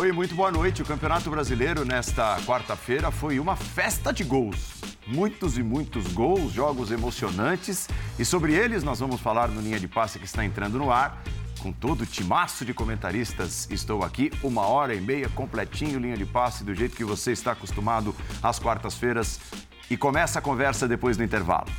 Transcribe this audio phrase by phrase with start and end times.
[0.00, 0.80] Oi, muito boa noite.
[0.80, 4.80] O Campeonato Brasileiro nesta quarta-feira foi uma festa de gols.
[5.06, 7.86] Muitos e muitos gols, jogos emocionantes.
[8.18, 11.22] E sobre eles nós vamos falar no Linha de Passe que está entrando no ar.
[11.60, 16.24] Com todo o timaço de comentaristas, estou aqui uma hora e meia completinho, linha de
[16.24, 19.38] passe, do jeito que você está acostumado às quartas-feiras.
[19.90, 21.70] E começa a conversa depois do intervalo.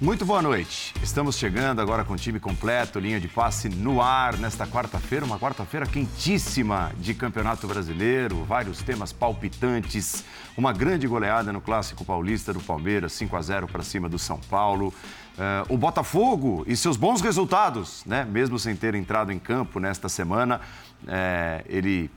[0.00, 0.92] Muito boa noite.
[1.04, 5.38] Estamos chegando agora com o time completo, linha de passe no ar nesta quarta-feira, uma
[5.38, 10.24] quarta-feira quentíssima de Campeonato Brasileiro, vários temas palpitantes,
[10.56, 14.40] uma grande goleada no Clássico Paulista do Palmeiras, 5 a 0 para cima do São
[14.50, 14.92] Paulo.
[15.38, 18.24] Uh, o Botafogo e seus bons resultados, né?
[18.24, 20.60] Mesmo sem ter entrado em campo nesta semana,
[21.06, 22.10] é, ele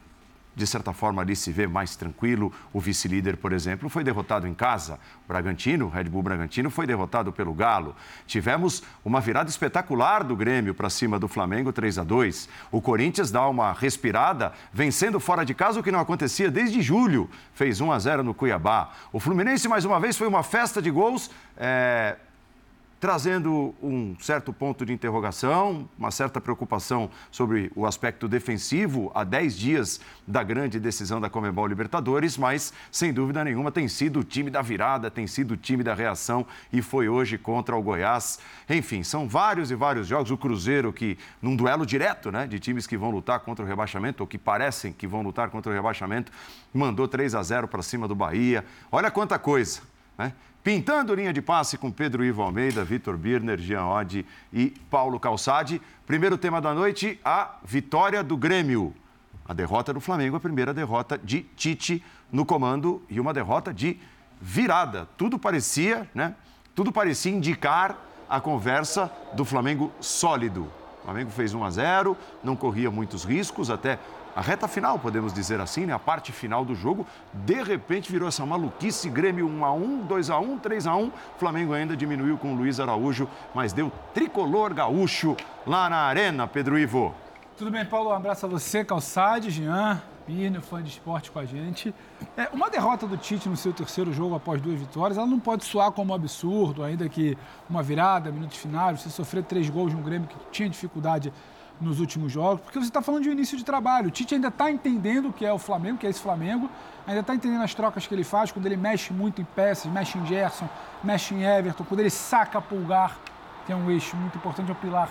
[0.57, 2.51] de certa forma, ali se vê mais tranquilo.
[2.73, 4.99] O vice-líder, por exemplo, foi derrotado em casa.
[5.23, 7.95] O Bragantino, Red Bull Bragantino, foi derrotado pelo Galo.
[8.25, 13.29] Tivemos uma virada espetacular do Grêmio para cima do Flamengo, 3 a 2 O Corinthians
[13.29, 17.29] dá uma respirada, vencendo fora de casa, o que não acontecia desde julho.
[17.53, 18.89] Fez 1 a 0 no Cuiabá.
[19.13, 21.29] O Fluminense, mais uma vez, foi uma festa de gols.
[21.55, 22.15] É
[22.99, 29.57] trazendo um certo ponto de interrogação, uma certa preocupação sobre o aspecto defensivo há 10
[29.57, 34.49] dias da grande decisão da Comebol Libertadores, mas sem dúvida nenhuma tem sido o time
[34.49, 38.39] da virada, tem sido o time da reação e foi hoje contra o Goiás.
[38.69, 40.31] Enfim, são vários e vários jogos.
[40.31, 44.23] O Cruzeiro que num duelo direto, né, de times que vão lutar contra o rebaixamento
[44.23, 46.31] ou que parecem que vão lutar contra o rebaixamento,
[46.73, 48.65] mandou 3 a 0 para cima do Bahia.
[48.91, 49.81] Olha quanta coisa,
[50.17, 50.33] né?
[50.67, 55.81] Pintando linha de passe com Pedro Ivo Almeida, Vitor Birner, Jean Oddi e Paulo Calçade.
[56.05, 58.93] Primeiro tema da noite, a vitória do Grêmio.
[59.47, 63.97] A derrota do Flamengo, a primeira derrota de Tite no comando e uma derrota de
[64.41, 65.07] virada.
[65.15, 66.35] Tudo parecia, né?
[66.75, 70.69] Tudo parecia indicar a conversa do Flamengo sólido.
[70.99, 73.99] O Flamengo fez 1 a 0, não corria muitos riscos, até
[74.37, 75.93] a reta final, podemos dizer assim, né?
[75.93, 80.29] a parte final do jogo, de repente virou essa maluquice, Grêmio 1 a 1, 2
[80.29, 81.11] a 1, 3 a 1.
[81.39, 86.77] Flamengo ainda diminuiu com o Luiz Araújo, mas deu tricolor gaúcho lá na arena, Pedro
[86.77, 87.15] Ivo.
[87.57, 88.11] Tudo bem, Paulo?
[88.11, 91.91] Um abraço a você, Calçade, Jean, Pino, fã de esporte com a gente.
[92.37, 95.65] É, uma derrota do Tite no seu terceiro jogo após duas vitórias, ela não pode
[95.65, 97.35] soar como um absurdo, ainda que
[97.67, 101.33] uma virada, minutos finais, você sofrer três gols de um Grêmio que tinha dificuldade
[101.79, 104.07] nos últimos jogos, porque você está falando de um início de trabalho.
[104.07, 106.69] O Tite ainda está entendendo o que é o Flamengo, que é esse Flamengo,
[107.05, 110.17] ainda está entendendo as trocas que ele faz, quando ele mexe muito em peças, mexe
[110.17, 110.67] em Gerson,
[111.03, 113.17] mexe em Everton, quando ele saca Pulgar,
[113.65, 115.09] que é um eixo muito importante, é o pilar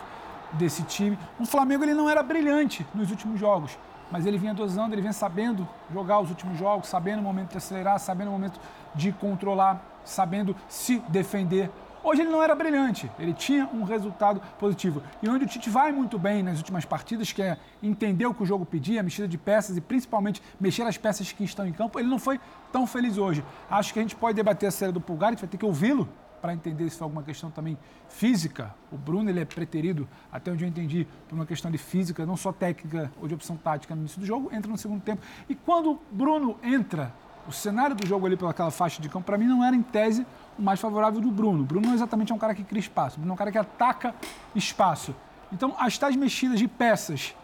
[0.52, 1.18] desse time.
[1.38, 3.78] O Flamengo ele não era brilhante nos últimos jogos,
[4.10, 7.58] mas ele vinha dosando, ele vinha sabendo jogar os últimos jogos, sabendo o momento de
[7.58, 8.60] acelerar, sabendo o momento
[8.94, 11.70] de controlar, sabendo se defender.
[12.06, 15.02] Hoje ele não era brilhante, ele tinha um resultado positivo.
[15.20, 18.44] E onde o Tite vai muito bem nas últimas partidas, que é entender o que
[18.44, 21.98] o jogo pedia, mexida de peças e principalmente mexer as peças que estão em campo,
[21.98, 22.38] ele não foi
[22.70, 23.44] tão feliz hoje.
[23.68, 25.64] Acho que a gente pode debater a série do Pulgar, a gente vai ter que
[25.64, 26.08] ouvi-lo
[26.40, 27.76] para entender se foi alguma questão também
[28.08, 28.72] física.
[28.92, 32.36] O Bruno ele é preterido, até onde eu entendi, por uma questão de física, não
[32.36, 35.22] só técnica ou de opção tática no início do jogo, entra no segundo tempo.
[35.48, 37.12] E quando o Bruno entra,
[37.48, 40.24] o cenário do jogo ali pelaquela faixa de campo, para mim não era em tese
[40.58, 41.64] mais favorável do Bruno.
[41.64, 43.58] Bruno não é exatamente é um cara que cria espaço, Bruno é um cara que
[43.58, 44.14] ataca
[44.54, 45.14] espaço.
[45.52, 47.34] Então, as tais mexidas de peças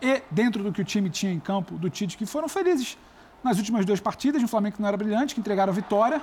[0.00, 2.98] e dentro do que o time tinha em campo do Tite, que foram felizes
[3.42, 6.20] nas últimas duas partidas, um Flamengo que não era brilhante, que entregaram a vitória,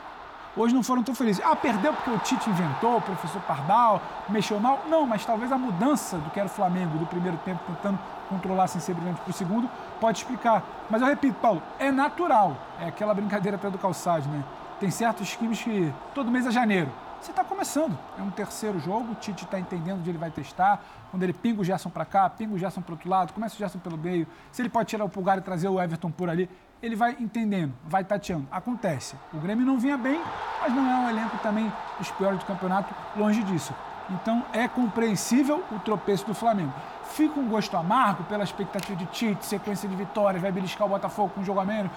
[0.55, 1.43] hoje não foram tão felizes.
[1.43, 4.83] Ah, perdeu porque o Tite inventou, o professor Pardal, mexeu mal.
[4.87, 7.97] Não, mas talvez a mudança do que era o Flamengo do primeiro tempo, tentando
[8.29, 10.63] controlar sem ser brilhante para o segundo, pode explicar.
[10.89, 12.55] Mas eu repito, Paulo, é natural.
[12.79, 14.43] É aquela brincadeira até do calçado, né?
[14.79, 16.91] Tem certos times que todo mês é janeiro.
[17.21, 17.97] Você está começando.
[18.19, 20.83] É um terceiro jogo, o Tite está entendendo onde ele vai testar.
[21.09, 23.57] Quando ele pinga o Gerson para cá, pinga o Gerson para outro lado, começa o
[23.57, 24.27] Gerson pelo meio.
[24.51, 26.49] Se ele pode tirar o pulgar e trazer o Everton por ali,
[26.81, 28.45] ele vai entendendo, vai tateando.
[28.51, 29.15] Acontece.
[29.33, 30.21] O Grêmio não vinha bem,
[30.61, 33.73] mas não é um elenco também dos piores do campeonato, longe disso.
[34.09, 36.73] Então é compreensível o tropeço do Flamengo.
[37.05, 41.31] Fica um gosto amargo pela expectativa de Tite, sequência de vitórias, vai beliscar o Botafogo
[41.33, 41.89] com um jogo a menos.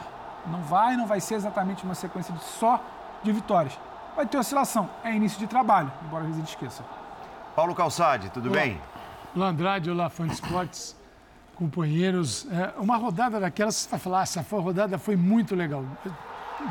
[0.47, 2.81] Não vai, não vai ser exatamente uma sequência de só
[3.23, 3.79] de vitórias.
[4.15, 4.89] Vai ter oscilação.
[5.05, 6.85] É início de trabalho, embora a gente esqueça.
[7.55, 8.61] Paulo Calçade, tudo olá.
[8.61, 8.81] bem?
[9.35, 10.97] Olá, Andrade, olá, fã de esportes,
[11.57, 12.47] companheiros.
[12.51, 15.85] É, uma rodada daquelas, você vai falar, essa rodada foi muito legal.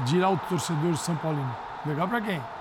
[0.05, 1.55] Dirá o torcedor de São Paulino.
[1.85, 2.41] Legal para quem?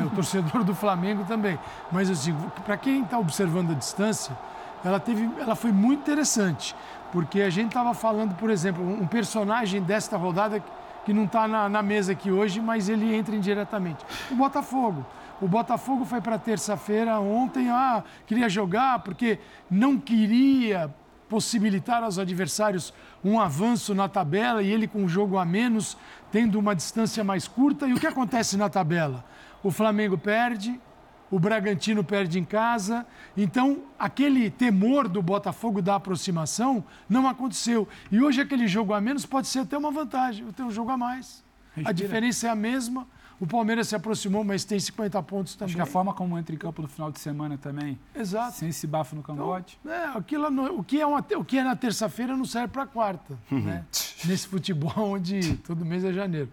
[0.00, 1.58] É, o torcedor do Flamengo também.
[1.92, 2.34] Mas, assim,
[2.64, 4.34] para quem está observando a distância,
[4.82, 6.74] ela, teve, ela foi muito interessante.
[7.12, 10.62] Porque a gente estava falando, por exemplo, um personagem desta rodada
[11.04, 14.04] que não está na, na, mesa aqui hoje, mas ele entra indiretamente.
[14.30, 15.06] O Botafogo.
[15.40, 19.38] O Botafogo foi para terça-feira ontem, ah, queria jogar porque
[19.70, 20.92] não queria
[21.28, 22.92] possibilitar aos adversários
[23.24, 25.96] um avanço na tabela e ele com um jogo a menos,
[26.32, 27.86] tendo uma distância mais curta.
[27.86, 29.24] E o que acontece na tabela?
[29.62, 30.80] O Flamengo perde,
[31.30, 33.06] o Bragantino perde em casa.
[33.36, 37.88] Então, aquele temor do Botafogo da aproximação não aconteceu.
[38.10, 40.96] E hoje aquele jogo a menos pode ser até uma vantagem, tenho um jogo a
[40.96, 41.44] mais.
[41.74, 41.90] Respira.
[41.90, 43.06] A diferença é a mesma
[43.40, 45.66] o Palmeiras se aproximou, mas tem 50 pontos também.
[45.66, 47.96] Acho que a forma como entra em campo no final de semana também.
[48.14, 48.56] Exato.
[48.56, 49.78] Sem esse bafo no cangote.
[49.80, 52.84] Então, é, aquilo, o, que é uma, o que é na terça-feira não serve para
[52.84, 53.38] quarta.
[53.50, 53.60] Uhum.
[53.60, 53.84] Né?
[54.24, 56.48] Nesse futebol onde todo mês é janeiro.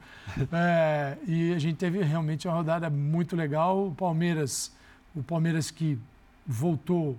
[0.52, 3.88] É, e a gente teve realmente uma rodada muito legal.
[3.88, 4.72] O Palmeiras,
[5.16, 5.98] o Palmeiras que
[6.46, 7.18] voltou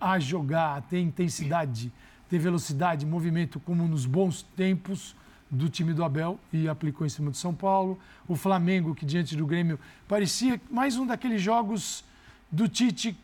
[0.00, 1.92] a jogar, a ter intensidade,
[2.30, 5.14] ter velocidade, movimento como nos bons tempos
[5.50, 7.98] do time do Abel e aplicou em cima do São Paulo.
[8.26, 12.04] O Flamengo, que diante do Grêmio parecia mais um daqueles jogos
[12.50, 13.16] do Tite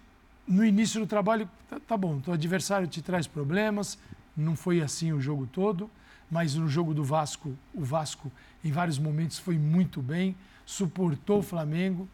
[0.46, 1.49] no início do trabalho.
[1.69, 3.99] Tá, tá bom, o adversário te traz problemas,
[4.37, 5.90] não foi assim o jogo todo,
[6.31, 8.31] mas no jogo do Vasco, o Vasco
[8.64, 12.08] em vários momentos foi muito bem, suportou o Flamengo.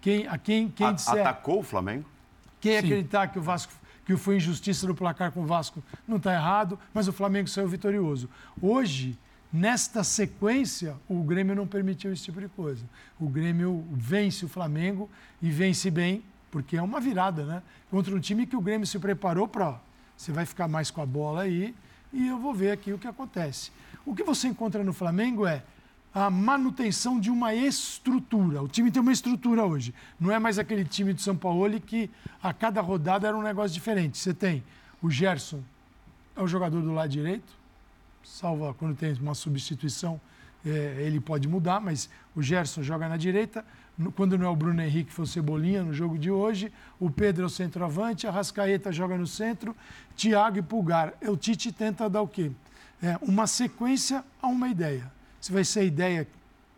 [0.00, 2.04] Quem, a quem, quem a, disser, Atacou o Flamengo?
[2.60, 2.78] Quem Sim.
[2.78, 3.72] acreditar que o Vasco
[4.04, 7.68] que foi injustiça no placar com o Vasco não está errado, mas o Flamengo saiu
[7.68, 8.28] vitorioso.
[8.60, 9.16] Hoje,
[9.52, 12.82] Nesta sequência, o Grêmio não permitiu esse tipo de coisa.
[13.20, 15.10] O Grêmio vence o Flamengo
[15.42, 17.62] e vence bem, porque é uma virada, né?
[17.90, 19.78] Contra um time que o Grêmio se preparou para.
[20.16, 21.74] Você vai ficar mais com a bola aí
[22.14, 23.70] e eu vou ver aqui o que acontece.
[24.06, 25.62] O que você encontra no Flamengo é
[26.14, 28.62] a manutenção de uma estrutura.
[28.62, 29.94] O time tem uma estrutura hoje.
[30.18, 32.08] Não é mais aquele time de São Paulo que
[32.42, 34.16] a cada rodada era um negócio diferente.
[34.16, 34.64] Você tem
[35.02, 35.62] o Gerson,
[36.34, 37.61] é o jogador do lado direito
[38.24, 40.20] salva quando tem uma substituição,
[40.64, 43.64] é, ele pode mudar, mas o Gerson joga na direita.
[44.14, 46.72] Quando não é o Bruno Henrique, foi o Cebolinha no jogo de hoje.
[46.98, 49.76] O Pedro é o centroavante, a Rascaeta joga no centro,
[50.16, 51.14] Thiago e Pulgar.
[51.22, 52.50] O Tite tenta dar o quê?
[53.02, 55.10] É, uma sequência a uma ideia.
[55.40, 56.28] Se vai ser a ideia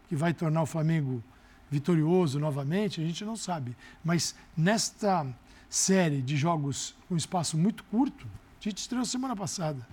[0.08, 1.23] que vai tornar o Flamengo
[1.70, 3.76] vitorioso novamente, a gente não sabe.
[4.02, 5.26] Mas nesta
[5.69, 8.26] série de jogos com espaço muito curto,
[8.58, 9.87] Tite estreou semana passada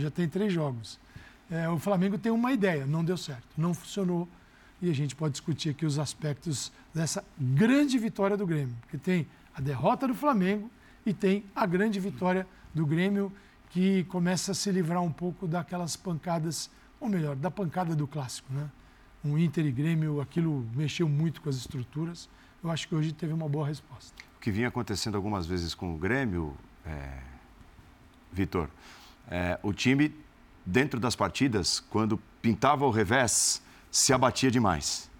[0.00, 0.98] já tem três jogos.
[1.50, 4.28] É, o Flamengo tem uma ideia, não deu certo, não funcionou.
[4.80, 9.26] E a gente pode discutir aqui os aspectos dessa grande vitória do Grêmio, porque tem
[9.54, 10.70] a derrota do Flamengo
[11.04, 13.32] e tem a grande vitória do Grêmio,
[13.70, 16.70] que começa a se livrar um pouco daquelas pancadas,
[17.00, 18.52] ou melhor, da pancada do clássico.
[18.52, 18.70] Né?
[19.24, 22.28] Um Inter e Grêmio, aquilo mexeu muito com as estruturas.
[22.62, 24.14] Eu acho que hoje teve uma boa resposta.
[24.36, 26.56] O que vinha acontecendo algumas vezes com o Grêmio,
[26.86, 27.18] é...
[28.30, 28.68] Vitor,
[29.30, 30.14] é, o time,
[30.64, 35.10] dentro das partidas, quando pintava o revés, se abatia demais.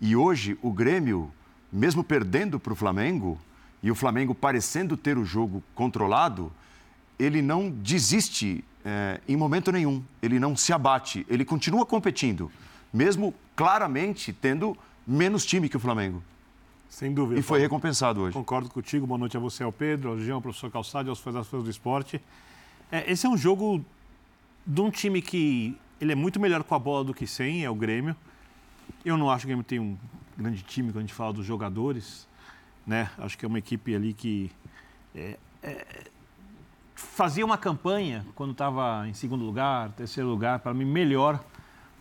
[0.00, 1.32] E hoje, o Grêmio,
[1.72, 3.38] mesmo perdendo para o Flamengo,
[3.82, 6.52] e o Flamengo parecendo ter o jogo controlado,
[7.18, 12.50] ele não desiste é, em momento nenhum, ele não se abate, ele continua competindo,
[12.92, 14.76] mesmo claramente tendo
[15.06, 16.22] menos time que o Flamengo.
[16.88, 17.40] Sem dúvida.
[17.40, 17.62] E foi Paulo.
[17.62, 18.34] recompensado hoje.
[18.34, 19.06] Concordo contigo.
[19.06, 22.20] Boa noite a você, ao Pedro, ao Jean, ao professor Calçado aos fãs do esporte.
[22.92, 23.82] É, esse é um jogo
[24.66, 27.70] de um time que ele é muito melhor com a bola do que sem, é
[27.70, 28.14] o Grêmio.
[29.02, 29.96] Eu não acho que o Grêmio tem um
[30.36, 32.28] grande time quando a gente fala dos jogadores.
[32.86, 33.10] Né?
[33.16, 34.52] Acho que é uma equipe ali que
[35.14, 36.04] é, é,
[36.94, 41.42] fazia uma campanha quando estava em segundo lugar, terceiro lugar, para mim melhor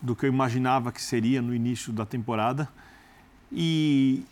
[0.01, 2.67] do que eu imaginava que seria no início da temporada.
[3.49, 4.25] E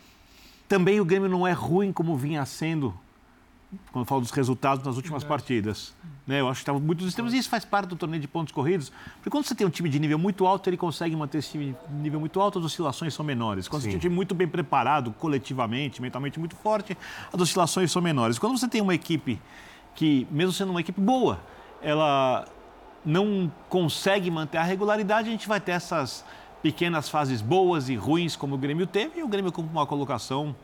[0.67, 2.93] também o Grêmio não é ruim como vinha sendo
[3.91, 5.41] quando eu falo dos resultados nas últimas Verdade.
[5.41, 5.93] partidas.
[6.25, 6.41] Né?
[6.41, 8.51] Eu acho que estava muito dos extremos e isso faz parte do torneio de pontos
[8.51, 8.91] corridos.
[9.15, 11.75] Porque quando você tem um time de nível muito alto, ele consegue manter esse time
[11.87, 13.67] de nível muito alto, as oscilações são menores.
[13.67, 13.87] Quando Sim.
[13.87, 16.97] você tem um time muito bem preparado, coletivamente, mentalmente muito forte,
[17.31, 18.39] as oscilações são menores.
[18.39, 19.39] Quando você tem uma equipe
[19.95, 21.39] que, mesmo sendo uma equipe boa,
[21.81, 22.47] ela
[23.05, 26.25] não consegue manter a regularidade, a gente vai ter essas
[26.61, 30.55] pequenas fases boas e ruins, como o Grêmio teve, e o Grêmio com uma colocação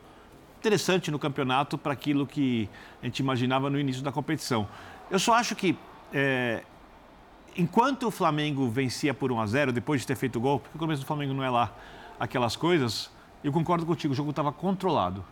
[0.58, 2.68] interessante no campeonato para aquilo que
[3.02, 4.66] a gente imaginava no início da competição.
[5.10, 5.76] Eu só acho que,
[6.12, 6.62] é,
[7.56, 10.76] enquanto o Flamengo vencia por 1 a 0 depois de ter feito o gol, porque
[10.76, 11.72] o começo do Flamengo não é lá
[12.18, 13.10] aquelas coisas,
[13.44, 15.24] eu concordo contigo, o jogo estava controlado.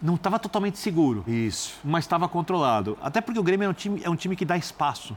[0.00, 1.22] Não estava totalmente seguro.
[1.28, 1.78] Isso.
[1.84, 2.98] Mas estava controlado.
[3.00, 5.16] Até porque o Grêmio é um, time, é um time que dá espaço.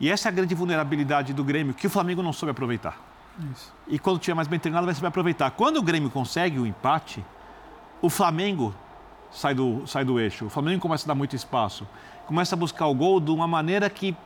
[0.00, 2.98] E essa é a grande vulnerabilidade do Grêmio, que o Flamengo não soube aproveitar.
[3.52, 3.72] Isso.
[3.86, 5.50] E quando tiver mais bem treinado, vai saber aproveitar.
[5.52, 7.24] Quando o Grêmio consegue o empate,
[8.00, 8.74] o Flamengo
[9.34, 10.46] sai do, sai do eixo.
[10.46, 11.86] O Flamengo começa a dar muito espaço.
[12.26, 14.16] Começa a buscar o gol de uma maneira que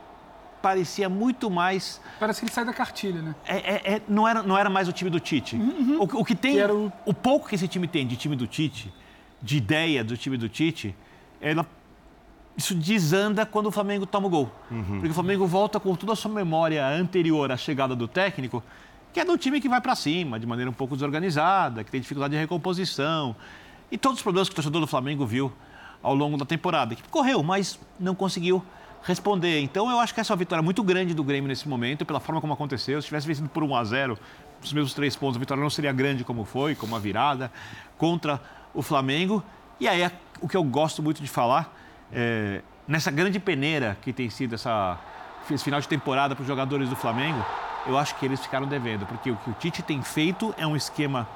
[0.63, 2.01] parecia muito mais.
[2.21, 3.35] Parece que ele sai da cartilha, né?
[3.47, 5.57] É, é, é não, era, não era mais o time do Tite.
[5.57, 5.99] Uhum.
[6.01, 6.57] O, o, que tem.
[6.57, 6.93] Que o...
[7.07, 7.15] o...
[7.15, 8.93] pouco que esse time tem de time do Tite,
[9.43, 10.95] de ideia do time do Tite,
[11.41, 11.67] ela
[12.57, 14.53] isso desanda quando o Flamengo toma o gol.
[14.69, 14.83] Uhum.
[14.99, 18.63] Porque o Flamengo volta com toda a sua memória anterior à chegada do técnico,
[19.13, 22.01] que é do time que vai para cima, de maneira um pouco desorganizada, que tem
[22.01, 23.37] dificuldade de recomposição.
[23.91, 25.53] E todos os problemas que o torcedor do Flamengo viu
[26.03, 26.95] ao longo da temporada.
[26.95, 28.65] Que correu, mas não conseguiu
[29.03, 29.61] responder.
[29.61, 32.21] Então eu acho que essa é uma vitória muito grande do Grêmio nesse momento, pela
[32.21, 33.01] forma como aconteceu.
[33.01, 34.19] Se tivesse vencido por 1 a 0
[34.63, 37.51] os mesmos três pontos, a vitória não seria grande como foi, como a virada
[37.97, 38.41] contra
[38.75, 39.43] o Flamengo.
[39.79, 41.73] E aí é o que eu gosto muito de falar,
[42.13, 44.99] é, nessa grande peneira que tem sido essa,
[45.51, 47.45] esse final de temporada para os jogadores do Flamengo,
[47.87, 50.77] eu acho que eles ficaram devendo, porque o que o Tite tem feito é um
[50.77, 51.29] esquema,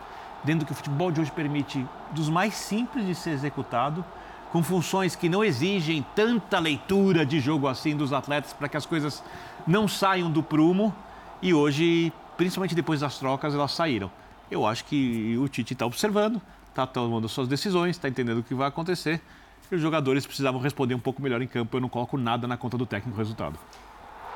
[0.44, 4.04] dentro do que o futebol de hoje permite, dos mais simples de ser executado,
[4.50, 8.84] com funções que não exigem tanta leitura de jogo assim dos atletas para que as
[8.84, 9.22] coisas
[9.66, 10.94] não saiam do prumo.
[11.40, 14.10] E hoje, principalmente depois das trocas, elas saíram.
[14.50, 18.54] Eu acho que o Tite está observando, está tomando suas decisões, está entendendo o que
[18.54, 19.22] vai acontecer.
[19.70, 21.78] E os jogadores precisavam responder um pouco melhor em campo.
[21.78, 23.58] Eu não coloco nada na conta do técnico resultado.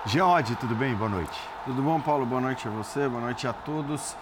[0.06, 0.94] Geode, tudo bem?
[0.94, 1.38] Boa noite.
[1.66, 2.24] Tudo bom, Paulo?
[2.24, 4.16] Boa noite a você, boa noite a todos.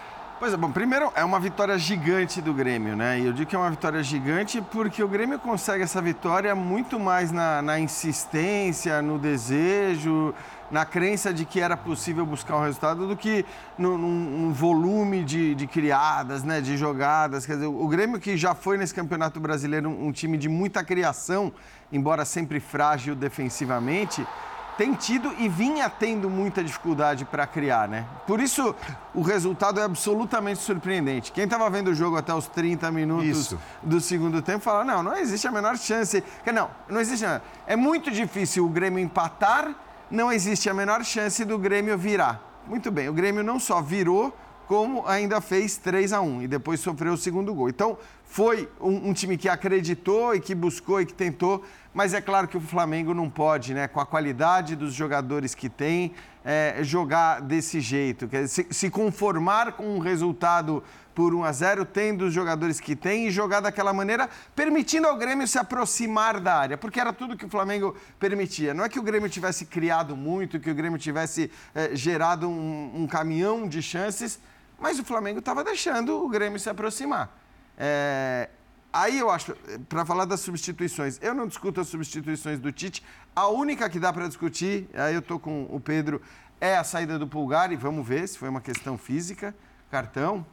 [0.45, 3.19] Pois é, bom, primeiro é uma vitória gigante do Grêmio, né?
[3.19, 7.01] E eu digo que é uma vitória gigante porque o Grêmio consegue essa vitória muito
[7.01, 10.35] mais na, na insistência, no desejo,
[10.71, 13.43] na crença de que era possível buscar um resultado do que
[13.79, 17.47] num, volume de, de, criadas, né, de jogadas.
[17.47, 20.85] Quer dizer, o Grêmio que já foi nesse Campeonato Brasileiro um, um time de muita
[20.85, 21.55] criação,
[21.91, 24.27] embora sempre frágil defensivamente,
[24.76, 28.07] tem tido e vinha tendo muita dificuldade para criar, né?
[28.26, 28.75] Por isso
[29.14, 31.33] o resultado é absolutamente surpreendente.
[31.33, 33.61] Quem estava vendo o jogo até os 30 minutos isso.
[33.83, 36.23] do segundo tempo fala: não, não existe a menor chance.
[36.52, 37.25] Não, não existe.
[37.66, 39.75] É muito difícil o Grêmio empatar,
[40.11, 42.40] não existe a menor chance do Grêmio virar.
[42.66, 44.35] Muito bem, o Grêmio não só virou,
[44.66, 47.68] como ainda fez 3 a 1 e depois sofreu o segundo gol.
[47.68, 52.21] Então, foi um, um, time que acreditou e que buscou e que tentou, mas é
[52.21, 56.12] claro que o Flamengo não pode, né, com a qualidade dos jogadores que tem,
[56.44, 60.83] é, jogar desse jeito, quer dizer, se, se, conformar com um resultado
[61.14, 65.16] por 1 a 0, tendo os jogadores que tem e jogar daquela maneira, permitindo ao
[65.16, 68.75] Grêmio se aproximar da área, porque era tudo que o Flamengo permitia.
[68.75, 72.90] Não é que o Grêmio tivesse criado muito, que o Grêmio tivesse é, gerado um,
[72.94, 74.40] um caminhão de chances,
[74.85, 77.35] mas o Flamengo estava deixando o Grêmio se aproximar.
[77.79, 78.50] É,
[78.93, 79.57] aí eu acho,
[79.88, 83.03] para falar das substituições, eu não discuto as substituições do Tite.
[83.35, 86.21] A única que dá para discutir, aí eu estou com o Pedro,
[86.61, 89.55] é a saída do Pulgar e vamos ver se foi uma questão física.
[89.91, 90.45] Cartão.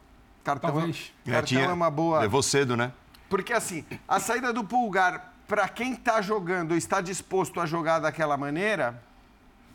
[0.45, 1.11] Cartão, Talvez.
[1.25, 2.21] cartão é, é uma boa.
[2.21, 2.93] Levou cedo, né?
[3.29, 8.37] Porque assim, a saída do Pulgar, para quem está jogando, está disposto a jogar daquela
[8.37, 9.03] maneira,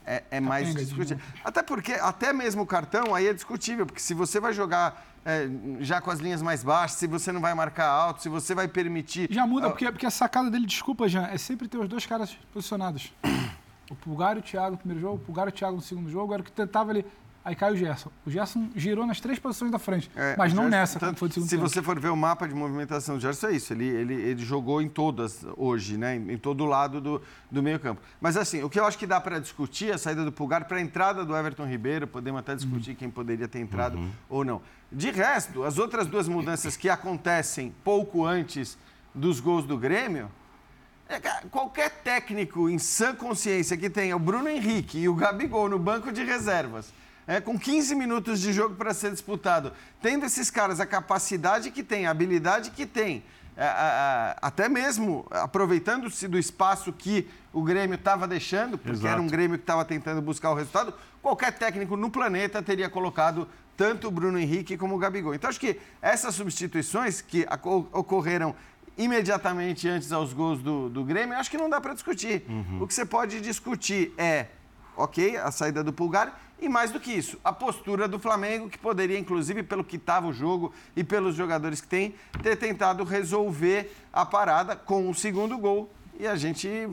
[0.06, 1.18] é, é mais discutível.
[1.44, 5.48] Até porque, até mesmo o cartão aí é discutível, porque se você vai jogar é,
[5.80, 8.68] já com as linhas mais baixas, se você não vai marcar alto, se você vai
[8.68, 9.26] permitir.
[9.30, 12.06] Já muda, uh, porque, porque a sacada dele, desculpa, Jean, é sempre ter os dois
[12.06, 13.12] caras posicionados.
[13.88, 16.10] O Pulgar e o Thiago no primeiro jogo, o Pulgar e o Thiago no segundo
[16.10, 17.06] jogo, era o que tentava ali.
[17.46, 18.10] Aí cai o Gerson.
[18.26, 21.48] O Gerson girou nas três posições da frente, é, mas não Gerson, nessa, tanto, Se
[21.48, 21.62] tempo.
[21.62, 23.72] você for ver o mapa de movimentação do Gerson, é isso.
[23.72, 26.16] Ele, ele, ele jogou em todas hoje, né?
[26.16, 28.02] em, em todo lado do, do meio campo.
[28.20, 30.64] Mas assim, o que eu acho que dá para discutir é a saída do Pulgar
[30.64, 32.08] para a entrada do Everton Ribeiro.
[32.08, 32.96] Podemos até discutir uhum.
[32.96, 34.10] quem poderia ter entrado uhum.
[34.28, 34.60] ou não.
[34.90, 38.76] De resto, as outras duas mudanças que acontecem pouco antes
[39.14, 40.28] dos gols do Grêmio,
[41.08, 45.78] é, qualquer técnico em sã consciência que tenha o Bruno Henrique e o Gabigol no
[45.78, 46.92] banco de reservas
[47.26, 51.82] é, com 15 minutos de jogo para ser disputado, tendo esses caras a capacidade que
[51.82, 53.24] tem, a habilidade que tem,
[53.56, 59.14] é, é, até mesmo aproveitando-se do espaço que o Grêmio estava deixando, porque Exato.
[59.14, 60.92] era um Grêmio que estava tentando buscar o resultado,
[61.22, 65.34] qualquer técnico no planeta teria colocado tanto o Bruno Henrique como o Gabigol.
[65.34, 67.46] Então, acho que essas substituições que
[67.92, 68.54] ocorreram
[68.96, 72.44] imediatamente antes aos gols do, do Grêmio, acho que não dá para discutir.
[72.48, 72.82] Uhum.
[72.82, 74.46] O que você pode discutir é,
[74.96, 78.78] ok, a saída do Pulgar e mais do que isso, a postura do Flamengo, que
[78.78, 83.94] poderia, inclusive, pelo que estava o jogo e pelos jogadores que tem, ter tentado resolver
[84.10, 85.90] a parada com o segundo gol.
[86.18, 86.88] E a gente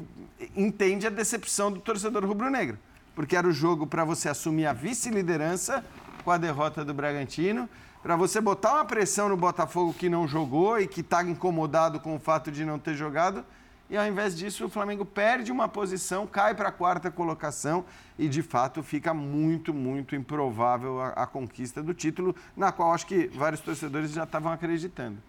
[0.56, 2.78] entende a decepção do torcedor rubro-negro,
[3.16, 5.84] porque era o jogo para você assumir a vice-liderança
[6.26, 7.70] com a derrota do Bragantino,
[8.02, 12.18] para você botar uma pressão no Botafogo que não jogou e que está incomodado com
[12.18, 13.46] o fato de não ter jogado
[13.94, 17.86] e ao invés disso o Flamengo perde uma posição, cai para a quarta colocação
[18.18, 23.06] e de fato fica muito, muito improvável a, a conquista do título, na qual acho
[23.06, 25.20] que vários torcedores já estavam acreditando.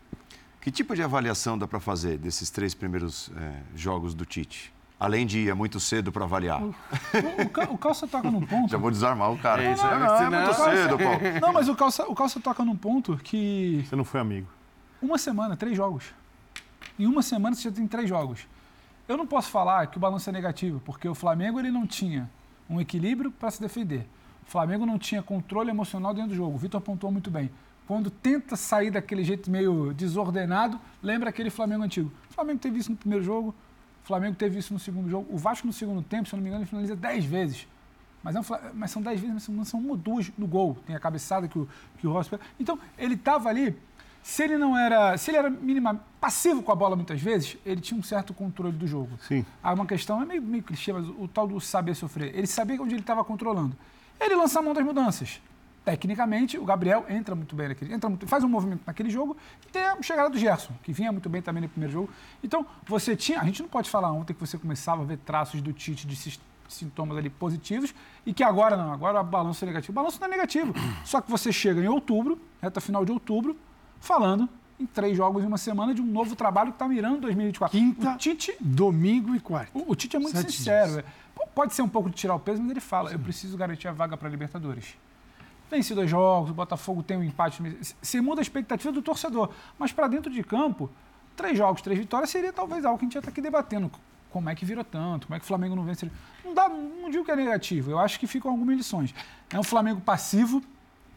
[0.63, 4.73] Que tipo de avaliação dá para fazer desses três primeiros é, jogos do Tite?
[4.99, 6.63] Além de ir é muito cedo para avaliar.
[6.63, 8.71] O, o, o, Calça toca num ponto.
[8.71, 9.63] Já vou desarmar o cara.
[9.63, 11.21] É, isso, não, não, é, não, é muito cedo, Paulo.
[11.43, 13.85] Não, mas o Calça, o Calça toca num ponto que.
[13.87, 14.49] Você não foi amigo.
[15.03, 16.15] Uma semana, três jogos.
[16.99, 18.47] Em uma semana você já tem três jogos.
[19.07, 22.31] Eu não posso falar que o balanço é negativo, porque o Flamengo ele não tinha
[22.69, 24.09] um equilíbrio para se defender.
[24.47, 26.55] O Flamengo não tinha controle emocional dentro do jogo.
[26.55, 27.51] O Vitor apontou muito bem.
[27.87, 32.11] Quando tenta sair daquele jeito meio desordenado, lembra aquele Flamengo antigo.
[32.31, 33.55] O Flamengo teve isso no primeiro jogo,
[34.03, 35.27] o Flamengo teve isso no segundo jogo.
[35.31, 37.69] O Vasco no segundo tempo, se eu não me engano, ele finaliza 10 vezes.
[38.23, 40.79] Mas, é um, mas são 10 vezes, mas são uma ou duas no gol.
[40.87, 41.69] Tem a cabeçada que o,
[41.99, 42.31] que o Rossi...
[42.59, 43.77] Então, ele estava ali
[44.25, 47.83] se ele não era, se ele era minimamente passivo com a bola muitas vezes, ele
[47.83, 49.11] tinha um certo controle do jogo.
[49.29, 49.45] Sim.
[49.63, 52.35] Há uma questão, é meio, meio clichê, mas o, tal do saber sofrer.
[52.35, 53.77] Ele sabia onde ele estava controlando.
[54.19, 55.43] Ele lança a mão das mudanças.
[55.85, 59.37] Tecnicamente, o Gabriel entra muito bem naquele, entra muito, faz um movimento naquele jogo
[59.69, 62.11] e tem a chegada do Gerson, que vinha muito bem também no primeiro jogo.
[62.43, 65.61] Então, você tinha, a gente não pode falar ontem que você começava a ver traços
[65.61, 69.93] do Tite de sintomas ali positivos e que agora não, agora o balanço é negativo.
[69.93, 70.73] O balanço não é negativo.
[71.05, 73.55] Só que você chega em outubro, reta final de outubro,
[74.05, 77.77] falando em três jogos em uma semana de um novo trabalho que está mirando 2024.
[77.77, 79.71] Quinta, o Tite, domingo e quarta.
[79.77, 80.93] O, o Tite é muito Sete sincero.
[80.93, 81.05] Dias.
[81.55, 83.17] Pode ser um pouco de tirar o peso, mas ele fala: Sim.
[83.17, 84.97] eu preciso garantir a vaga para a Libertadores.
[85.71, 87.63] Vence dois jogos, o Botafogo tem um empate.
[88.01, 89.51] Você muda a expectativa do torcedor.
[89.79, 90.91] Mas para dentro de campo,
[91.37, 93.91] três jogos, três vitórias seria talvez algo que a gente já está aqui debatendo.
[94.31, 95.29] Como é que virou tanto?
[95.29, 96.11] Como é que o Flamengo não vence?
[96.45, 99.15] Não, dá, não digo que é negativo, eu acho que ficam algumas lições.
[99.49, 100.61] É um Flamengo passivo,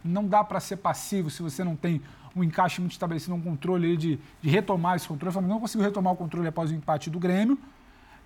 [0.04, 2.02] não dá para ser passivo se você não tem
[2.38, 5.30] um encaixe muito estabelecido, um controle de, de retomar esse controle.
[5.30, 7.58] O Flamengo não conseguiu retomar o controle após o empate do Grêmio.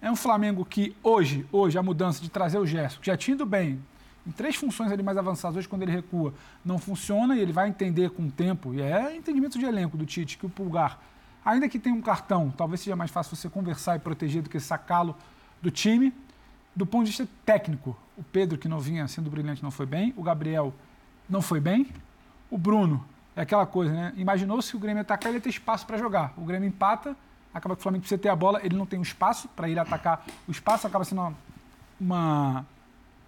[0.01, 3.35] É um Flamengo que hoje, hoje a mudança de trazer o Gerson, que já tinha
[3.35, 3.79] ido bem,
[4.25, 7.69] em três funções ali mais avançadas, hoje quando ele recua, não funciona e ele vai
[7.69, 10.99] entender com o tempo, e é entendimento de elenco do Tite, que o Pulgar,
[11.43, 14.59] ainda que tenha um cartão, talvez seja mais fácil você conversar e proteger do que
[14.59, 15.15] sacá-lo
[15.61, 16.13] do time.
[16.75, 20.13] Do ponto de vista técnico, o Pedro, que não vinha sendo brilhante, não foi bem,
[20.15, 20.73] o Gabriel
[21.29, 21.87] não foi bem,
[22.49, 24.13] o Bruno é aquela coisa, né?
[24.17, 26.33] Imaginou se o Grêmio atacar, ele ia ter espaço para jogar.
[26.37, 27.15] O Grêmio empata,
[27.53, 29.79] acaba que o Flamengo precisa ter a bola, ele não tem um espaço para ir
[29.79, 30.25] atacar.
[30.47, 31.35] O espaço acaba sendo uma,
[31.99, 32.65] uma,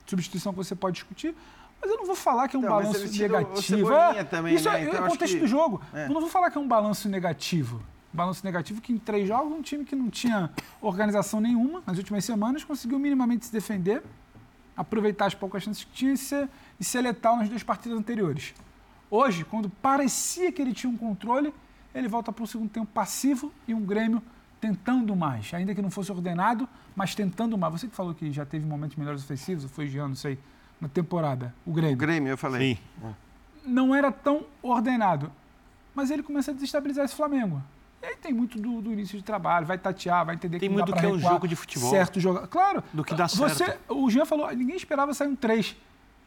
[0.06, 1.34] substituição que você pode discutir.
[1.82, 3.94] Mas eu não vou falar que é um então, balanço negativo.
[3.94, 4.82] É, também, isso né?
[4.82, 5.39] é, então, o contexto que...
[5.39, 5.82] do jogo.
[5.94, 6.06] É.
[6.06, 7.82] Eu não vou falar que é um balanço negativo.
[8.12, 10.50] Balanço negativo que em três jogos um time que não tinha
[10.82, 14.04] organização nenhuma nas últimas semanas conseguiu minimamente se defender,
[14.78, 16.48] aproveitar as poucas chances que tinha e ser,
[16.80, 18.54] e ser letal nas duas partidas anteriores.
[19.10, 21.54] Hoje, quando parecia que ele tinha um controle,
[21.94, 24.22] ele volta para o segundo tempo passivo e um Grêmio
[24.60, 27.74] tentando mais, ainda que não fosse ordenado, mas tentando mais.
[27.74, 30.39] Você que falou que já teve momentos melhores ofensivos, foi Jean, não sei,
[30.80, 31.96] na temporada, o Grêmio.
[31.96, 32.76] O Grêmio, eu falei.
[32.76, 33.13] Sim.
[33.66, 35.32] Não era tão ordenado,
[35.94, 37.62] mas ele começa a desestabilizar esse Flamengo.
[38.02, 40.74] E aí tem muito do, do, início de trabalho, vai tatear, vai entender tem que
[40.74, 41.89] muito dá que é um jogo de futebol.
[41.89, 42.46] Certo jogo.
[42.48, 42.84] Claro.
[42.92, 43.94] Do que dá você, certo.
[43.94, 45.76] O Jean falou, ninguém esperava sair um 3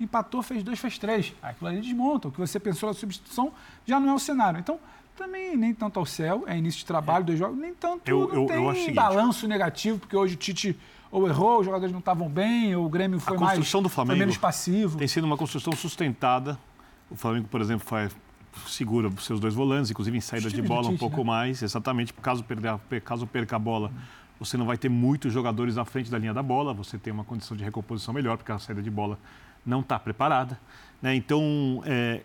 [0.01, 1.35] empatou, fez dois, fez três.
[1.43, 2.29] Aquilo ali desmonta.
[2.29, 3.53] O que você pensou na substituição
[3.85, 4.61] já não é o cenário.
[4.61, 4.79] Então,
[5.17, 8.47] também nem tanto ao céu, é início de trabalho, dois jogos, nem tanto eu, eu,
[8.47, 10.79] tem eu acho balanço negativo, porque hoje o Tite
[11.11, 13.95] ou errou, os jogadores não estavam bem, ou o Grêmio foi, a construção mais, do
[13.95, 14.99] Flamengo foi menos passivo.
[14.99, 16.59] Tem sido uma construção sustentada.
[17.11, 18.15] O Flamengo, por exemplo, faz,
[18.67, 21.25] segura os seus dois volantes, inclusive em saída de bola Tite, um pouco né?
[21.25, 23.91] mais, exatamente, caso, perder, caso perca a bola.
[24.39, 27.25] Você não vai ter muitos jogadores à frente da linha da bola, você tem uma
[27.25, 29.19] condição de recomposição melhor, porque a saída de bola
[29.67, 30.59] não está preparada.
[31.03, 31.15] Né?
[31.15, 32.23] Então, é,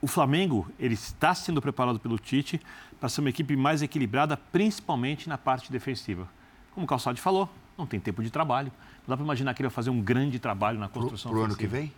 [0.00, 2.60] o Flamengo ele está sendo preparado pelo Tite
[2.98, 6.28] para ser uma equipe mais equilibrada, principalmente na parte defensiva.
[6.74, 8.72] Como o Calçade falou, não tem tempo de trabalho.
[9.06, 11.44] Não dá para imaginar que ele vai fazer um grande trabalho na construção Para o
[11.44, 11.92] ano que vem?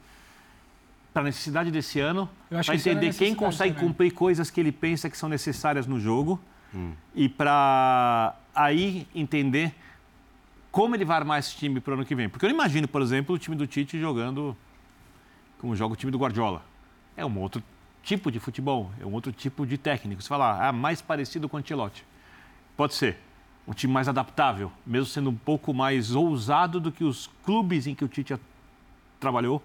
[1.13, 3.89] Para a necessidade desse ano, para entender quem consegue também.
[3.89, 6.41] cumprir coisas que ele pensa que são necessárias no jogo
[6.75, 6.93] hum.
[7.15, 9.75] e para aí entender
[10.73, 12.29] como ele vai armar esse time para o ano que vem.
[12.29, 14.57] Porque eu imagino, por exemplo, o time do Tite jogando
[15.65, 16.63] como joga o time do Guardiola.
[17.17, 17.63] É um outro
[18.03, 20.21] tipo de futebol, é um outro tipo de técnico.
[20.21, 22.05] Você fala, ah, mais parecido com o Ancelotti.
[22.77, 23.17] Pode ser.
[23.67, 27.95] Um time mais adaptável, mesmo sendo um pouco mais ousado do que os clubes em
[27.95, 28.39] que o Tite
[29.19, 29.63] trabalhou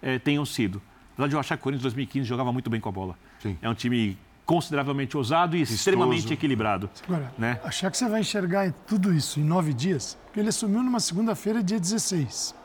[0.00, 0.80] eh, tenham sido.
[1.12, 3.14] Apesar de eu achar que o Corinthians 2015 jogava muito bem com a bola.
[3.40, 3.58] Sim.
[3.60, 5.76] É um time consideravelmente ousado e Vistoso.
[5.76, 6.88] extremamente equilibrado.
[7.06, 7.60] Agora, né?
[7.62, 11.62] achar que você vai enxergar tudo isso em nove dias, porque ele assumiu numa segunda-feira,
[11.62, 12.61] dia 16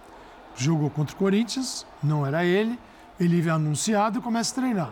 [0.63, 2.79] jogou contra o Corinthians, não era ele,
[3.19, 4.91] ele é anunciado e começa a treinar.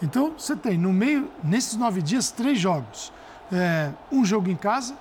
[0.00, 3.12] Então você tem no meio, nesses nove dias, três jogos.
[3.52, 4.96] É, um jogo em casa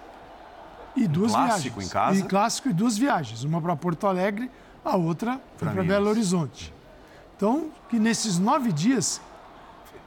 [0.95, 1.85] e duas clássico viagens.
[1.85, 2.19] em casa?
[2.19, 3.43] E clássico e duas viagens.
[3.43, 4.51] Uma para Porto Alegre,
[4.83, 6.73] a outra para Belo Horizonte.
[7.35, 9.21] Então, que nesses nove dias,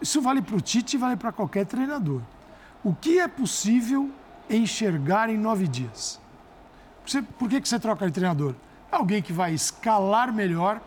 [0.01, 2.21] isso vale para o Tite e vale para qualquer treinador.
[2.85, 4.11] O que é possível
[4.49, 6.21] enxergar em nove dias?
[7.05, 8.55] Você, por que, que você troca de treinador?
[8.97, 10.81] Alguém que vai escalar melhor,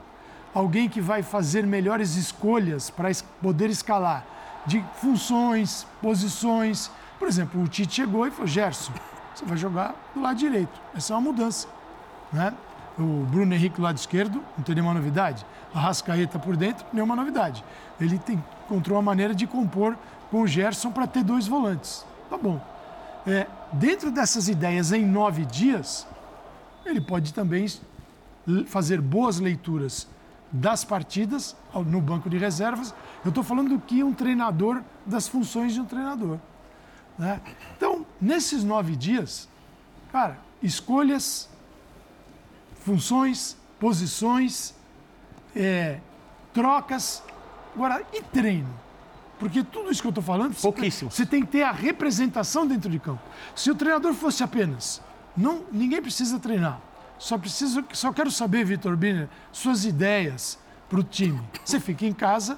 [0.53, 3.09] alguém que vai fazer melhores escolhas para
[3.41, 4.25] poder escalar
[4.65, 6.91] de funções, posições.
[7.19, 8.91] Por exemplo, o Tite chegou e falou: Gerson,
[9.33, 10.79] você vai jogar do lado direito.
[10.95, 11.67] Essa é uma mudança.
[12.31, 12.53] Né?
[12.97, 15.45] O Bruno Henrique do lado esquerdo, não tem nenhuma novidade.
[15.73, 17.63] A Rascaeta por dentro, nenhuma novidade.
[17.99, 19.95] Ele tem, encontrou uma maneira de compor
[20.31, 22.05] com o Gerson para ter dois volantes.
[22.29, 22.59] Tá bom.
[23.25, 26.07] É, dentro dessas ideias, em nove dias,
[26.85, 27.67] ele pode também
[28.65, 30.07] fazer boas leituras
[30.51, 31.55] das partidas
[31.85, 32.93] no banco de reservas.
[33.23, 36.39] Eu estou falando do que um treinador, das funções de um treinador.
[37.17, 37.41] Né?
[37.75, 39.49] Então, nesses nove dias,
[40.11, 41.49] cara, escolhas,
[42.81, 44.73] funções, posições,
[45.55, 45.99] é,
[46.53, 47.23] trocas,
[47.75, 48.69] agora, e treino?
[49.39, 51.11] Porque tudo isso que eu estou falando, Pouquíssimo.
[51.11, 53.21] você tem que ter a representação dentro de campo.
[53.55, 55.01] Se o treinador fosse apenas,
[55.35, 56.81] não, ninguém precisa treinar.
[57.19, 61.41] Só preciso, só quero saber, Vitor Biner, suas ideias para o time.
[61.63, 62.57] Você fica em casa,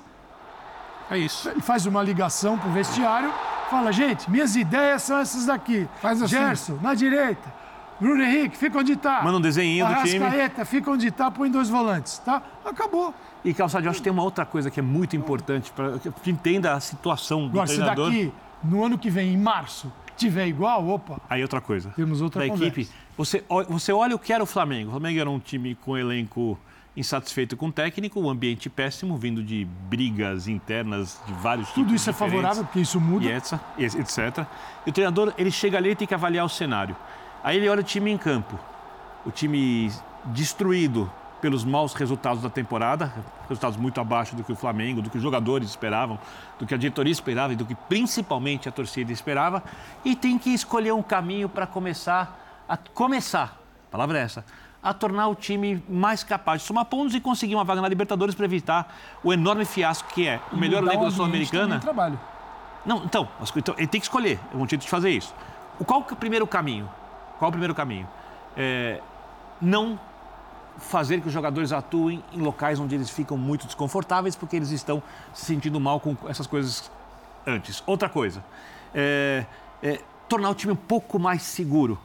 [1.10, 1.50] é isso.
[1.62, 3.34] Faz uma ligação para o vestiário,
[3.70, 5.88] fala, gente, minhas ideias são essas daqui.
[6.02, 6.36] Faz assim.
[6.36, 7.60] Gerson, na direita.
[8.00, 9.22] Bruno Henrique, fica onde está.
[9.22, 10.24] Manda um desenho do time.
[10.24, 12.42] Arrascaeta, fica onde está, põe dois volantes, tá?
[12.64, 13.14] Acabou.
[13.44, 16.32] E, Calçado, eu acho que tem uma outra coisa que é muito importante para que
[16.32, 18.12] entenda a situação do Agora, treinador.
[18.12, 21.20] se daqui, no ano que vem, em março, tiver igual, opa.
[21.30, 21.90] Aí outra coisa.
[21.96, 22.80] Temos outra da conversa.
[22.80, 22.96] equipe.
[23.18, 24.90] Você, você olha o que era o Flamengo.
[24.90, 26.58] O Flamengo era um time com elenco
[26.96, 32.10] insatisfeito com o técnico, um ambiente péssimo, vindo de brigas internas de vários Tudo isso
[32.10, 33.26] é favorável, porque isso muda.
[33.26, 33.60] E etc,
[34.00, 34.46] etc.
[34.86, 36.96] E o treinador, ele chega ali e tem que avaliar o cenário.
[37.44, 38.60] Aí ele olha o time em campo.
[39.26, 39.92] O time
[40.26, 41.10] destruído
[41.42, 43.14] pelos maus resultados da temporada,
[43.48, 46.20] resultados muito abaixo do que o Flamengo, do que os jogadores esperavam,
[46.58, 49.64] do que a diretoria esperava e do que principalmente a torcida esperava,
[50.04, 54.46] e tem que escolher um caminho para começar a começar, a palavra é essa,
[54.82, 58.36] a tornar o time mais capaz de somar pontos e conseguir uma vaga na Libertadores
[58.36, 61.78] para evitar o enorme fiasco que é o melhor elenco da Sul-Americana.
[61.78, 62.20] é trabalho.
[62.86, 65.34] Não, então, então, ele tem que escolher um jeito de fazer isso.
[65.86, 66.88] Qual é o primeiro caminho?
[67.40, 68.08] Qual é o primeiro caminho?
[68.56, 69.02] É,
[69.60, 70.00] não
[70.80, 75.02] fazer que os jogadores atuem em locais onde eles ficam muito desconfortáveis porque eles estão
[75.34, 76.90] se sentindo mal com essas coisas
[77.46, 77.84] antes.
[77.86, 78.44] Outra coisa,
[78.94, 79.46] é,
[79.84, 82.00] é, tornar o time um pouco mais seguro.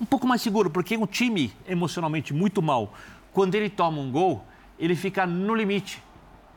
[0.00, 2.92] Um pouco mais seguro, porque um time emocionalmente muito mal,
[3.32, 4.44] quando ele toma um gol,
[4.78, 6.02] ele fica no limite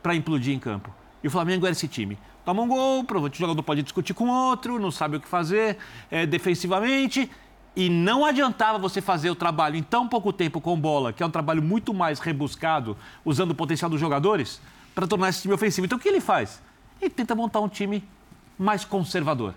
[0.02, 0.92] para implodir em campo.
[1.22, 2.18] E o Flamengo era esse time.
[2.44, 5.76] Toma um gol, o jogador pode discutir com outro, não sabe o que fazer
[6.10, 7.30] é, defensivamente.
[7.74, 11.26] E não adiantava você fazer o trabalho em tão pouco tempo com bola, que é
[11.26, 14.60] um trabalho muito mais rebuscado, usando o potencial dos jogadores,
[14.94, 15.86] para tornar esse time ofensivo.
[15.86, 16.60] Então o que ele faz?
[17.00, 18.04] Ele tenta montar um time
[18.58, 19.54] mais conservador.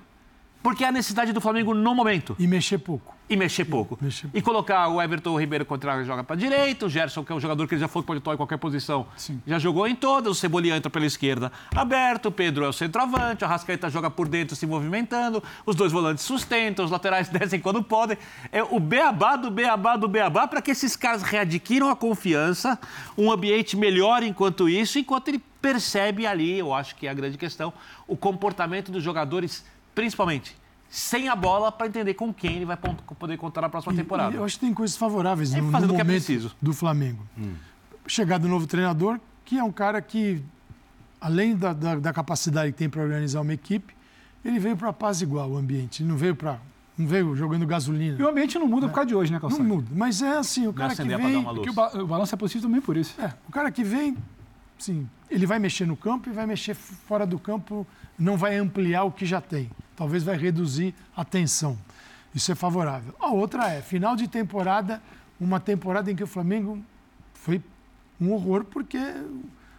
[0.65, 3.13] Porque é a necessidade do Flamengo no momento E mexer pouco.
[3.29, 3.99] e mexer pouco.
[4.01, 7.39] Mexer E colocar o Everton Ribeiro contra joga para direita, o Gerson, que é um
[7.39, 9.39] jogador que ele já foi pode atuar em qualquer posição, Sim.
[9.45, 13.43] já jogou em todas, o Cebolinha entra pela esquerda aberto, o Pedro é o centroavante,
[13.43, 17.83] o Arrascaeta joga por dentro se movimentando, os dois volantes sustentam, os laterais descem quando
[17.83, 18.17] podem.
[18.51, 22.79] É o beabá do beabá do beabá para que esses caras readquiram a confiança,
[23.15, 27.39] um ambiente melhor enquanto isso, enquanto ele percebe ali, eu acho que é a grande
[27.39, 27.73] questão,
[28.07, 29.65] o comportamento dos jogadores,
[29.95, 30.55] principalmente
[30.89, 34.33] sem a bola, para entender com quem ele vai poder contar na próxima E- temporada.
[34.33, 36.55] e eu acho que tem coisas favoráveis É no, no que é momento preciso.
[36.61, 37.25] do Flamengo.
[38.07, 40.41] Chegada do novo treinador, que é um cara que,
[41.19, 43.95] além da, da- da capacidade que tem para organizar uma equipe,
[44.43, 46.03] ele veio para apaziguar o ambiente.
[46.03, 46.59] Ele não veio para
[46.97, 48.15] não veio jogando gasolina.
[48.17, 49.67] E o ambiente não muda por causa de hoje, né, Não Calçado?
[49.67, 49.87] muda.
[49.93, 51.35] Mas é assim, o cara que dar vem.
[51.43, 51.55] luz.
[51.55, 53.19] Porque o, ba o balanço é possível também por isso.
[53.19, 54.15] É, o cara que vem,
[54.77, 57.85] sim, ele vai mexer no campo e vai mexer fora do campo,
[58.17, 59.69] não vai ampliar o que já tem.
[59.95, 61.77] Talvez vai reduzir a tensão.
[62.33, 63.15] Isso é favorável.
[63.19, 65.01] A outra é, final de temporada,
[65.39, 66.83] uma temporada em que o Flamengo
[67.33, 67.61] foi
[68.19, 68.99] um horror, porque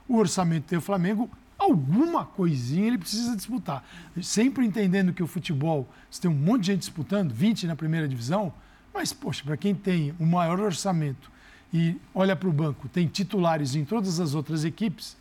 [0.09, 3.85] o orçamento tem o Flamengo, alguma coisinha ele precisa disputar.
[4.23, 8.09] Sempre entendendo que o futebol, você tem um monte de gente disputando, 20 na primeira
[8.09, 8.53] divisão,
[8.93, 11.31] mas, poxa, para quem tem o maior orçamento
[11.73, 15.17] e olha para o banco, tem titulares em todas as outras equipes,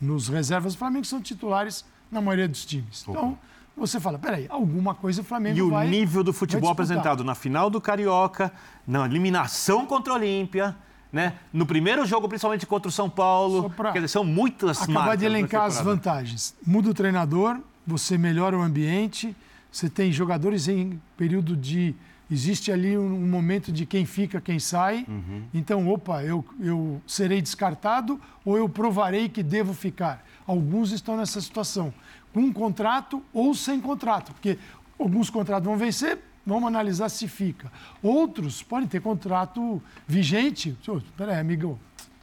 [0.00, 3.04] nos reservas do Flamengo são titulares na maioria dos times.
[3.08, 3.38] Então,
[3.76, 7.34] você fala, peraí, alguma coisa o Flamengo E o vai nível do futebol apresentado na
[7.34, 8.52] final do Carioca,
[8.86, 10.76] na eliminação contra o Olímpia,
[11.12, 11.34] né?
[11.52, 13.70] no primeiro jogo, principalmente contra o São Paulo.
[13.70, 16.54] Quer dizer, são muitas Acabar marcas de da elencar as vantagens.
[16.64, 19.34] Muda o treinador, você melhora o ambiente,
[19.70, 21.94] você tem jogadores em período de.
[22.30, 25.04] Existe ali um, um momento de quem fica, quem sai.
[25.06, 25.42] Uhum.
[25.52, 30.24] Então, opa, eu, eu serei descartado ou eu provarei que devo ficar.
[30.46, 31.92] Alguns estão nessa situação,
[32.32, 34.58] com um contrato ou sem contrato, porque
[34.98, 37.72] alguns contratos vão vencer, vamos analisar se fica.
[38.02, 40.76] Outros podem ter contrato vigente.
[41.16, 41.78] Peraí, amigo,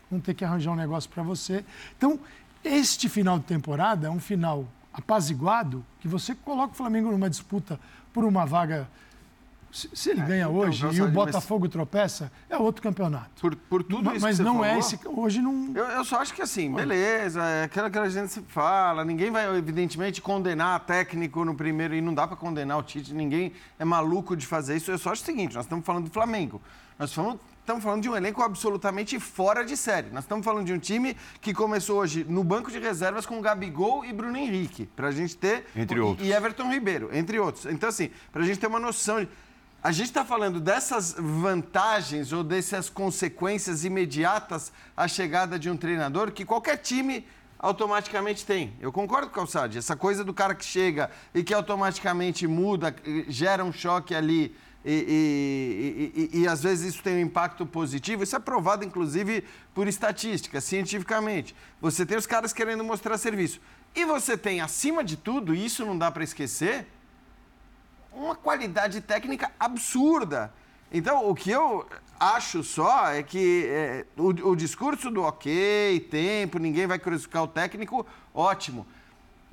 [0.10, 1.66] vamos ter que arranjar um negócio para você.
[1.98, 2.20] Então,
[2.64, 7.80] este final de temporada é um final apaziguado que você coloca o Flamengo numa disputa
[8.14, 8.88] por uma vaga
[9.72, 13.30] Se, se ele ganha então, hoje e o mas- Botafogo tropeça, é outro campeonato.
[13.40, 15.00] Por, por tudo isso Mas que você não é falou, esse.
[15.08, 15.72] Hoje não.
[15.74, 19.48] Eu, eu só acho que assim, beleza, é aquela que a gente fala, ninguém vai,
[19.58, 24.36] evidentemente, condenar técnico no primeiro, e não dá para condenar o Tite, ninguém é maluco
[24.36, 24.92] de fazer isso.
[24.92, 26.62] Eu só acho o seguinte, nós estamos falando do Flamengo.
[27.00, 30.10] Nós estamos, estamos falando de um elenco absolutamente fora de série.
[30.12, 34.06] Nós estamos falando de um time que começou hoje no banco de reservas com Gabigol
[34.06, 35.66] e Bruno Henrique, para a gente ter...
[35.76, 36.28] Entre e- outros.
[36.28, 37.66] E Everton Ribeiro, entre outros.
[37.66, 39.30] Então, assim, para a gente ter uma noção de...
[39.84, 46.32] A gente está falando dessas vantagens ou dessas consequências imediatas à chegada de um treinador
[46.32, 47.26] que qualquer time
[47.58, 48.74] automaticamente tem.
[48.80, 49.80] Eu concordo com o Calçade.
[49.80, 54.56] Essa coisa do cara que chega e que automaticamente muda, eh, gera um choque ali
[54.86, 58.22] e, e- e- e- às vezes isso tem um impacto positivo.
[58.24, 61.56] Isso é provado, inclusive, por estatística, cientificamente.
[61.80, 63.60] Você tem os caras querendo mostrar serviço.
[63.96, 66.88] E você tem, acima de tudo, e isso não dá para esquecer,
[68.12, 70.54] uma qualidade técnica absurda.
[70.92, 71.88] Então, o que eu
[72.20, 77.48] acho só é que é, o, o discurso do ok, tempo, ninguém vai crucificar o
[77.48, 78.86] técnico, ótimo.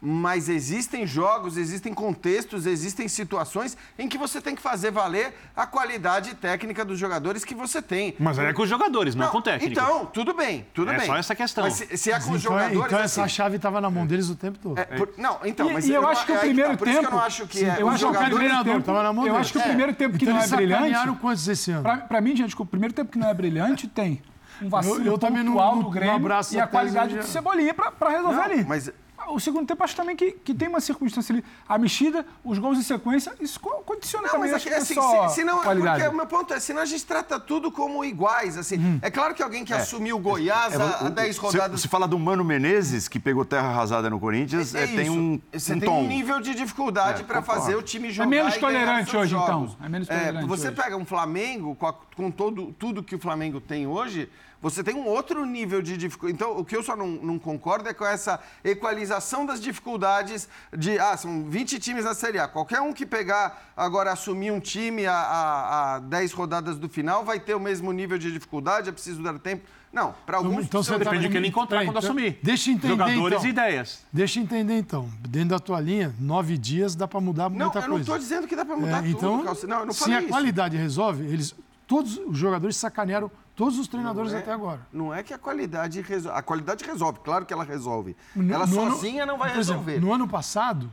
[0.00, 5.66] Mas existem jogos, existem contextos, existem situações em que você tem que fazer valer a
[5.66, 8.14] qualidade técnica dos jogadores que você tem.
[8.18, 9.72] Mas aí é com os jogadores, não, com o técnico.
[9.72, 11.06] Então, tudo bem, tudo É bem.
[11.06, 11.64] só essa questão.
[11.64, 12.86] Mas se, se é com os Então, jogadores.
[12.86, 14.78] então essa assim, chave estava na mão deles o tempo todo.
[14.78, 16.76] é, por- não, então, E- mas e eu não- acho que o é primeiro tá,
[16.76, 17.68] por isso que eu não tempo- acho que Sim, é.
[17.68, 19.60] eu acho que o jogadores- primeiro treinador, tempo- tava na mão eu acho que o
[19.60, 19.64] É.
[19.64, 21.18] primeiro tempo que então não é brilhante.
[21.20, 21.82] quantos esse ano?
[21.82, 24.22] Pra, pra mim, gente, o primeiro tempo que não é brilhante tem
[24.62, 27.14] um vacilo Eu- eu também não- pontual não- do não Grêmio abraço e a qualidade
[27.14, 28.64] de- do Cebolinha pra, pra resolver Não, ali.
[28.64, 28.92] mas-
[29.30, 31.44] O segundo tempo, acho também que, que tem uma circunstância ali.
[31.68, 34.50] A mexida, os gols em sequência, isso co- condiciona Não, também.
[34.50, 36.00] mas acho é é assim, só se, se não, qualidade.
[36.02, 38.78] porque o meu ponto é, senão a gente trata tudo como iguais, assim.
[38.78, 38.98] Hum.
[39.02, 41.80] É claro que alguém que assumiu o Goiás É, há o- 10 se- rodadas...
[41.80, 45.12] Se fala do Mano Menezes, que pegou terra arrasada no Corinthians, é, tem isso.
[45.12, 46.00] um, Você um tem tom.
[46.02, 49.34] um nível de dificuldade É, para fazer o time jogar menos e ganhar tolerante hoje,
[49.34, 49.46] então.
[49.46, 49.76] jogos.
[49.82, 50.76] É menos tolerante você hoje.
[50.76, 54.28] pega um Flamengo com, a- com todo, tudo que o Flamengo tem hoje,
[54.60, 56.34] você tem um outro nível de dificuldade.
[56.34, 60.98] Então, o que eu só não, não concordo é com essa equalização das dificuldades de...
[60.98, 62.48] Ah, são 20 times na Série A.
[62.48, 67.24] Qualquer um que pegar agora, assumir um time a, a, a 10 rodadas do final,
[67.24, 69.64] vai ter o mesmo nível de dificuldade, é preciso dar tempo.
[69.92, 70.64] Não, para alguns...
[70.66, 72.38] Então você tá- Depende de quem ele encontrar quando então, assumir.
[72.42, 73.46] deixa eu entender, Jogadores então.
[73.46, 74.02] e ideias.
[74.12, 75.08] Deixa eu entender então.
[75.26, 78.02] Dentro da tua linha, nove dias dá para mudar Não, muita eu não coisa.
[78.02, 79.66] estou dizendo que dá para mudar É, tudo, então, Calci.
[79.66, 80.28] Não, eu não se falei a isso.
[80.28, 81.54] qualidade resolve, eles,
[81.86, 84.86] todos os jogadores sacanearam todos os treinadores é- até agora.
[84.92, 86.38] Não é que a qualidade resolve.
[86.38, 88.16] A qualidade resolve, claro que ela resolve.
[88.34, 90.00] No- ela no ano- sozinha não vai por exemplo, resolver.
[90.06, 90.90] no ano passado,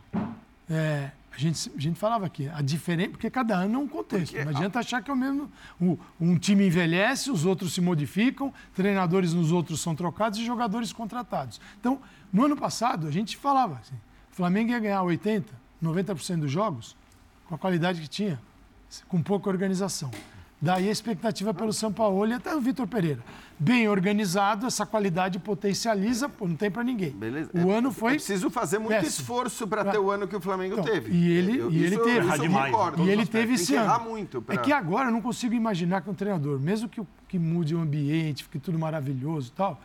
[0.69, 4.31] é, a, gente, a gente falava aqui, a diferença, porque cada ano é um contexto.
[4.33, 5.49] Porque não adianta achar que é o mesmo.
[5.79, 10.91] o- um time envelhece, os outros se modificam, treinadores nos outros são trocados e jogadores
[10.91, 11.61] contratados.
[11.79, 11.99] Então,
[12.33, 13.95] no ano passado, a gente falava assim:
[14.31, 16.95] o Flamengo ia ganhar 80%, 90% dos jogos
[17.47, 18.41] com a qualidade que tinha,
[19.07, 20.09] com pouca organização.
[20.61, 23.19] Daí a expectativa pelo São Paulo e até o Vitor Pereira.
[23.59, 27.11] Bem organizado, essa qualidade potencializa, pô, não tem para ninguém.
[27.11, 27.51] Beleza.
[27.53, 28.13] O É- ano foi.
[28.13, 29.09] É preciso fazer muito péssimo.
[29.09, 31.11] esforço para ter o ano que o Flamengo Então, teve.
[31.13, 32.27] e ele- Eu- e ele isso- teve.
[32.27, 32.71] Isso demais.
[32.71, 33.03] concordo.
[33.05, 34.03] E ele teve esse ano.
[34.05, 34.37] muito.
[34.39, 37.75] É pra- que agora eu não consigo imaginar que um treinador, mesmo que, que mude
[37.75, 39.79] o ambiente, fique tudo maravilhoso e tal,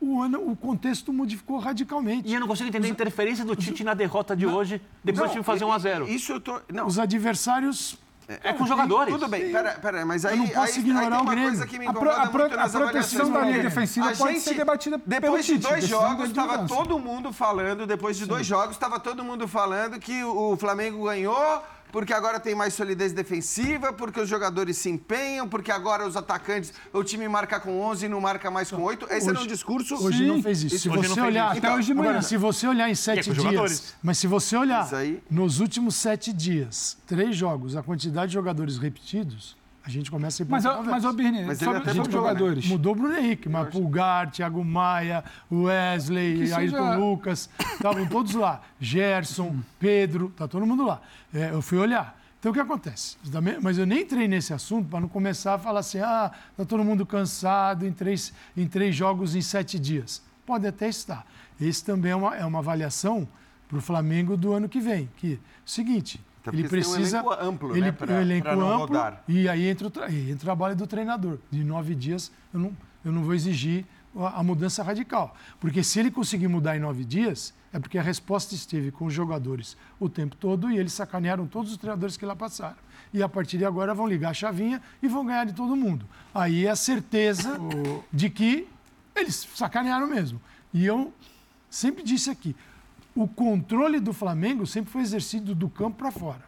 [0.00, 2.28] o, ano, o contexto modificou radicalmente.
[2.28, 5.32] E eu não consigo entender a interferência do Tite na derrota de hoje, depois do
[5.32, 6.60] time fazer 1 a 0 Isso eu tô...
[6.72, 7.96] Não, Os adversários.
[8.44, 9.12] É com os jogadores.
[9.12, 11.48] Tudo bem, pera, pera, mas aí, não posso aí, aí ignorar tem o uma Grêmio.
[11.50, 13.62] coisa que me A pro- incomoda a pro- muito a nas proteção avaliações da linha
[13.62, 17.86] defensiva A pode gente, ser debatida pelo Depois de dois jogos, estava todo mundo falando,
[17.86, 21.62] depois de dois jogos, estava todo mundo falando que o Flamengo ganhou
[21.92, 26.72] porque agora tem mais solidez defensiva, porque os jogadores se empenham, porque agora os atacantes,
[26.92, 29.06] o time marca com 11 e não marca mais com 8.
[29.10, 29.94] Esse era um discurso...
[30.04, 30.78] Hoje não fez isso.
[30.78, 31.50] Se hoje você olhar.
[31.56, 31.58] isso.
[31.58, 32.10] Até hoje de manhã.
[32.10, 33.44] Agora, se você olhar em sete com os dias.
[33.44, 33.94] jogadores.
[34.02, 38.78] Mas se você olhar aí- nos últimos sete dias, três jogos, a quantidade de jogadores
[38.78, 40.90] repetidos, a gente começa a ir Mas, ó, conversa.
[40.90, 42.12] mas, ô Birne, Mas sobre, sobre mudou, né?
[42.12, 42.66] jogadores.
[42.66, 48.34] Mudou o Bruno Henrique, mas Pulgar, Thiago Maia, Wesley, Que seja- Ayrton Lucas, estavam todos
[48.34, 48.60] lá.
[48.78, 51.00] Gerson, Pedro, tá todo mundo lá.
[51.32, 52.18] É, eu fui olhar.
[52.38, 53.16] Então o que acontece?
[53.62, 56.82] Mas eu nem entrei nesse assunto para não começar a falar assim, ah, tá todo
[56.82, 60.22] mundo cansado em três, em três jogos em sete dias.
[60.46, 61.26] Pode até estar.
[61.60, 63.28] Esse também é uma, é uma avaliação
[63.68, 65.08] para o Flamengo do ano que vem.
[65.18, 67.18] Que é o seguinte, Até ele porque tem um precisa.
[67.18, 69.22] elenco amplo, ele, né, pra- um elenco amplo, rodar.
[69.28, 71.38] e aí entra o, tra- entra o trabalho do treinador.
[71.50, 73.84] De nove dias, eu não, eu não vou exigir
[74.16, 75.36] a, a mudança radical.
[75.60, 79.14] Porque se ele conseguir mudar em nove dias, é porque a resposta esteve com os
[79.14, 82.76] jogadores o tempo todo e eles sacanearam todos os treinadores que lá passaram.
[83.12, 86.06] E a partir de agora vão ligar a chavinha e vão ganhar de todo mundo.
[86.34, 87.58] Aí é a certeza
[88.12, 88.66] de que
[89.14, 90.40] eles sacanearam mesmo.
[90.72, 91.12] E eu
[91.68, 92.54] sempre disse aqui,
[93.14, 96.44] o controle do Flamengo sempre foi exercido do campo para fora.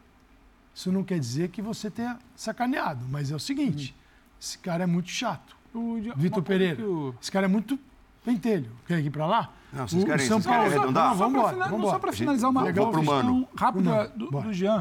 [0.74, 3.94] Isso não quer dizer que você tenha sacaneado, mas é o seguinte:
[4.40, 5.56] esse cara é muito chato.
[5.74, 6.76] O- Vitor Pereira.
[6.76, 7.78] que o- Esse cara é muito
[8.24, 8.70] pentelho.
[8.86, 9.52] Quer ir pra lá?
[9.72, 10.74] Não, vocês O- o querem- São vocês querem Paulo.
[10.78, 11.04] arredondar?
[11.08, 11.68] Não, Só vamos embora.
[11.68, 11.98] só embora.
[11.98, 14.80] para finalizar uma, questão rápida do, do Jean.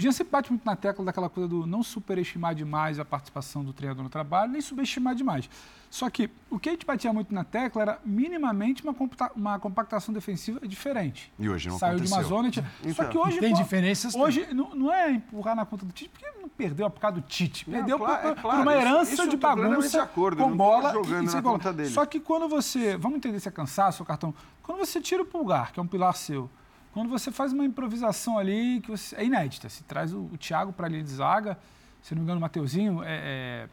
[0.00, 3.62] O Jean sempre bate muito na tecla daquela coisa do não superestimar demais a participação
[3.62, 5.46] do treinador no trabalho, nem subestimar demais.
[5.90, 8.94] Só que o que a gente batia muito na tecla era minimamente uma,
[9.36, 11.30] uma compactação defensiva diferente.
[11.38, 12.36] E hoje não Saiu de uma aconteceu.
[12.36, 12.50] zona.
[12.50, 13.40] tinha- Só que hoje.
[13.40, 14.14] Tem pô, diferenças.
[14.14, 17.22] Hoje não, não é empurrar na conta do Tite, porque não perdeu por causa do
[17.26, 17.68] Tite.
[17.68, 19.98] Não, Perdeu claro, por, é por claro, uma isso- herança isso eu de bagunça de
[19.98, 20.92] acordo, com não bola.
[20.94, 21.58] jogando e na sem bola.
[21.58, 21.90] conta dele.
[21.90, 22.96] Só que quando você.
[22.96, 24.34] Vamos entender se é cansaço, o cartão.
[24.62, 26.48] Quando você tira o pulgar, que é um pilar seu,
[26.92, 29.68] quando você faz uma improvisação ali, que você, é inédita.
[29.68, 31.58] Se traz o, o Thiago para a linha de zaga,
[32.02, 33.68] se não me engano, o Mateuzinho é, é,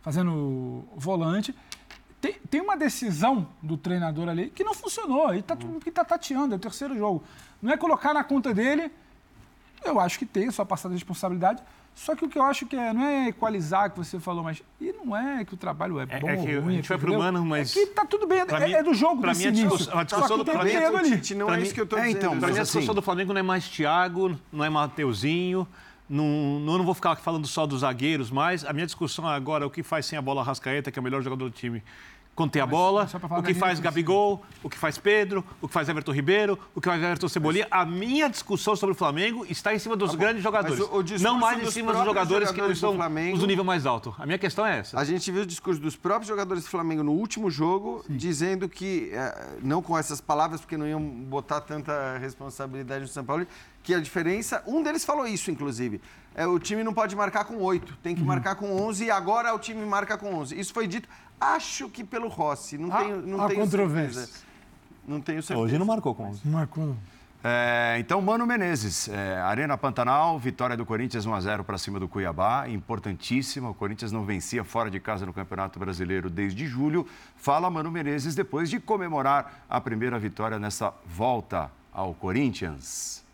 [0.00, 1.54] fazendo o volante.
[2.20, 5.34] Tem, tem uma decisão do treinador ali que não funcionou.
[5.34, 7.22] E tá, todo mundo que está tateando, é o terceiro jogo.
[7.60, 8.90] Não é colocar na conta dele.
[9.84, 11.62] Eu acho que tem a sua passada de responsabilidade.
[11.98, 14.62] Só que o que eu acho que é, não é equalizar que você falou, mas.
[14.78, 16.76] E não é que o trabalho é É- bom é que a ruim.
[16.76, 17.24] gente vai pro entendeu?
[17.24, 19.50] Mano, mas- É que tá tudo bem, é, mim- é do jogo pra mim, a
[19.50, 20.60] discussão- a discussão do- um
[20.98, 21.10] ali.
[21.12, 22.18] Tite, não é isso que eu tô É, dizendo.
[22.18, 25.66] então, Pra mim, a assim- discussão do Flamengo não é mais Thiago, não é Mateuzinho,
[26.08, 29.64] não, não, eu não vou ficar falando só dos zagueiros, mas a minha discussão agora
[29.64, 31.82] é o que faz sem a bola Rascaeta, que é o melhor jogador do time,
[32.46, 33.80] tem a bola, o que faz.
[33.80, 37.66] Gabigol, o que faz Pedro, o que faz Everton Ribeiro, o que faz Everton Cebolinha.
[37.70, 41.04] A minha discussão sobre o Flamengo está em cima dos grandes jogadores, Tá o- o
[41.22, 43.86] não mais em cima dos próprios jogadores que não jogadores são os do nível mais
[43.86, 44.14] alto.
[44.18, 44.98] A minha questão é essa.
[44.98, 49.10] A gente viu o discurso dos próprios jogadores do Flamengo no último jogo, dizendo que,
[49.14, 53.46] eh, não com essas palavras, porque não iam botar tanta responsabilidade no São Paulo,
[53.86, 54.64] que a diferença.
[54.66, 56.00] Um deles falou isso, inclusive.
[56.34, 58.26] É, o time não pode marcar com oito, tem que Uhum.
[58.26, 60.58] marcar com 11 e agora o time marca com 11.
[60.58, 61.08] Isso foi dito,
[61.40, 62.76] acho que pelo Rossi.
[62.76, 64.24] Não Há- tenho, não há tenho controvérsias.
[64.28, 64.44] certeza.
[65.06, 65.60] Não tenho certeza.
[65.64, 66.40] Hoje não marcou com 11.
[66.44, 66.96] Não marcou.
[67.44, 72.68] É, então, Mano Menezes, é, Arena Pantanal, vitória do Corinthians 1x0 para cima do Cuiabá,
[72.68, 73.70] importantíssima.
[73.70, 77.06] O Corinthians não vencia fora de casa no Campeonato Brasileiro desde julho.
[77.36, 83.24] Fala Mano Menezes depois de comemorar a primeira vitória nessa volta ao Corinthians.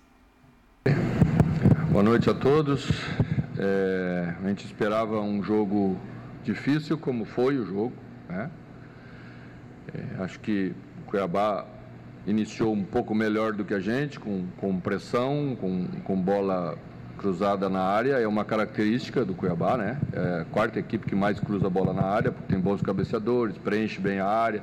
[1.93, 2.91] Boa noite a todos.
[3.57, 5.97] É, a gente esperava um jogo
[6.43, 7.93] difícil, como foi o jogo.
[8.29, 8.51] né?
[9.95, 11.65] É, acho que o Cuiabá
[12.27, 16.77] iniciou um pouco melhor do que a gente, com, com pressão, com, com bola
[17.17, 18.15] cruzada na área.
[18.15, 20.01] É uma característica do Cuiabá, né?
[20.13, 23.57] É a quarta equipe que mais cruza a bola na área, porque tem bons cabeceadores,
[23.59, 24.63] preenche bem a área,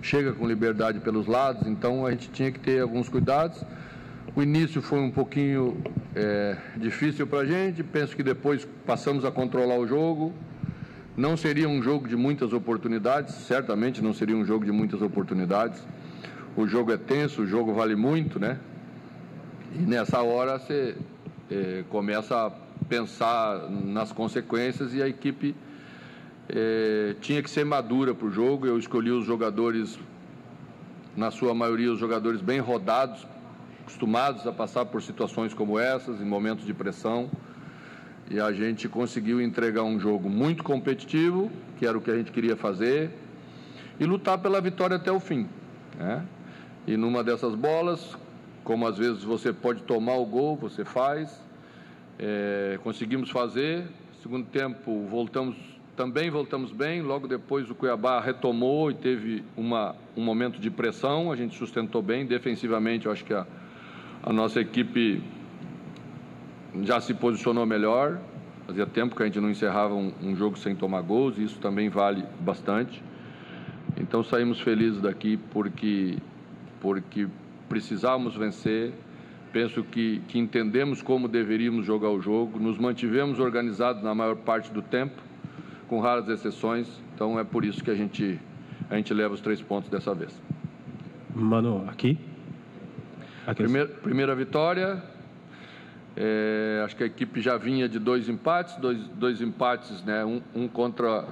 [0.00, 1.66] chega com liberdade pelos lados.
[1.66, 3.62] Então a gente tinha que ter alguns cuidados.
[4.38, 5.82] O início foi um pouquinho
[6.14, 10.32] é, difícil para a gente, penso que depois passamos a controlar o jogo.
[11.16, 15.84] Não seria um jogo de muitas oportunidades, certamente não seria um jogo de muitas oportunidades.
[16.56, 18.60] O jogo é tenso, o jogo vale muito, né?
[19.74, 20.94] E nessa hora você
[21.50, 22.50] é, começa a
[22.88, 25.52] pensar nas consequências e a equipe
[26.48, 28.68] é, tinha que ser madura para o jogo.
[28.68, 29.98] Eu escolhi os jogadores,
[31.16, 33.26] na sua maioria, os jogadores bem rodados,
[33.88, 37.30] acostumados a passar por situações como essas, em momentos de pressão.
[38.30, 42.30] E a gente conseguiu entregar um jogo muito competitivo, que era o que a gente
[42.30, 43.10] queria fazer,
[43.98, 45.48] e lutar pela vitória até o fim.
[45.96, 46.22] Né?
[46.86, 48.14] E numa dessas bolas,
[48.62, 51.42] como às vezes você pode tomar o gol, você faz.
[52.18, 53.86] É, conseguimos fazer.
[54.22, 55.56] Segundo tempo, voltamos
[55.96, 57.02] também voltamos bem.
[57.02, 61.32] Logo depois, o Cuiabá retomou e teve uma, um momento de pressão.
[61.32, 62.24] A gente sustentou bem.
[62.24, 63.44] Defensivamente, eu acho que a,
[64.22, 65.22] a nossa equipe
[66.82, 68.18] já se posicionou melhor.
[68.66, 71.58] Fazia tempo que a gente não encerrava um, um jogo sem tomar gols, e isso
[71.58, 73.02] também vale bastante.
[73.96, 76.18] Então saímos felizes daqui porque,
[76.80, 77.26] porque
[77.68, 78.92] precisávamos vencer.
[79.52, 84.70] Penso que, que entendemos como deveríamos jogar o jogo, nos mantivemos organizados na maior parte
[84.70, 85.22] do tempo,
[85.88, 86.86] com raras exceções.
[87.14, 88.38] Então é por isso que a gente,
[88.90, 90.38] a gente leva os três pontos dessa vez.
[91.34, 92.18] Mano, aqui.
[93.54, 95.02] Primeira, primeira vitória.
[96.14, 100.24] É, acho que a equipe já vinha de dois empates, dois, dois empates, né?
[100.24, 101.26] Um, um contra.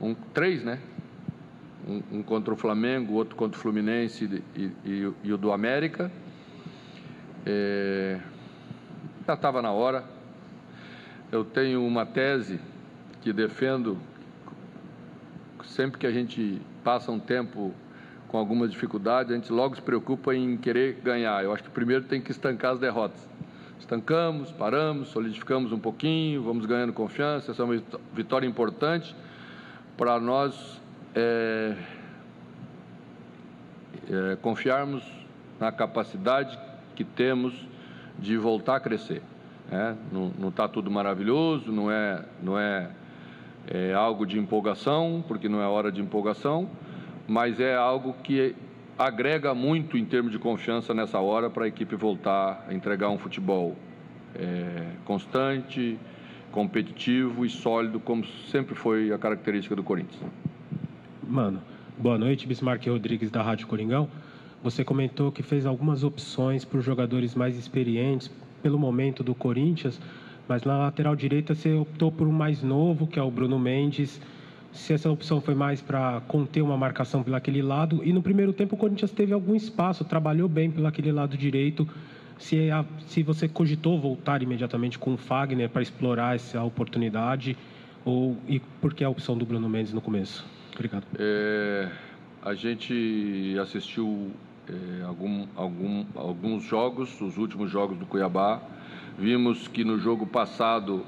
[0.00, 0.80] Um, três, né?
[1.86, 6.10] Um, um contra o Flamengo, outro contra o Fluminense e, e, e o do América.
[7.46, 8.18] É,
[9.26, 10.04] já estava na hora.
[11.30, 12.58] Eu tenho uma tese
[13.20, 13.98] que defendo
[15.64, 17.72] sempre que a gente passa um tempo
[18.28, 21.42] com algumas dificuldades, a gente logo se preocupa em querer ganhar.
[21.42, 23.28] Eu acho que primeiro tem que estancar as derrotas.
[23.80, 27.50] Estancamos, paramos, solidificamos um pouquinho, vamos ganhando confiança.
[27.52, 29.16] Essa é uma vitória importante
[29.96, 30.78] para nós
[31.14, 31.74] é,
[34.10, 35.02] é, confiarmos
[35.58, 36.58] na capacidade
[36.94, 37.54] que temos
[38.18, 39.22] de voltar a crescer.
[39.70, 39.96] Né?
[40.12, 42.90] Não está tudo maravilhoso, não é, não é,
[43.66, 46.68] é algo de empolgação, porque não é hora de empolgação,
[47.28, 48.56] mas é algo que
[48.98, 53.18] agrega muito em termos de confiança nessa hora para a equipe voltar a entregar um
[53.18, 53.76] futebol
[54.34, 55.98] é, constante,
[56.50, 60.20] competitivo e sólido, como sempre foi a característica do Corinthians.
[61.22, 61.60] Mano,
[61.98, 64.08] boa noite, Bismarck Rodrigues da Rádio Coringão.
[64.62, 68.30] Você comentou que fez algumas opções por jogadores mais experientes
[68.62, 70.00] pelo momento do Corinthians,
[70.48, 74.20] mas na lateral direita você optou por um mais novo, que é o Bruno Mendes.
[74.78, 78.76] Se essa opção foi mais para conter uma marcação pelaquele lado, e no primeiro tempo
[78.76, 81.86] o Corinthians teve algum espaço, trabalhou bem pelaquele lado direito.
[82.38, 87.56] Se, a, se você cogitou voltar imediatamente com o Fagner para explorar essa oportunidade,
[88.04, 90.46] ou e por que a opção do Bruno Mendes no começo?
[90.74, 91.04] Obrigado.
[91.18, 91.88] É,
[92.40, 94.30] a gente assistiu
[94.68, 98.62] é, algum, algum, alguns jogos, os últimos jogos do Cuiabá.
[99.18, 101.04] Vimos que no jogo passado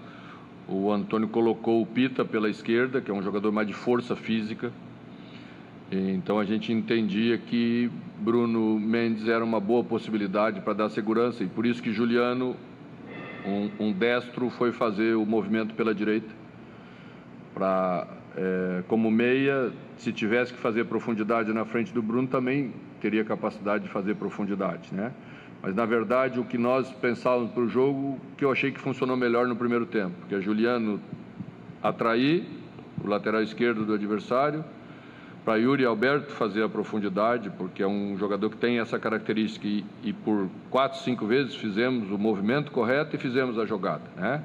[0.71, 4.73] o Antônio colocou o Pita pela esquerda, que é um jogador mais de força física.
[5.91, 11.49] Então a gente entendia que Bruno Mendes era uma boa possibilidade para dar segurança e
[11.49, 12.55] por isso que Juliano,
[13.45, 16.29] um, um destro, foi fazer o movimento pela direita
[17.53, 18.07] para
[18.37, 23.85] é, como meia, se tivesse que fazer profundidade na frente do Bruno, também teria capacidade
[23.85, 25.13] de fazer profundidade, né?
[25.63, 29.17] Mas, na verdade, o que nós pensávamos para o jogo, que eu achei que funcionou
[29.17, 31.01] melhor no primeiro tempo, que é Juliano
[31.83, 32.47] atrair
[33.03, 34.65] o lateral esquerdo do adversário,
[35.45, 39.85] para Yuri Alberto fazer a profundidade, porque é um jogador que tem essa característica e,
[40.03, 44.43] e, por quatro, cinco vezes fizemos o movimento correto e fizemos a jogada, né?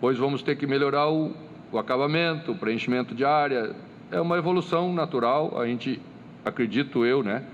[0.00, 1.34] Pois vamos ter que melhorar o,
[1.70, 3.74] o acabamento, o preenchimento de área.
[4.10, 6.00] É uma evolução natural, a gente,
[6.44, 7.44] acredito eu, né?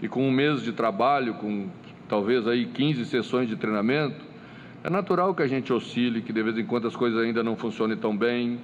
[0.00, 1.68] E com um mês de trabalho, com
[2.08, 4.24] talvez aí 15 sessões de treinamento,
[4.82, 7.56] é natural que a gente oscile, que de vez em quando as coisas ainda não
[7.56, 8.58] funcionem tão bem.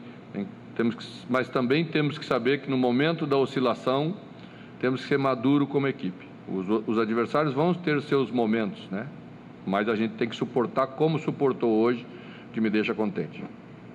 [0.77, 4.15] Temos que, mas também temos que saber que no momento da oscilação
[4.79, 6.29] temos que ser maduro como equipe.
[6.49, 9.07] Os, os adversários vão ter seus momentos, né?
[9.67, 12.07] Mas a gente tem que suportar como suportou hoje,
[12.53, 13.43] que me deixa contente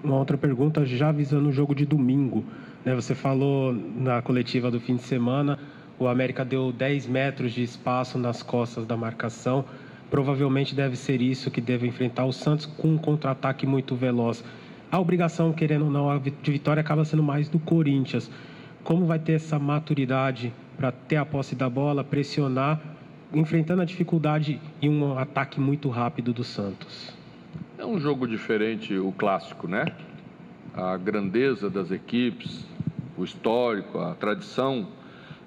[0.06, 2.44] uma outra pergunta já visando o jogo de domingo.
[2.84, 2.94] Né?
[2.96, 5.60] Você falou na coletiva do fim de semana,
[5.98, 9.64] o América deu 10 metros de espaço nas costas da marcação.
[10.10, 14.44] Provavelmente deve ser isso que deve enfrentar o Santos com um contra-ataque muito veloz.
[14.92, 18.30] A obrigação, querendo ou não, de vitória acaba sendo mais do Corinthians.
[18.84, 22.80] Como vai ter essa maturidade para ter a posse da bola, pressionar,
[23.34, 27.14] enfrentando a dificuldade e um ataque muito rápido do Santos?
[27.78, 29.86] É um jogo diferente, o clássico, né?
[30.74, 32.66] A grandeza das equipes,
[33.18, 34.88] o histórico, a tradição,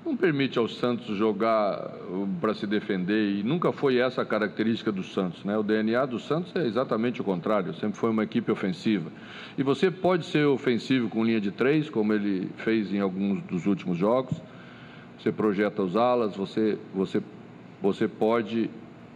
[0.05, 4.91] não permite ao Santos jogar uh, para se defender e nunca foi essa a característica
[4.91, 5.57] do Santos, né?
[5.59, 9.11] O DNA do Santos é exatamente o contrário, sempre foi uma equipe ofensiva.
[9.57, 13.67] E você pode ser ofensivo com linha de três, como ele fez em alguns dos
[13.67, 14.41] últimos jogos.
[15.19, 17.21] Você projeta os alas, você, você,
[17.83, 18.71] você pode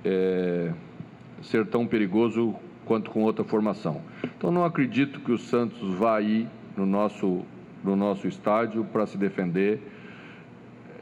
[0.05, 0.73] é,
[1.43, 2.55] ser tão perigoso
[2.85, 4.01] quanto com outra formação.
[4.25, 7.43] Então não acredito que o Santos vá ir no nosso,
[7.85, 9.81] no nosso estádio para se defender.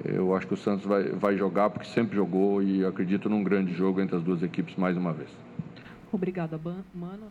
[0.05, 3.75] Eu acho que o Santos vai, vai jogar porque sempre jogou e acredito num grande
[3.75, 5.29] jogo entre as duas equipes mais uma vez.
[6.13, 6.59] Obrigada,
[6.95, 7.31] Mano.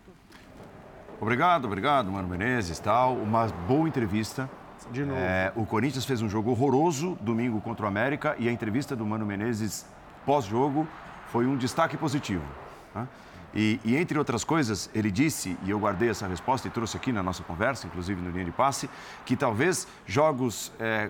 [1.20, 3.16] Obrigado, obrigado, Mano Menezes, tal.
[3.16, 4.50] Uma boa entrevista.
[4.92, 5.20] De novo.
[5.20, 9.06] É, o Corinthians fez um jogo horroroso domingo contra o América e a entrevista do
[9.06, 9.86] Mano Menezes
[10.26, 10.88] pós-jogo
[11.28, 12.44] foi um destaque positivo.
[12.96, 13.08] Né?
[13.54, 17.12] E, e, entre outras coisas, ele disse, e eu guardei essa resposta e trouxe aqui
[17.12, 18.90] na nossa conversa, inclusive no linha de passe,
[19.26, 21.10] que talvez jogos é,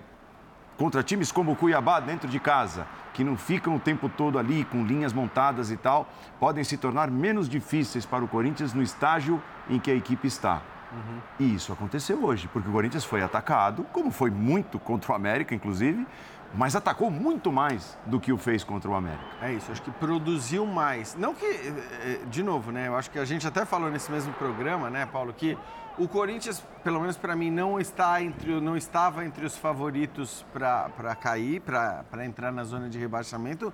[0.80, 4.64] contra times como o Cuiabá dentro de casa, que não ficam o tempo todo ali
[4.64, 6.08] com linhas montadas e tal,
[6.38, 10.62] podem se tornar menos difíceis para o Corinthians no estágio em que a equipe está.
[10.90, 11.20] Uhum.
[11.38, 15.54] E isso aconteceu hoje, porque o Corinthians foi atacado, como foi muito contra o América,
[15.54, 16.06] inclusive,
[16.54, 19.22] mas atacou muito mais do que o fez contra o América.
[19.42, 21.14] É isso, acho que produziu mais.
[21.14, 21.74] Não que, eh,
[22.04, 22.88] eh, de novo, né?
[22.88, 25.58] Eu acho que a gente até falou nesse mesmo programa, né, Paulo, que
[26.00, 31.14] o Corinthians, pelo menos para mim, não está entre, não estava entre os favoritos para
[31.14, 33.70] cair, para entrar na zona de rebaixamento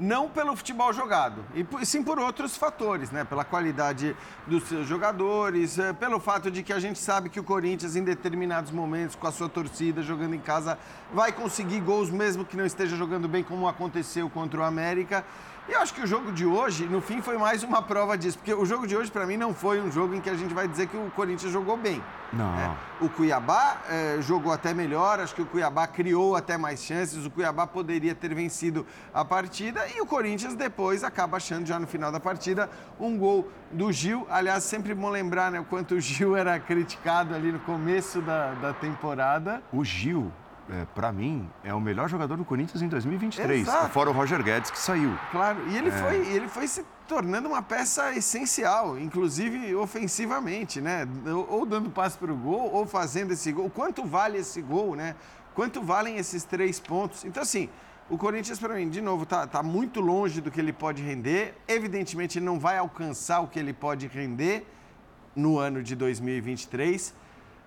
[0.00, 3.22] não pelo futebol jogado, e sim por outros fatores, né?
[3.22, 4.16] Pela qualidade
[4.46, 8.02] dos seus jogadores, eh, pelo fato de que a gente sabe que o Corinthians, em
[8.02, 10.78] determinados momentos, com a sua torcida jogando em casa,
[11.12, 15.22] vai conseguir gols mesmo que não esteja jogando bem, como aconteceu contra o América.
[15.70, 18.36] E eu acho que o jogo de hoje, no fim, foi mais uma prova disso.
[18.36, 20.52] Porque o jogo de hoje, para mim, não foi um jogo em que a gente
[20.52, 22.02] vai dizer que o Corinthians jogou bem.
[22.32, 22.56] Não.
[22.56, 22.76] né?
[23.00, 27.30] O Cuiabá eh, jogou até melhor, acho que o Cuiabá criou até mais chances, o
[27.30, 32.10] Cuiabá poderia ter vencido a partida e o Corinthians depois acaba achando já no final
[32.10, 32.68] da partida
[32.98, 34.26] um gol do Gil.
[34.28, 38.54] Aliás, sempre bom lembrar né, o quanto o Gil era criticado ali no começo da,
[38.54, 39.62] da temporada.
[39.72, 40.32] O Gil,
[40.70, 43.62] é, para mim, é o melhor jogador do Corinthians em 2023.
[43.62, 43.88] Exato.
[43.90, 45.18] Fora o Roger Guedes, que saiu.
[45.32, 51.08] Claro, e ele, foi, ele foi se tornando uma peça essencial, inclusive ofensivamente, né?
[51.48, 53.68] Ou, dando passe para o gol, ou fazendo esse gol.
[53.68, 55.16] Quanto vale esse gol, né?
[55.54, 57.24] Quanto valem esses três pontos?
[57.24, 57.68] Então, assim,
[58.08, 61.54] o Corinthians, para mim, de novo, tá, tá muito longe do que ele pode render.
[61.66, 64.64] Evidentemente, ele não vai alcançar o que ele pode render
[65.34, 67.14] no ano de 2023.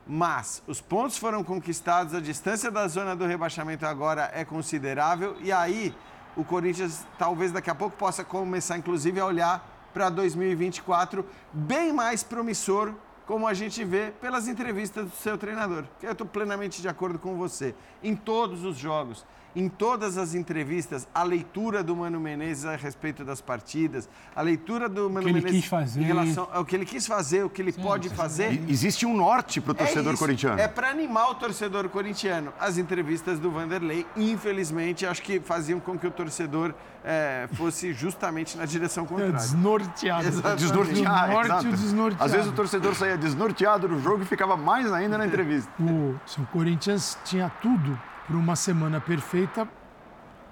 [0.05, 5.51] Mas os pontos foram conquistados, a distância da zona do rebaixamento agora é considerável e
[5.51, 5.95] aí
[6.35, 12.23] o Corinthians talvez daqui a pouco possa começar, inclusive, a olhar para 2024 bem mais
[12.23, 12.93] promissor,
[13.25, 15.85] como a gente vê pelas entrevistas do seu treinador.
[16.01, 17.73] Eu estou plenamente de acordo com você.
[18.03, 19.25] Em todos os jogos,
[19.55, 24.89] em todas as entrevistas, a leitura do Mano Menezes a respeito das partidas, a leitura
[24.89, 26.01] do Mano que ele Menezes quis fazer.
[26.01, 28.53] em relação ao que ele quis fazer, o que ele pode fazer.
[28.53, 30.59] E- existe um norte para o torcedor é isso, corintiano.
[30.59, 32.51] É para animar o torcedor corintiano.
[32.59, 36.73] As entrevistas do Vanderlei, infelizmente, acho que faziam com que o torcedor
[37.03, 39.33] eh, fosse justamente na direção É contrária.
[39.33, 40.23] desnorteado.
[40.55, 41.31] Desnorteado.
[41.31, 42.23] Do norte, desnorteado.
[42.23, 45.71] Às vezes o torcedor saía desnorteado do jogo e ficava mais ainda na entrevista.
[45.79, 49.67] O, se o Corinthians tinha tudo para uma semana perfeita,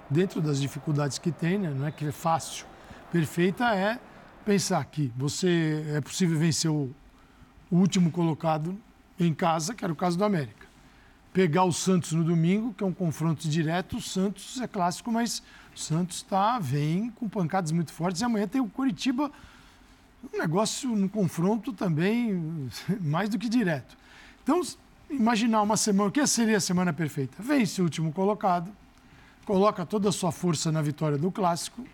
[0.08, 1.70] dentro das dificuldades que tem, né?
[1.70, 2.66] não é que é fácil.
[3.10, 3.98] Perfeita é
[4.44, 6.94] pensar que você é possível vencer o,
[7.70, 8.78] último colocado
[9.18, 10.66] em casa, que era o caso do América.
[11.32, 13.96] Pegar o Santos no domingo, que é um confronto direto.
[13.96, 15.42] O Santos é clássico, mas
[15.74, 18.20] o Santos tá, vem com pancadas muito fortes.
[18.20, 19.32] E amanhã tem o Coritiba
[20.22, 22.68] um negócio no confronto também
[23.00, 23.96] mais do que direto.
[24.42, 24.60] Então,
[25.12, 27.36] imaginar uma semana, o que seria a semana perfeita?
[27.38, 28.70] Vence o último colocado,
[29.44, 31.84] coloca toda a sua força na vitória do clássico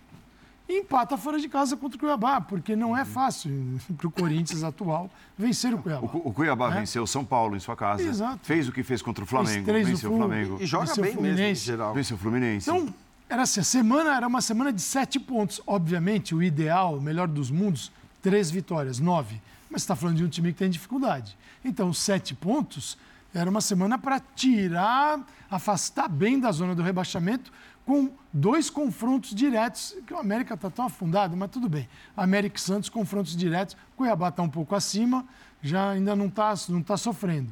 [0.68, 4.62] e empata fora de casa contra o Cuiabá, porque não é fácil para o Corinthians
[4.62, 6.06] atual vencer o Cuiabá.
[6.06, 6.80] O, o Cuiabá É.
[6.80, 8.02] venceu o São Paulo em sua casa.
[8.02, 8.40] Exato.
[8.42, 9.64] Fez o que fez contra o Flamengo.
[9.72, 10.16] Venceu o.
[10.18, 10.58] Flamengo.
[10.60, 11.60] E joga bem mesmo, em Fluminense.
[11.64, 11.94] geral.
[11.94, 12.68] Venceu o Fluminense.
[12.70, 12.94] Então,
[13.30, 15.60] era assim, a semana era uma semana de sete pontos.
[15.66, 17.90] Obviamente, o ideal, o melhor dos mundos,
[18.22, 19.40] três vitórias, nove.
[19.70, 21.36] Mas você está falando de um time que tem dificuldade.
[21.64, 22.96] Então, sete pontos
[23.34, 27.52] era uma semana para tirar, afastar bem da zona do rebaixamento,
[27.84, 31.88] com dois confrontos diretos, que o América está tão afundado, mas tudo bem.
[32.16, 33.76] América e Santos, confrontos diretos.
[33.96, 35.24] Cuiabá está um pouco acima,
[35.62, 37.50] já ainda não está não tá sofrendo.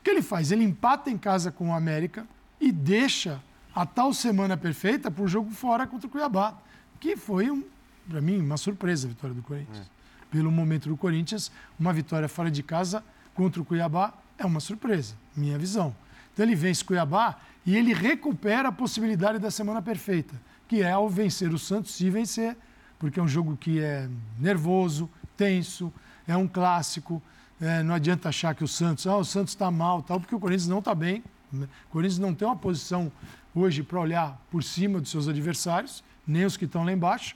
[0.00, 0.50] O que ele faz?
[0.50, 2.26] Ele empata em casa com o América
[2.60, 3.40] e deixa
[3.74, 6.54] a tal semana perfeita para o jogo fora contra o Cuiabá,
[6.98, 7.62] que foi, um,
[8.08, 9.88] para mim, uma surpresa a vitória do Corinthians.
[10.30, 13.04] Pelo momento do Corinthians, uma vitória fora de casa
[13.34, 15.94] contra o Cuiabá é uma surpresa, minha visão.
[16.32, 21.08] Então ele vence Cuiabá e ele recupera a possibilidade da semana perfeita, que é ao
[21.08, 22.56] vencer o Santos, se vencer,
[22.98, 24.08] porque é um jogo que é
[24.38, 25.92] nervoso, tenso,
[26.26, 27.20] é um clássico.
[27.60, 30.40] é, não adianta achar que o Santos, ah, o Santos está mal, tal, porque o
[30.40, 31.22] Corinthians não está bem.
[31.52, 31.66] né?
[31.88, 33.10] O Corinthians não tem uma posição
[33.54, 37.34] hoje para olhar por cima dos seus adversários, nem os que estão lá embaixo.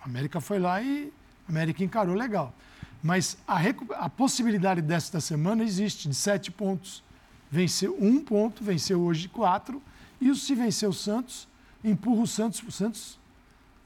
[0.00, 1.12] A América foi lá e
[1.46, 2.54] a América encarou legal.
[3.02, 3.58] Mas a,
[4.04, 7.02] a possibilidade desta semana existe, de sete pontos.
[7.50, 9.82] Venceu um ponto, venceu hoje quatro.
[10.20, 11.48] E se vencer o Santos,
[11.82, 12.62] empurra o Santos.
[12.62, 13.18] O Santos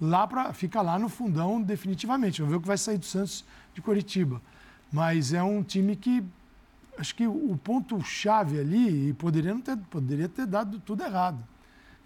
[0.01, 2.41] lá pra, fica lá no fundão definitivamente.
[2.41, 3.45] Vamos ver o que vai sair do Santos
[3.75, 4.43] de Coritiba.
[4.93, 6.23] Mas é um time que
[6.99, 11.43] acho que o ponto-chave ali, e poderia, não ter, poderia ter dado tudo errado,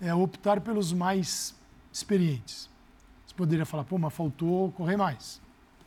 [0.01, 1.55] é optar pelos mais
[1.93, 2.69] experientes.
[3.27, 5.41] Você poderia falar, pô, mas faltou correr mais.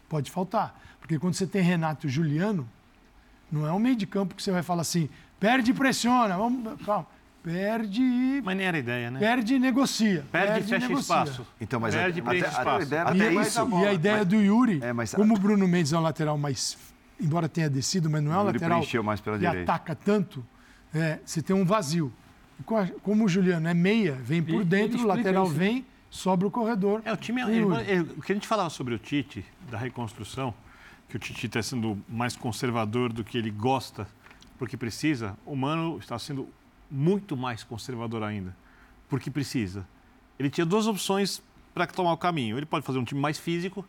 [0.08, 0.80] Pode faltar.
[1.04, 2.66] Porque quando você tem Renato e Juliano,
[3.52, 6.82] não é um meio de campo que você vai falar assim, perde e pressiona, vamos,
[6.86, 7.06] calma.
[7.44, 9.20] Perde e, Mas nem era ideia, né?
[9.20, 10.24] perde e negocia.
[10.32, 11.02] Perde e fecha negocia.
[11.24, 11.46] espaço.
[11.60, 12.86] Então, mas Perde e até- preenche até- espaço.
[12.86, 15.68] até- E, até é isso- e a ideia do Yuri, É, mas- como o Bruno
[15.68, 16.78] Mendes é um lateral mais,
[17.20, 19.70] embora tenha descido, mas não é um lateral preencheu mais pela que direita.
[19.74, 20.42] ataca tanto,
[20.96, 22.14] é, você tem um vazio.
[22.58, 25.54] E co- Como o Juliano é meia, vem por ele dentro, o lateral isso.
[25.54, 27.02] vem, sobra o corredor.
[27.04, 27.42] É, o time.
[27.42, 27.84] ele- Yuri.
[27.92, 30.54] ele- o que a gente falava sobre o Tite, da reconstrução,
[31.14, 34.08] que o Tite está sendo mais conservador do que ele gosta,
[34.58, 36.50] porque precisa, o Mano está sendo
[36.90, 38.56] muito mais conservador ainda,
[39.08, 39.88] porque precisa.
[40.40, 41.40] Ele tinha duas opções
[41.72, 42.58] para tomar o caminho.
[42.58, 43.86] Ele pode fazer um time mais físico,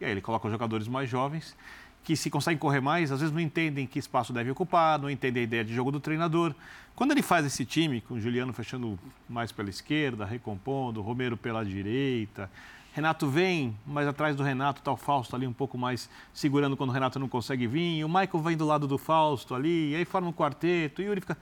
[0.00, 1.54] e aí ele coloca os jogadores mais jovens,
[2.02, 5.42] que se conseguem correr mais, às vezes não entendem que espaço deve ocupar, não entendem
[5.42, 6.54] a ideia de jogo do treinador.
[6.96, 8.98] Quando ele faz esse time, com o Juliano fechando
[9.28, 12.50] mais pela esquerda, recompondo, Romero pela direita,
[12.92, 16.90] Renato vem, mas atrás do Renato está o Fausto ali um pouco mais segurando quando
[16.90, 20.04] o Renato não consegue vir, o Michael vem do lado do Fausto ali, e aí
[20.04, 21.38] forma um quarteto, e o Yuri fica...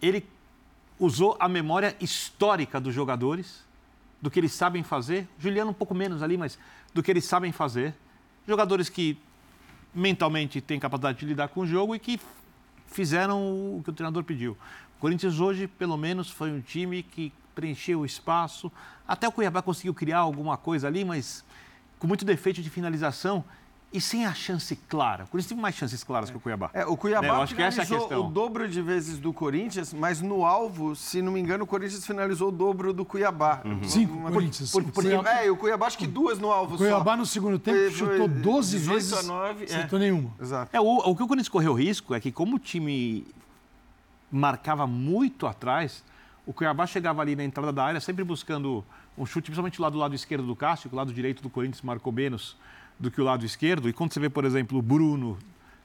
[0.00, 0.24] Ele
[0.98, 3.66] usou a memória histórica dos jogadores,
[4.22, 6.58] do que eles sabem fazer, Juliano um pouco menos ali, mas
[6.94, 7.92] do que eles sabem fazer,
[8.46, 9.18] jogadores que
[9.92, 12.20] mentalmente têm capacidade de lidar com o jogo e que
[12.86, 13.40] fizeram
[13.76, 14.56] o que o treinador pediu.
[14.96, 18.70] O Corinthians hoje, pelo menos, foi um time que preencheu o espaço.
[19.08, 21.42] Até o Cuiabá conseguiu criar alguma coisa ali, mas
[21.98, 23.42] com muito defeito de finalização
[23.92, 25.24] e sem a chance clara.
[25.24, 26.68] O Corinthians teve mais chances claras que o Cuiabá.
[26.74, 28.26] É, o Cuiabá É, eu acho que essa é a finalizou questão.
[28.28, 32.04] o dobro de vezes do Corinthians, mas no alvo, se não me engano, o Corinthians
[32.04, 33.62] finalizou o dobro do Cuiabá.
[33.84, 34.70] Cinco, Uma- Corinthians.
[34.70, 34.92] Por, cinco.
[34.92, 37.16] por, Cuiabá- é, e o Cuiabá acho que duas no alvo Cuiabá só.
[37.16, 39.64] no segundo tempo Foi- chutou 12 18 vezes, a 9, é.
[39.64, 40.30] acertou nenhuma.
[40.38, 40.76] Exato.
[40.76, 43.26] É, o, o que o Corinthians correu risco é que, como o time
[44.30, 46.02] marcava muito atrás,
[46.46, 48.84] o Cuiabá chegava ali na entrada da área, sempre buscando
[49.18, 51.82] um chute, principalmente lá do lado esquerdo do Cássio, que o lado direito do Corinthians
[51.82, 52.56] marcou menos
[52.98, 53.88] do que o lado esquerdo.
[53.88, 55.36] E quando você vê, por exemplo, o Bruno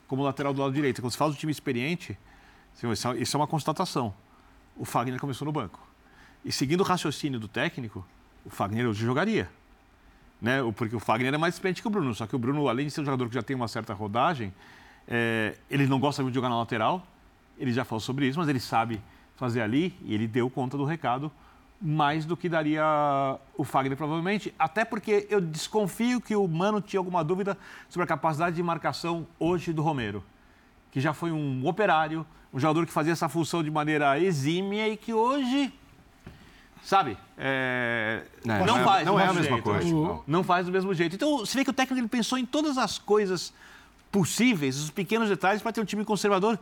[0.07, 2.17] como lateral do lado direito, quando você fala do time experiente,
[2.75, 4.13] isso é- isso é uma constatação.
[4.77, 5.79] O Fagner começou no banco.
[6.45, 8.05] E seguindo o raciocínio do técnico,
[8.45, 9.49] o Fagner hoje jogaria.
[10.41, 10.59] Né?
[10.75, 12.13] Porque o Fagner é mais experiente que o Bruno.
[12.13, 14.53] Só que o Bruno, além de ser um jogador que já tem uma certa rodagem,
[15.07, 17.05] é, ele não gosta muito de jogar na lateral.
[17.57, 18.99] Ele já falou sobre isso, mas ele sabe
[19.41, 21.31] fazer ali e ele deu conta do recado
[21.81, 22.83] mais do que daria
[23.57, 24.53] o Fagner, provavelmente.
[24.59, 27.57] Até porque eu desconfio que o Mano tinha alguma dúvida
[27.89, 30.23] sobre a capacidade de marcação hoje do Romero,
[30.91, 32.23] que já foi um operário,
[32.53, 35.73] um jogador que fazia essa função de maneira exímia e que hoje,
[36.83, 39.05] sabe, é, É, não, é- faz.
[39.07, 39.89] não é a mesmo mesma jeito, coisa.
[39.91, 40.23] não.
[40.27, 41.15] Não faz do mesmo jeito.
[41.15, 43.51] Então, você vê que o técnico ele pensou em todas as coisas
[44.11, 46.59] possíveis, os pequenos detalhes, para ter um time conservador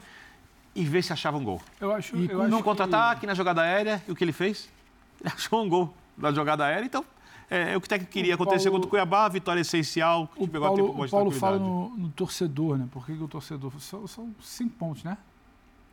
[0.75, 1.61] e ver se achava um gol.
[1.79, 4.23] Eu acho, E eu com- acho No que- contra-ataque, na jogada aérea, e o que
[4.23, 4.69] ele fez?
[5.21, 7.03] Ele achou um gol na jogada aérea, então
[7.49, 10.27] é, é o que o técnico queria O acontecer Paulo- contra o Cuiabá, vitória essencial,
[10.27, 11.97] que O pegou a tempo Paulo, o de Paulo fala tranquilidade.
[11.99, 12.87] no, no torcedor, né?
[12.91, 13.71] Por que, que o torcedor.
[13.81, 15.17] São, são cinco pontos, né?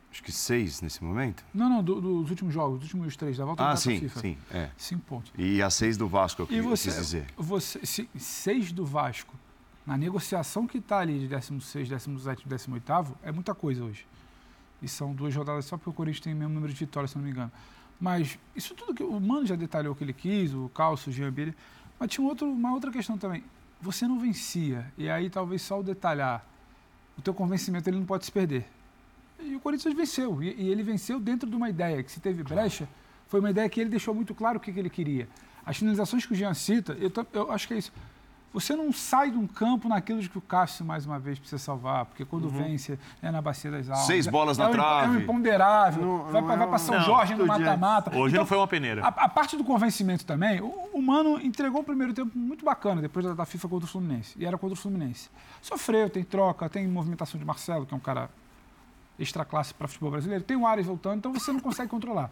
[0.09, 1.43] Acho que seis nesse momento.
[1.53, 4.19] Não, não, do- dos últimos jogos, dos últimos três, da volta Ah, da sim, FIFA.
[4.21, 4.37] sim.
[4.49, 4.69] É.
[4.77, 5.31] Cinco pontos.
[5.37, 7.25] E a seis do Vasco, eu E quis você, dizer.
[7.35, 9.35] você se- seis do Vasco,
[9.85, 14.05] na negociação que está ali de 16, 17, 18, é muita coisa hoje.
[14.81, 17.17] E são duas rodadas só porque o Corinthians tem o mesmo número de vitórias, se
[17.17, 17.51] não me engano.
[17.99, 21.13] Mas isso tudo que o Mano já detalhou o que ele quis, o Calço, o
[21.13, 21.55] Jean Billy.
[21.99, 23.43] Mas tinha um outro, uma outra questão também.
[23.81, 24.91] Você não vencia.
[24.97, 26.45] E aí talvez só o detalhar.
[27.17, 28.65] O teu convencimento ele não pode se perder.
[29.39, 30.41] E o Corinthians venceu.
[30.43, 32.87] E, e ele venceu dentro de uma ideia que se teve brecha,
[33.27, 35.27] foi uma ideia que ele deixou muito claro o que, que ele queria.
[35.65, 37.91] As finalizações que o Jean cita, eu, eu acho que é isso.
[38.53, 41.59] Você não sai de um campo naquilo de que o Cássio, mais uma vez, precisa
[41.59, 44.05] salvar, porque quando vence é na bacia das almas.
[44.07, 45.05] Seis É- bolas é na um- trave.
[45.05, 46.01] É um imponderável.
[46.03, 48.09] Não- vai não pra- é vai um- para São Não, Jorge no mata-mata.
[48.17, 49.03] Hoje Então, não foi uma peneira.
[49.03, 53.01] a, a parte do convencimento também, o, o Mano entregou o primeiro tempo muito bacana
[53.01, 54.33] depois da, da FIFA contra o Fluminense.
[54.39, 55.29] E era contra o Fluminense.
[55.61, 58.29] Sofreu, tem troca, tem movimentação de Marcelo, que é um cara
[59.19, 60.43] extra classe para futebol brasileiro.
[60.43, 62.31] Tem o Ares voltando, então você não consegue controlar.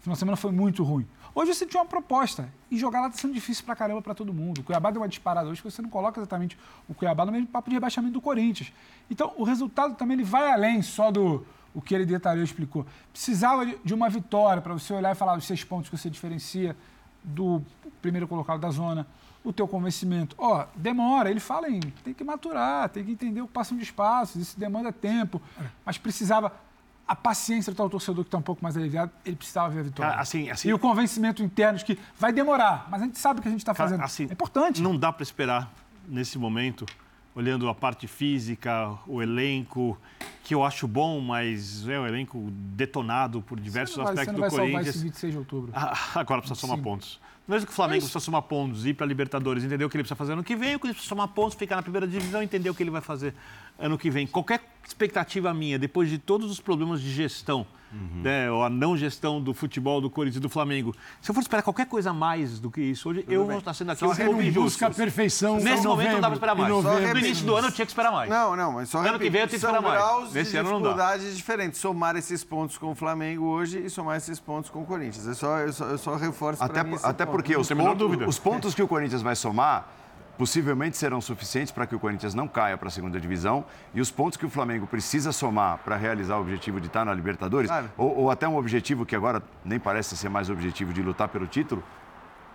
[0.00, 1.06] O final de semana foi muito ruim.
[1.34, 2.52] Hoje você tinha uma proposta.
[2.70, 4.60] E jogar lá está sendo difícil pra caramba para todo mundo.
[4.60, 7.46] O Cuiabá deu uma disparada hoje que você não coloca exatamente o Cuiabá no mesmo
[7.46, 8.72] papo de rebaixamento do Corinthians.
[9.10, 12.86] Então, o resultado também ele vai além só do o que ele detalhou e explicou.
[13.12, 16.76] Precisava de, uma vitória para você olhar e falar os seis pontos que você diferencia
[17.22, 17.62] do
[18.00, 19.06] primeiro colocado da zona,
[19.44, 20.34] o teu convencimento.
[20.38, 23.84] Ó, demora, ele fala em tem que maturar, tem que entender o que passam de
[23.84, 25.40] espaços, isso demanda tempo,
[25.84, 26.52] mas precisava
[27.08, 29.82] a paciência do tal torcedor que está um pouco mais aliviado, ele precisava ver a
[29.84, 30.10] vitória.
[30.10, 33.40] Cara, assim- assim- e o convencimento interno de que vai demorar, mas a gente sabe
[33.40, 34.02] o que a gente está fazendo.
[34.02, 34.82] assim, é importante.
[34.82, 35.72] Não dá para esperar
[36.06, 36.84] nesse momento,
[37.34, 39.98] olhando a parte física, o elenco,
[40.44, 44.86] que eu acho bom, mas é um elenco detonado por diversos vai, aspectos do Corinthians.
[44.88, 45.70] esse 26 de outubro.
[45.74, 47.18] Ah, Agora precisa somar pontos.
[47.46, 49.96] Mesmo que o Flamengo É precisa somar pontos, ir para a Libertadores, entender o que
[49.96, 52.06] ele precisa fazer ano que vem, o que ele precisa somar pontos, ficar na primeira
[52.06, 53.34] divisão, entender o que ele vai fazer
[53.78, 54.26] ano que vem.
[54.26, 58.20] Qualquer expectativa minha, depois de todos os problemas de gestão, Uhum.
[58.22, 61.40] né, ou a não gestão do futebol do Corinthians e do Flamengo, se eu for
[61.40, 64.14] esperar qualquer coisa mais do que isso hoje, eu vou estar sendo aqui um não
[64.14, 66.68] clube busca a perfeição Nesse momento não dá para novembro, esperar mais.
[66.84, 67.14] novembro.
[67.14, 68.28] No início do ano eu tinha que esperar mais.
[68.28, 70.32] Não, não, mas só Ano que vem eu tenho que esperar mais.
[70.34, 70.88] Nesse ano não dá.
[70.90, 71.80] dificuldades diferentes.
[71.80, 75.26] Somar esses pontos com o Flamengo hoje e somar esses pontos com o Corinthians.
[75.26, 77.34] Eu só, eu só, eu só reforço Até, por- até ponto.
[77.36, 78.28] porque os dúvida.
[78.28, 79.88] os pontos que o Corinthians vai somar
[80.38, 84.10] possivelmente serão suficientes para que o Corinthians não caia para a segunda divisão e os
[84.10, 87.90] pontos que o Flamengo precisa somar para realizar o objetivo de estar na Libertadores, Claro.
[87.96, 91.46] ou, ou até um objetivo que agora nem parece ser mais objetivo de lutar pelo
[91.46, 91.82] título,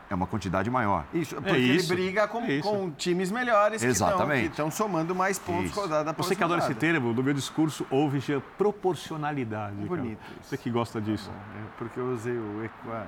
[0.09, 1.05] é uma quantidade maior.
[1.13, 1.93] Isso, porque É ele isso.
[1.93, 4.41] briga com, É com times melhores que estão- Exatamente.
[4.43, 5.79] que estão somando mais pontos Isso.
[5.79, 9.75] rodada após Você que adora esse termo, no meu discurso houve já proporcionalidade.
[9.75, 9.87] cara.
[9.87, 10.49] Bonito isso.
[10.49, 11.29] Você que gosta disso.
[11.31, 13.07] É, Porque eu usei o equa...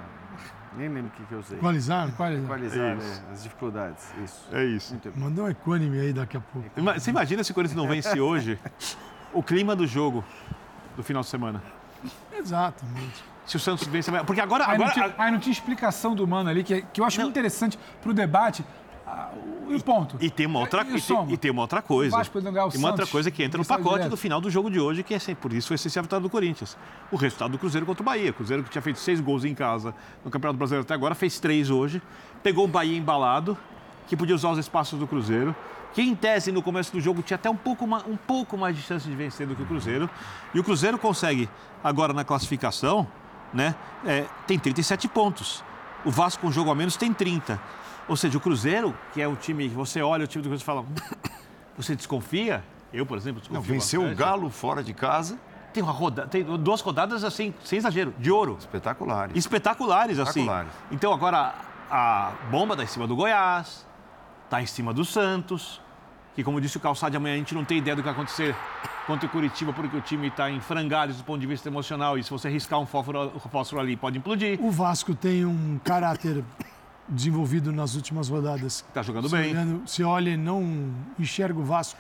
[0.78, 1.57] Nem lembro o que, que eu usei.
[1.57, 2.09] Equalizar?
[2.09, 2.97] Equalizar, é,
[3.32, 4.03] as dificuldades.
[4.23, 4.47] Isso.
[4.51, 4.97] É isso.
[5.15, 6.69] Mandou um equânime aí daqui a pouco.
[6.78, 8.59] Ima- Você imagina se o Corinthians não vence hoje?
[9.34, 10.23] O clima do jogo
[10.95, 11.61] do final de semana.
[12.32, 13.23] Exatamente.
[13.45, 14.26] Se o Santos vence amanhã.
[14.26, 14.63] Porque agora.
[14.67, 17.19] Aí, não agora tinha, aí não tinha explicação do Mano ali, que, que eu acho
[17.19, 18.65] muito interessante para o debate.
[19.08, 19.30] Ah,
[19.70, 20.18] E ponto.
[20.20, 20.95] E tem uma outra, E
[21.30, 22.16] e e tem uma outra coisa.
[22.16, 24.10] Vasco e uma outra coisa que entra no pacote direto.
[24.10, 26.24] do final do jogo de hoje, que é sempre, por isso foi essencial a vitória
[26.24, 26.78] do Corinthians.
[27.12, 28.32] O resultado do Cruzeiro contra o Bahia.
[28.32, 29.93] O Cruzeiro que tinha feito seis gols em casa
[30.24, 32.01] no Campeonato Brasileiro até agora, fez três hoje.
[32.43, 33.58] Pegou o Bahia embalado,
[34.08, 35.56] que podia usar os espaços do Cruzeiro.
[35.93, 38.76] Que em tese, no começo do jogo, tinha até um pouco, ma- um pouco mais
[38.76, 40.10] de chance de vencer do que o Cruzeiro.
[40.53, 41.49] E o Cruzeiro consegue,
[41.82, 43.08] agora na classificação,
[43.53, 43.74] né?
[44.06, 45.64] é, tem 37 pontos.
[46.06, 47.60] O Vasco, com um jogo a menos, tem 30.
[48.08, 50.62] Ou seja, o Cruzeiro, que é o time que você olha o time do Cruzeiro
[50.62, 50.86] e fala,
[51.76, 52.64] você desconfia?
[52.93, 53.74] Eu, por exemplo, Não, desconfio.
[53.74, 54.16] venceu o.
[54.16, 55.38] Galo fora de casa,
[55.74, 58.56] Tem, uma roda, tem duas rodadas, assim, sem exagero, de ouro.
[58.60, 59.36] espetaculares.
[59.36, 60.41] Espetaculares, assim.
[60.41, 60.72] Espetaculares.
[60.91, 61.56] Então, agora,
[61.89, 63.86] a bomba está em cima do Goiás,
[64.45, 65.82] está em cima do Santos,
[66.36, 68.56] que, como disse o Calçado, amanhã a gente não tem ideia do que vai acontecer
[69.08, 72.24] contra o Curitiba, porque o time está em frangalhos do ponto de vista emocional, e
[72.24, 74.60] se você riscar um fósforo, fósforo ali, pode implodir.
[74.62, 76.43] O Vasco tem um caráter
[77.08, 78.84] desenvolvido nas últimas rodadas.
[78.88, 79.51] Está jogando Se bem.
[79.51, 81.99] olhando- Se olha e não enxerga o Vasco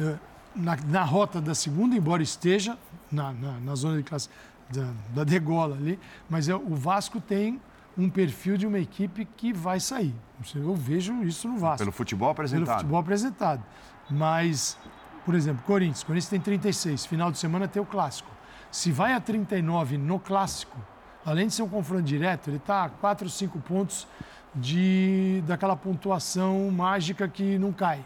[0.00, 0.16] eh,
[0.56, 2.78] na, na rota da segunda, embora esteja
[3.10, 4.30] na, na, na zona de classe
[4.70, 5.98] da, da degola ali,
[6.30, 7.60] mas é, o Vasco tem
[7.96, 10.14] um perfil de uma equipe que vai sair.
[10.54, 12.76] Eu vejo isso no Vasco Pelo futebol pelo apresentado.
[12.78, 13.62] futebol apresentado.
[14.08, 14.78] Mas,
[15.24, 16.02] por exemplo, Corinthians.
[16.02, 17.06] Corinthians tem 36.
[17.06, 18.30] Final de semana tem o clássico.
[18.70, 20.76] Se vai a 39 no clássico,
[21.24, 24.06] além de ser um confronto direto, ele está a 4 ou 5 pontos
[24.54, 28.04] de, daquela pontuação mágica que não cai.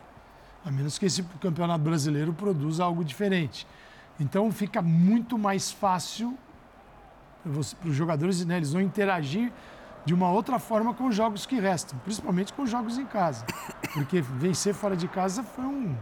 [0.64, 3.66] A menos que esse campeonato brasileiro produza algo diferente.
[4.18, 6.36] Então fica muito mais fácil
[7.42, 8.56] para os jogadores, né?
[8.56, 9.52] Eles vão interagir
[10.04, 13.44] de uma outra forma com os jogos que restam, principalmente com os jogos em casa.
[13.92, 15.94] Porque vencer fora de casa foi um,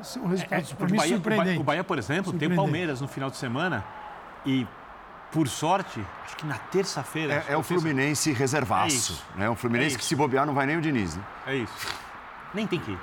[0.00, 1.60] assim, um resultado É, o Bahia, surpreendente.
[1.60, 2.54] O Bahia, por exemplo, tem o.
[2.54, 3.84] Palmeiras no final de semana
[4.44, 4.66] e,
[5.32, 7.44] por sorte, acho que na terça-feira...
[7.48, 9.22] É, é o Fluminense reservaço.
[9.36, 9.50] É né?
[9.50, 11.16] Um Fluminense É que se bobear não vai nem o Diniz.
[11.16, 11.24] Né?
[11.46, 11.88] É isso.
[12.54, 12.98] Nem tem que ir.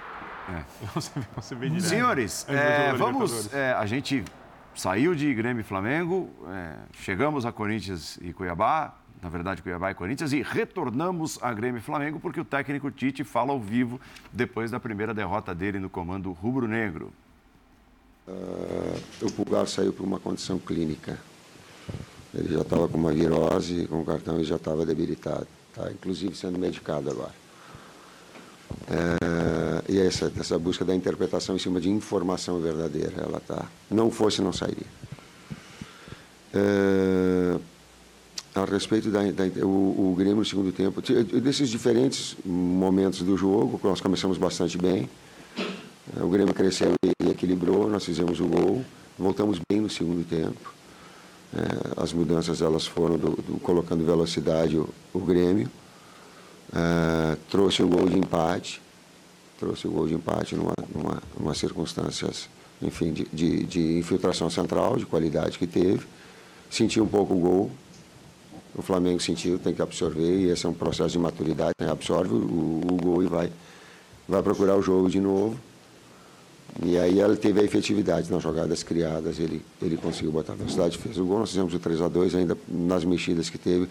[0.50, 0.64] É.
[0.94, 1.88] Você, você vê direto.
[1.88, 3.54] Senhores, É, é, vamos.
[3.54, 4.24] É, a gente
[4.76, 9.96] saiu de Grêmio e Flamengo, é, chegamos a Corinthians e Cuiabá, na verdade Cuiabá e
[9.96, 14.00] Corinthians, e retornamos a Grêmio e Flamengo porque o técnico Tite fala ao vivo
[14.32, 17.12] depois da primeira derrota dele no comando rubro-negro.
[18.28, 21.18] o Pulgar saiu por uma condição clínica.
[22.34, 25.48] Ele já estava com uma virose, com o cartão ele já estava debilitado.
[25.70, 27.34] Está inclusive sendo medicado agora.
[28.90, 33.66] É, e essa, essa busca da interpretação em cima de informação verdadeira, ela tá.
[33.90, 34.88] Não fosse, não sairia.
[36.54, 37.60] É,
[38.56, 43.36] a respeito da, da- o, o Grêmio no segundo tempo, t- desses diferentes momentos do
[43.36, 45.10] jogo, nós começamos bastante bem.
[46.18, 48.84] É, O Grêmio cresceu e equilibrou, nós fizemos o gol,
[49.18, 50.74] voltamos bem no segundo tempo.
[51.56, 55.70] É, as mudanças elas foram do, do- colocando velocidade o, o Grêmio.
[57.50, 58.82] Trouxe o gol de empate,
[59.60, 62.50] trouxe o gol de empate numa, numa, numa circunstâncias,
[62.82, 66.06] enfim, de, de, de infiltração central, de qualidade que teve.
[66.72, 67.72] Sentiu um pouco o gol,
[68.76, 72.82] o Flamengo sentiu, tem que absorver, e esse é um processo de maturidade, absorve o,
[72.92, 73.52] o gol e vai,
[74.28, 75.58] vai procurar o jogo de novo.
[76.82, 81.20] E aí ela teve a efetividade nas jogadas criadas, ele, ele conseguiu botar velocidade, fez
[81.20, 83.88] o gol, nós fizemos o 3 a 2 ainda nas mexidas que teve,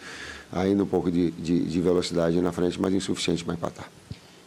[0.51, 3.89] ainda um pouco de, de, de velocidade na frente, mas insuficiente para empatar.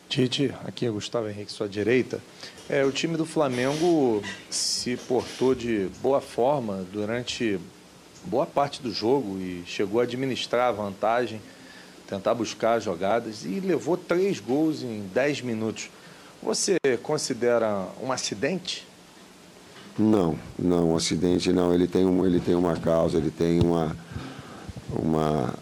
[0.09, 2.21] Tite, aqui é Gustavo Henrique, sua direita.
[2.69, 7.59] É, o time do Flamengo se portou de boa forma durante
[8.25, 11.41] boa parte do jogo e chegou a administrar a vantagem,
[12.07, 15.89] tentar buscar jogadas e levou três gols em dez minutos.
[16.41, 18.85] Você considera um acidente?
[19.97, 21.73] Não, não, um acidente não.
[21.73, 23.95] Ele tem, um, ele tem uma causa, ele tem uma,
[24.91, 25.53] uma,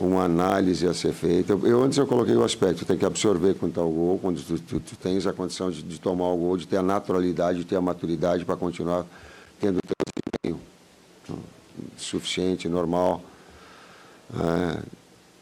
[0.00, 1.52] uma análise a ser feita.
[1.52, 4.58] Eu, antes eu coloquei o aspecto, tem que absorver quando está o gol, quando tu,
[4.58, 7.64] tu, tu tens a condição de, de tomar o gol, de ter a naturalidade, de
[7.64, 9.04] ter a maturidade para continuar
[9.60, 9.78] tendo
[12.04, 13.22] suficiente, normal.
[14.34, 14.82] É,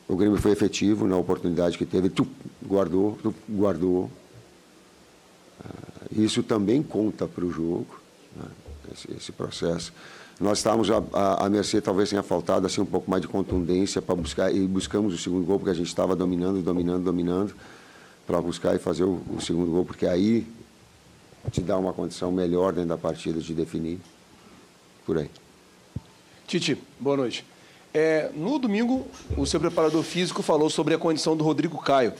[0.08, 2.26] o Grêmio foi efetivo na oportunidade que teve, tu
[2.64, 4.10] guardou, tu guardou.
[5.64, 8.00] É, isso também conta para o jogo,
[8.36, 8.46] né,
[8.92, 9.92] esse, esse processo.
[10.40, 14.52] nós estávamos à mercê, talvez tenha faltado assim um pouco mais de contundência para buscar
[14.52, 17.54] e buscamos o segundo gol porque a gente estava dominando, dominando, dominando
[18.26, 20.46] para buscar e fazer o, o, segundo gol porque aí
[21.50, 24.00] te dá uma condição melhor dentro da partida de definir
[25.04, 25.30] por aí.
[26.50, 27.44] Tite, boa noite.
[27.94, 32.12] É, no domingo, o seu preparador físico falou sobre a condição do Rodrigo Caio.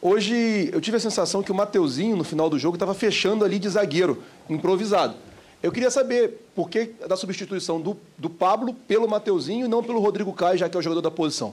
[0.00, 3.58] Hoje, eu tive a sensação que o Mateuzinho, no final do jogo, estava fechando ali
[3.58, 5.16] de zagueiro, improvisado.
[5.60, 9.98] Eu queria saber por que da substituição do, do Pablo pelo Mateuzinho e não pelo
[9.98, 11.52] Rodrigo Caio, já que é o jogador da posição.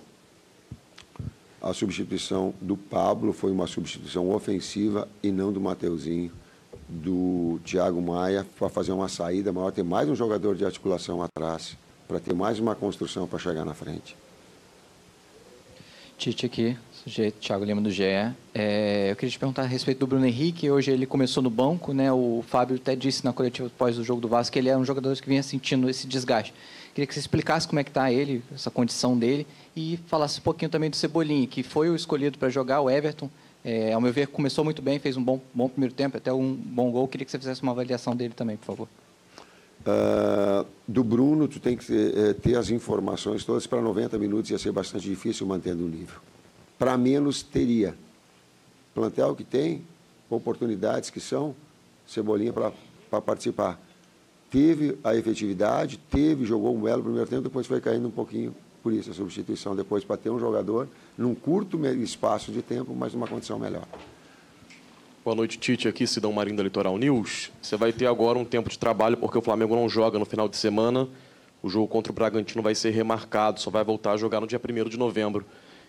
[1.60, 6.32] A substituição do Pablo foi uma substituição ofensiva e não do Mateuzinho,
[6.88, 11.76] do Thiago Maia, para fazer uma saída maior, ter mais um jogador de articulação atrás,
[12.10, 14.18] para ter mais uma construção para chegar na frente.
[16.18, 18.04] Tite aqui, sujeito Thiago Lima do GE.
[18.52, 20.72] É, eu queria te perguntar a respeito do Bruno Henrique.
[20.72, 22.12] Hoje ele começou no banco, né?
[22.12, 24.84] O Fábio até disse na coletiva após o jogo do Vasco que ele é um
[24.84, 26.52] jogador que vinha sentindo esse desgaste.
[26.96, 29.46] Queria que você explicasse como é que está ele, essa condição dele,
[29.76, 33.30] e falasse um pouquinho também do Cebolinha, que foi o escolhido para jogar, o Everton.
[33.64, 36.56] É, ao meu ver, começou muito bem, fez um bom, bom primeiro tempo, até um
[36.56, 37.08] bom gol.
[37.08, 38.88] Queria que você fizesse uma avaliação dele também, por favor.
[39.82, 44.58] Uh, do Bruno, tu tem que é, ter as informações todas para 90 minutos, ia
[44.58, 46.20] ser bastante difícil mantendo o nível.
[46.78, 47.96] Para menos, teria.
[48.94, 49.84] Plantel que tem,
[50.30, 51.56] oportunidades que são,
[52.06, 53.80] Cebolinha para participar.
[54.50, 58.92] Teve a efetividade, teve, jogou um belo primeiro tempo, depois foi caindo um pouquinho, por
[58.92, 63.28] isso a substituição depois para ter um jogador num curto espaço de tempo, mas numa
[63.28, 63.86] condição melhor.
[65.30, 65.88] Boa noite, Tite.
[65.88, 67.52] Aqui, Sidão Marinho da Litoral News.
[67.62, 70.50] Você vai ter agora um tempo de trabalho, porque o Flamengo não joga no final
[70.50, 71.08] de semana.
[71.62, 74.60] O jogo contra o Bragantino vai ser remarcado, só vai voltar a jogar no dia
[74.60, 75.46] 1 de novembro.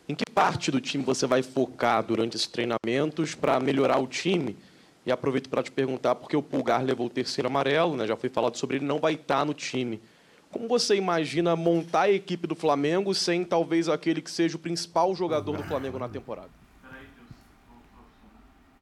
[0.06, 4.58] Em que parte do time você vai focar durante esses treinamentos para melhorar o time?
[5.06, 8.06] E aproveito para te perguntar, porque o Pulgar levou o terceiro amarelo, né?
[8.06, 10.02] já foi falado sobre ele, não vai estar no time.
[10.50, 15.14] Como você imagina montar a equipe do Flamengo sem talvez aquele que seja o principal
[15.14, 16.50] jogador do Flamengo na temporada?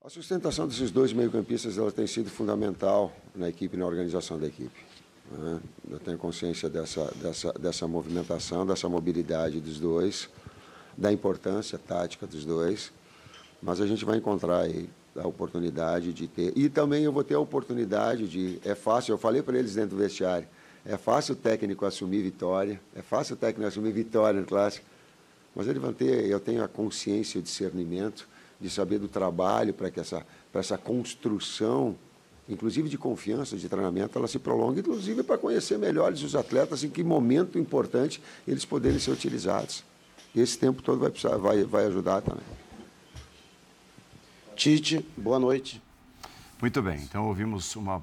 [0.09, 4.81] A sustentação desses dois meio-campistas tem sido fundamental na equipe, na organização da equipe.
[5.31, 5.61] Né?
[5.91, 10.31] Eu tenho consciência dessa, dessa, dessa movimentação, dessa mobilidade dos dois,
[10.97, 12.91] da importância tática dos dois,
[13.63, 16.57] mas a gente vai encontrar aí a oportunidade de ter.
[16.57, 18.59] E também eu vou ter a oportunidade de.
[18.65, 20.49] É fácil, eu falei para eles dentro do vestiário,
[20.87, 24.87] é fácil o técnico assumir vitória, é fácil o técnico assumir vitória no clássico,
[25.55, 28.27] mas ele vai ter, eu tenho a consciência e o discernimento
[28.61, 31.97] de saber do trabalho para que essa, para essa construção,
[32.49, 36.91] inclusive de confiança, de treinamento, ela se prolongue, inclusive para conhecer melhores os atletas, em
[36.91, 39.85] que momento importante eles poderem ser utilizados.
[40.35, 42.45] Esse tempo todo vai, precisar, vai, vai ajudar também.
[44.57, 45.81] Tite, boa noite.
[46.61, 48.03] Muito bem, então ouvimos uma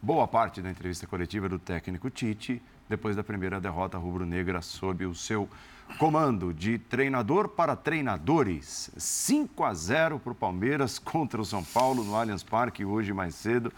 [0.00, 5.14] boa parte da entrevista coletiva do técnico Tite, depois da primeira derrota rubro-negra sob o
[5.14, 5.48] seu
[5.98, 8.90] Comando de treinador para treinadores.
[8.96, 13.34] 5 a 0 para o Palmeiras contra o São Paulo no Allianz Parque hoje mais
[13.34, 13.72] cedo.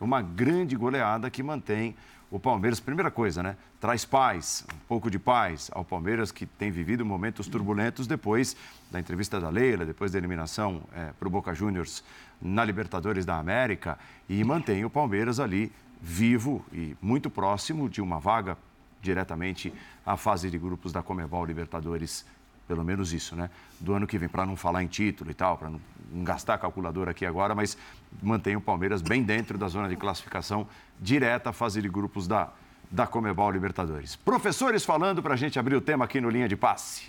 [0.00, 1.94] Uma grande goleada que mantém
[2.30, 2.80] o Palmeiras.
[2.80, 3.56] Primeira coisa, né?
[3.80, 8.56] Traz paz, um pouco de paz ao Palmeiras que tem vivido momentos turbulentos depois
[8.90, 12.04] da entrevista da Leila, depois da eliminação é, para o Boca Juniors
[12.40, 13.98] na Libertadores da América
[14.28, 18.56] e mantém o Palmeiras ali vivo e muito próximo de uma vaga
[19.02, 19.72] diretamente
[20.04, 22.24] à fase de grupos da Comebol Libertadores,
[22.66, 23.50] pelo menos isso, né?
[23.78, 25.80] Do ano que vem, para não falar em título e tal, para não,
[26.22, 27.76] gastar a calculadora aqui agora, mas
[28.22, 30.66] mantém o Palmeiras bem dentro da zona de classificação
[31.00, 32.52] direta à fase de grupos da,
[32.90, 34.16] da Comebol Libertadores.
[34.16, 37.08] Professores falando para a gente abrir o tema aqui no Linha de Passe.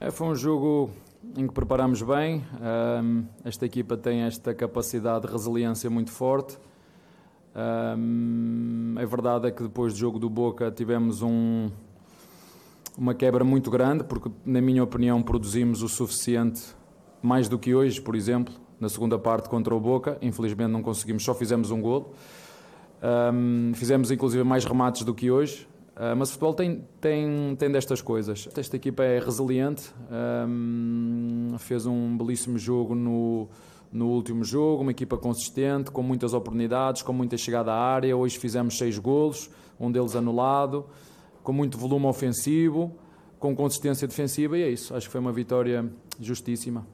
[0.00, 0.90] É, foi um jogo
[1.36, 2.44] em que preparamos bem.
[3.44, 6.58] Esta equipa tem esta capacidade de resiliência muito forte.
[7.54, 11.70] Um, a verdade é que depois do jogo do Boca tivemos um,
[12.96, 16.62] uma quebra muito grande, porque, na minha opinião, produzimos o suficiente,
[17.22, 20.18] mais do que hoje, por exemplo, na segunda parte contra o Boca.
[20.20, 22.14] Infelizmente não conseguimos, só fizemos um gol.
[23.02, 25.68] Um, fizemos inclusive mais remates do que hoje.
[25.94, 28.48] Uh, mas o futebol tem, tem, tem destas coisas.
[28.56, 29.92] Esta equipa é resiliente,
[30.48, 33.46] um, fez um belíssimo jogo no,
[33.92, 38.16] no último jogo, uma equipa consistente, com muitas oportunidades, com muita chegada à área.
[38.16, 40.86] Hoje fizemos seis golos, um deles anulado,
[41.42, 42.96] com muito volume ofensivo,
[43.38, 44.94] com consistência defensiva e é isso.
[44.94, 45.84] Acho que foi uma vitória
[46.18, 46.86] justíssima.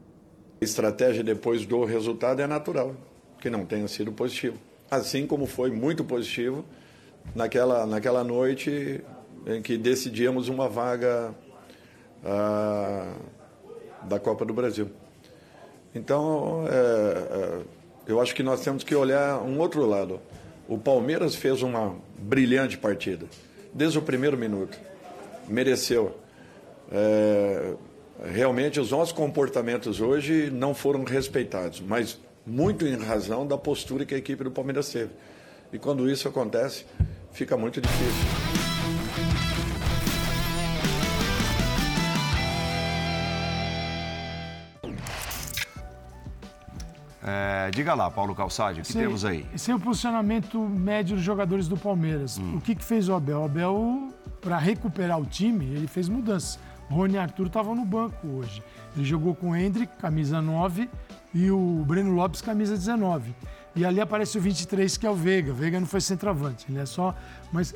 [0.60, 2.96] A estratégia depois do resultado é natural,
[3.40, 4.58] que não tenha sido positivo.
[4.90, 6.64] Assim como foi muito positivo
[7.34, 9.04] naquela, naquela noite
[9.46, 11.32] em que decidíamos uma vaga
[12.24, 13.14] ah,
[14.02, 14.90] da Copa do Brasil.
[15.98, 17.60] Então, é, é,
[18.06, 20.20] eu acho que nós temos que olhar um outro lado.
[20.68, 23.26] O Palmeiras fez uma brilhante partida,
[23.74, 24.78] desde o primeiro minuto.
[25.48, 26.16] Mereceu.
[26.92, 27.74] É,
[28.32, 34.14] realmente, os nossos comportamentos hoje não foram respeitados, mas muito em razão da postura que
[34.14, 35.10] a equipe do Palmeiras teve.
[35.72, 36.86] E quando isso acontece,
[37.32, 38.47] fica muito difícil.
[47.22, 49.44] É, diga lá, Paulo Calçade, o que temos aí?
[49.54, 52.38] Esse é o posicionamento médio dos jogadores do Palmeiras.
[52.38, 52.56] Hum.
[52.56, 53.40] O que, que fez o Abel?
[53.40, 54.08] O Abel,
[54.40, 56.58] para recuperar o time, ele fez mudanças.
[56.88, 58.62] Rony e Arthur estavam no banco hoje.
[58.96, 60.88] Ele jogou com o Hendrick, camisa 9,
[61.34, 63.34] e o Breno Lopes, camisa 19.
[63.78, 65.52] E ali aparece o 23, que é o Veiga.
[65.52, 67.14] O Veiga não foi centroavante, ele é só.
[67.52, 67.72] Mas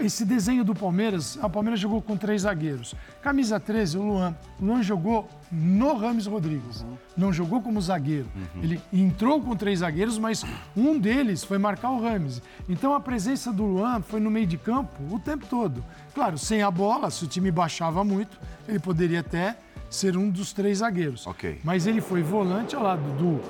[0.00, 2.94] esse desenho do Palmeiras, a Palmeiras jogou com três zagueiros.
[3.20, 4.34] Camisa 13, o Luan.
[4.58, 6.82] O Luan jogou no Rames Rodrigues.
[7.14, 8.26] Não jogou como zagueiro.
[8.62, 10.42] Ele entrou com três zagueiros, mas
[10.74, 12.40] um deles foi marcar o Rames.
[12.66, 15.84] Então a presença do Luan foi no meio de campo o tempo todo.
[16.14, 19.58] Claro, sem a bola, se o time baixava muito, ele poderia até
[19.90, 21.26] ser um dos três zagueiros.
[21.26, 21.60] Ok.
[21.62, 23.40] Mas ele foi volante ao lado do,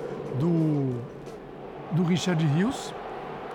[0.40, 1.13] do,
[1.94, 2.92] do Richard Rios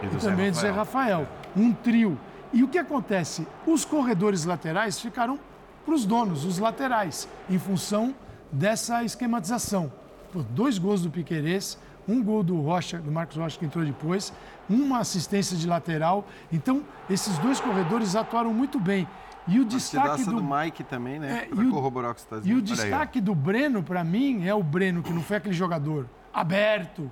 [0.02, 1.28] E e, do Zé também do Zé Rafael.
[1.56, 2.18] Um trio.
[2.54, 3.48] E o que acontece?
[3.68, 5.40] Os corredores laterais ficaram
[5.86, 8.14] para os donos, os laterais, em função
[8.52, 9.92] dessa esquematização.
[10.32, 11.78] Pô, dois gols do Piquerez,
[12.08, 14.34] um gol do Rocha, do Marcos Rocha, que entrou depois,
[14.70, 16.28] uma assistência de lateral.
[16.52, 19.08] Então, esses dois corredores atuaram muito bem.
[19.48, 21.48] E o destaque do, do Mike também, né?
[21.50, 22.58] É, pra e o- corroborar o que você está e dizendo.
[22.60, 27.10] o destaque do Breno, para mim, é o Breno, que não foi aquele jogador aberto,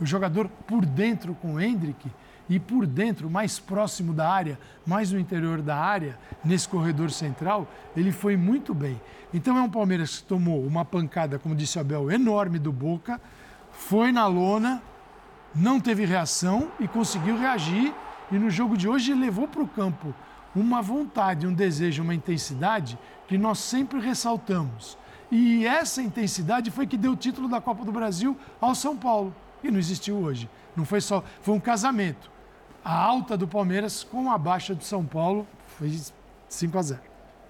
[0.00, 2.10] o jogador por dentro com o Hendrick
[2.48, 7.68] e por dentro, mais próximo da área, mais no interior da área, nesse corredor central,
[7.96, 9.00] ele foi muito bem.
[9.34, 13.20] Então é um Palmeiras que tomou uma pancada, como disse o Abel, enorme do Boca,
[13.70, 14.82] foi na lona,
[15.54, 17.94] não teve reação e conseguiu reagir.
[18.30, 20.14] E no jogo de hoje levou para o campo
[20.54, 24.96] uma vontade, um desejo, uma intensidade que nós sempre ressaltamos.
[25.30, 29.34] E essa intensidade foi que deu o título da Copa do Brasil ao São Paulo.
[29.62, 30.48] E não existiu hoje.
[30.76, 31.22] Não foi só.
[31.42, 32.30] Foi um casamento.
[32.84, 35.46] A alta do Palmeiras com a baixa do São Paulo
[35.76, 35.92] foi
[36.48, 37.00] 5 a 0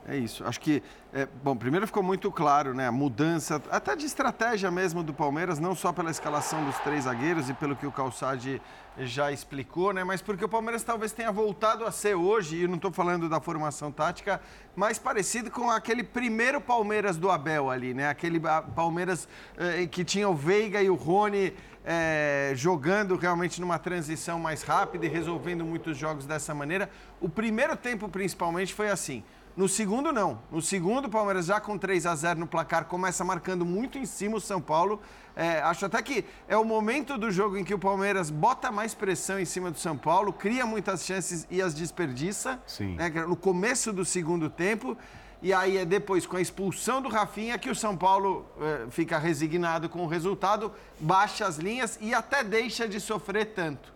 [0.07, 0.45] É isso.
[0.45, 0.83] Acho que,
[1.13, 2.89] é, bom, primeiro ficou muito claro, né?
[2.89, 7.49] A mudança, até de estratégia mesmo do Palmeiras, não só pela escalação dos três zagueiros
[7.49, 8.61] e pelo que o Calçade
[9.01, 10.03] já explicou, né?
[10.03, 13.41] Mas porque o Palmeiras talvez tenha voltado a ser hoje, e não estou falando da
[13.41, 14.41] formação tática,
[14.75, 18.09] mais parecido com aquele primeiro Palmeiras do Abel ali, né?
[18.09, 21.55] Aquele ah, Palmeiras eh, que tinha o Veiga e o Rony
[21.91, 26.91] eh, jogando realmente numa transição mais rápida e resolvendo muitos jogos dessa maneira.
[27.19, 29.25] O primeiro tempo, principalmente, foi assim.
[29.57, 30.39] No segundo, não.
[30.53, 34.05] No segundo, o Palmeiras já com 3 a 0 no placar, começa marcando muito em
[34.05, 35.01] cima o São Paulo.
[35.35, 38.93] É, acho até que é o momento do jogo em que o Palmeiras bota mais
[38.93, 42.61] pressão em cima do São Paulo, cria muitas chances e as desperdiça.
[42.67, 42.97] Sim.
[42.97, 44.95] né, é no começo do segundo tempo.
[45.41, 49.19] E aí é depois, com a expulsão do Rafinha, que o São Paulo eh, fica
[49.19, 53.95] resignado com o resultado, baixa as linhas e até deixa de sofrer tanto.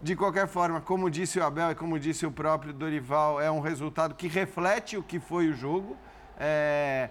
[0.00, 3.60] De qualquer forma, como disse o Abel e como disse o próprio Dorival, é um
[3.60, 5.96] resultado que reflete o que foi o jogo.
[6.38, 7.08] É,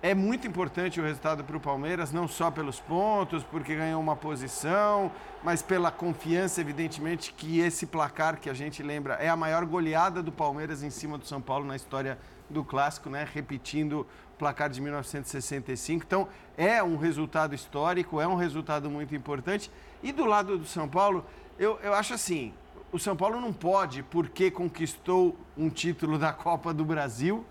[0.00, 4.16] é muito importante o resultado para o Palmeiras, não só pelos pontos, porque ganhou uma
[4.16, 5.10] posição,
[5.42, 10.22] mas pela confiança, evidentemente, que esse placar que a gente lembra é a maior goleada
[10.22, 12.18] do Palmeiras em cima do São Paulo na história
[12.48, 13.26] do clássico, né?
[13.32, 16.04] Repetindo o placar de 1965.
[16.06, 19.70] Então, é um resultado histórico, é um resultado muito importante.
[20.02, 21.24] E do lado do São Paulo,
[21.58, 22.52] eu, eu acho assim:
[22.92, 27.44] o São Paulo não pode, porque conquistou um título da Copa do Brasil,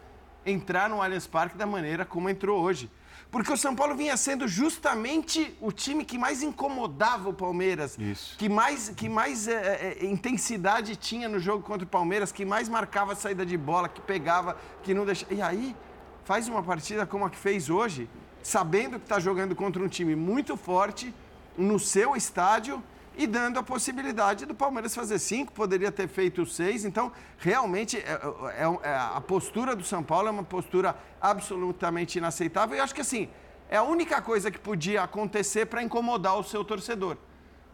[0.45, 2.89] entrar no Allianz Parque da maneira como entrou hoje.
[3.35, 8.37] Porque o São Paulo vinha sendo justamente o time que mais incomodava o Palmeiras, Isso.
[8.37, 12.69] que mais, que mais é, é, intensidade tinha no jogo contra o Palmeiras, que mais
[12.69, 15.33] marcava a saída de bola, que pegava, que não deixava.
[15.33, 15.75] E aí,
[16.23, 18.07] faz uma partida como a que fez hoje,
[18.41, 21.13] sabendo que está jogando contra um time muito forte,
[21.57, 22.81] no seu estádio
[23.17, 26.85] e dando a possibilidade do Palmeiras fazer cinco, poderia ter feito seis.
[26.85, 32.77] Então, realmente, é, é- é- a postura do São Paulo é uma postura absolutamente inaceitável.
[32.77, 33.29] E acho que, assim,
[33.69, 37.17] é a única coisa que podia acontecer para incomodar o seu torcedor.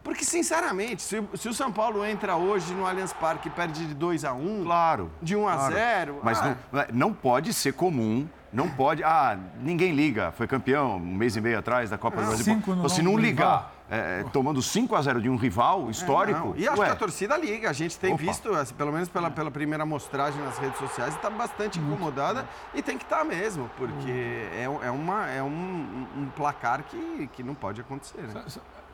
[0.02, 3.86] Porque, sinceramente, se, o- se o São Paulo entra hoje no Allianz Parque e perde
[3.86, 5.10] de 2 a 1 Claro.
[5.22, 5.74] de 1 a claro.
[5.74, 8.28] 0 Mas ah, não, não pode ser comum.
[8.52, 9.02] Não pode.
[9.02, 10.30] Ah, ninguém liga.
[10.32, 12.44] Foi campeão um mês e meio atrás da Copa do Brasil.
[12.44, 16.48] cinco no Se nome não ligar, é, tomando 5 a 0 de um rival histórico.
[16.48, 17.70] Não, E acho ué, que a torcida liga.
[17.70, 18.22] A gente tem Opa.
[18.22, 22.82] visto, assim, pelo menos pela, pela primeira amostragem nas redes sociais, está bastante incomodada e
[22.82, 27.54] tem que estar mesmo, porque é, é, uma, é um, um placar que, que não
[27.54, 28.20] pode acontecer.
[28.22, 28.44] Né?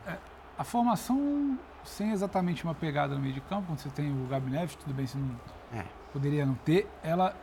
[0.07, 0.17] É,
[0.57, 4.51] a formação sem exatamente uma pegada no meio de campo, quando você tem o Gabi
[4.51, 5.29] Neves, tudo bem, se não
[5.73, 5.83] É.
[6.13, 7.33] poderia não ter, ela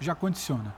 [0.00, 0.74] já condiciona.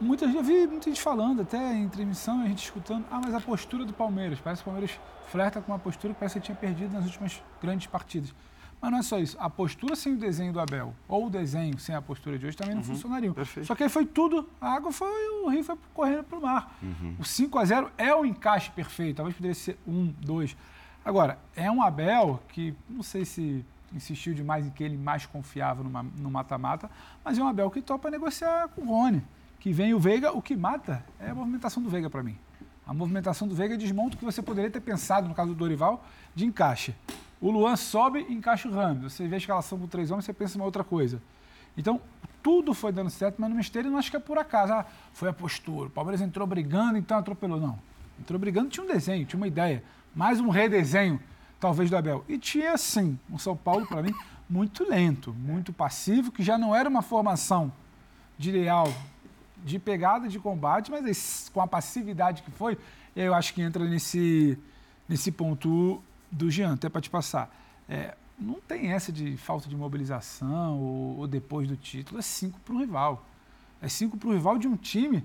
[0.00, 3.34] Muita gente, eu vi muita gente falando, até em transmissão, a gente escutando, ah, mas
[3.34, 6.44] a postura do Palmeiras, parece que o Palmeiras flerta com uma postura que parece que
[6.44, 8.34] tinha perdido nas últimas grandes partidas.
[8.80, 11.78] Mas não é só isso, a postura sem o desenho do Abel, ou o desenho
[11.78, 13.32] sem a postura de hoje, também não Uhum, funcionariam.
[13.32, 13.66] perfeito.
[13.66, 15.08] Só que aí foi tudo, a água foi,
[15.44, 16.76] o rio foi correndo para o mar.
[16.82, 17.16] Uhum.
[17.18, 20.54] O 5 a 0 é o encaixe perfeito, talvez poderia ser um, dois.
[21.02, 25.82] Agora, é um Abel que, não sei se insistiu demais em que ele mais confiava
[25.82, 26.90] numa- no mata-mata,
[27.24, 29.22] mas é um Abel que topa negociar com o Rony.
[29.66, 32.38] Que vem o Veiga, o que mata é a movimentação do Veiga para mim.
[32.86, 36.04] A movimentação do Veiga desmonta o que você poderia ter pensado, no caso do Dorival,
[36.36, 36.94] de encaixe.
[37.40, 39.12] O Luan sobe e encaixa o Ramos.
[39.12, 41.20] Você vê a escalação com três homens, você pensa em uma outra coisa.
[41.76, 42.00] Então,
[42.44, 44.72] tudo foi dando certo, mas no mistério não acho que é por acaso.
[44.72, 45.88] Ah, foi a postura.
[45.88, 47.58] O Palmeiras entrou brigando, então atropelou.
[47.58, 47.76] Não.
[48.20, 49.82] Entrou brigando, tinha um desenho, tinha uma ideia.
[50.14, 51.20] Mais um redesenho,
[51.58, 52.24] talvez, do Abel.
[52.28, 54.14] E tinha, sim, um São Paulo, para mim,
[54.48, 57.72] muito lento, muito passivo, que já não era uma formação
[58.38, 58.92] de leal,
[59.64, 62.78] de pegada de combate, mas esse- com a passividade que foi,
[63.14, 64.58] eu acho que entra nesse,
[65.08, 67.54] nesse ponto do Jean, até para te passar.
[67.88, 72.60] É, não tem essa de falta de mobilização ou, ou depois do título, é cinco
[72.60, 73.24] para o rival.
[73.80, 75.24] É cinco para o rival de um time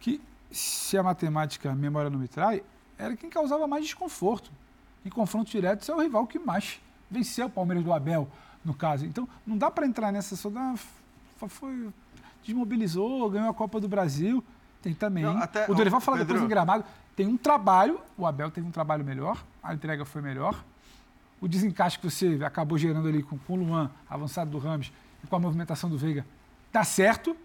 [0.00, 0.20] que,
[0.50, 2.62] se a matemática, a memória não me trai,
[2.98, 4.50] era quem causava mais desconforto.
[5.04, 8.28] Em confronto direto, é o rival que mais venceu o Palmeiras do Abel,
[8.64, 9.04] no caso.
[9.04, 10.74] Então, não dá para entrar nessa só da.
[11.36, 11.88] Foi,
[12.44, 14.42] desmobilizou, ganhou a Copa do Brasil.
[14.80, 15.22] Tem também.
[15.24, 16.84] Não, até- o Dorival fala depois em gramado.
[17.14, 20.64] Tem um trabalho, o Abel teve um trabalho melhor, a entrega foi melhor.
[21.40, 25.26] O desencaixe que você acabou gerando ali com, com o Luan, avançado do Ramos, e
[25.26, 26.24] com a movimentação do Veiga,
[26.72, 27.36] tá certo.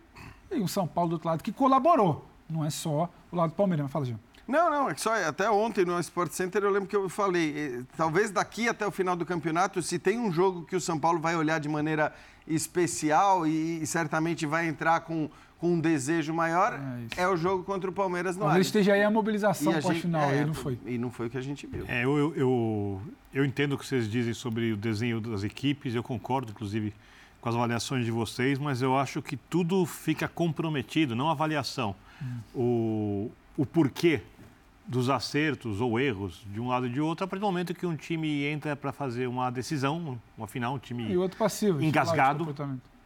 [0.51, 2.25] E o São Paulo do outro lado que colaborou.
[2.49, 3.83] Não é só o lado do Palmeiras.
[3.83, 4.17] Mas Fala, Gil.
[4.47, 7.53] Não, não, é que só até ontem no Sport Center eu lembro que eu falei,
[7.57, 10.97] eh, talvez daqui até o final do campeonato, se tem um jogo que o São
[10.97, 12.13] Paulo vai olhar de maneira
[12.47, 15.29] especial e, e certamente vai entrar com,
[15.59, 16.79] com um desejo maior,
[17.17, 19.91] é, o jogo contra o Palmeiras no Talvez esteja aí a mobilização E a gente-
[19.91, 20.79] pós-final, é, aí não foi.
[20.85, 21.83] E não foi o que a gente viu.
[21.87, 23.01] É, eu, eu, eu,
[23.33, 26.93] eu entendo o que vocês dizem sobre o desenho das equipes, eu concordo, inclusive,
[27.41, 31.93] com as avaliações de vocês, mas eu acho que tudo fica comprometido, não a avaliação.
[32.55, 34.21] O, o porquê
[34.87, 37.85] dos acertos ou erros de um lado e de outro, a partir do momento que
[37.85, 41.83] um time entra para fazer uma decisão, uma final, um time E outro passivo.
[41.83, 42.55] engasgado,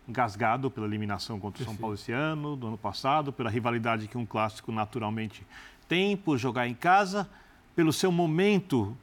[0.08, 4.18] engasgado pela eliminação contra o São Paulo esse ano, do ano passado, pela rivalidade que
[4.18, 5.46] um clássico naturalmente
[5.88, 7.28] tem, por jogar em casa,
[7.76, 8.96] pelo seu momento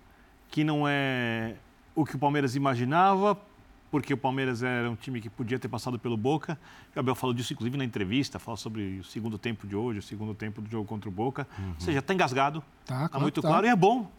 [0.48, 1.56] que não é
[1.94, 3.36] o que o Palmeiras imaginava,
[3.90, 6.58] porque o Palmeiras era um time que podia ter passado pelo Boca.
[6.92, 10.02] O Gabriel falou disso, inclusive, na entrevista, falou sobre o segundo tempo de hoje, o
[10.02, 11.46] segundo tempo do jogo contra o Boca.
[11.74, 13.48] Ou seja, está engasgado, Tá, está muito tá.
[13.48, 14.10] claro e é bom.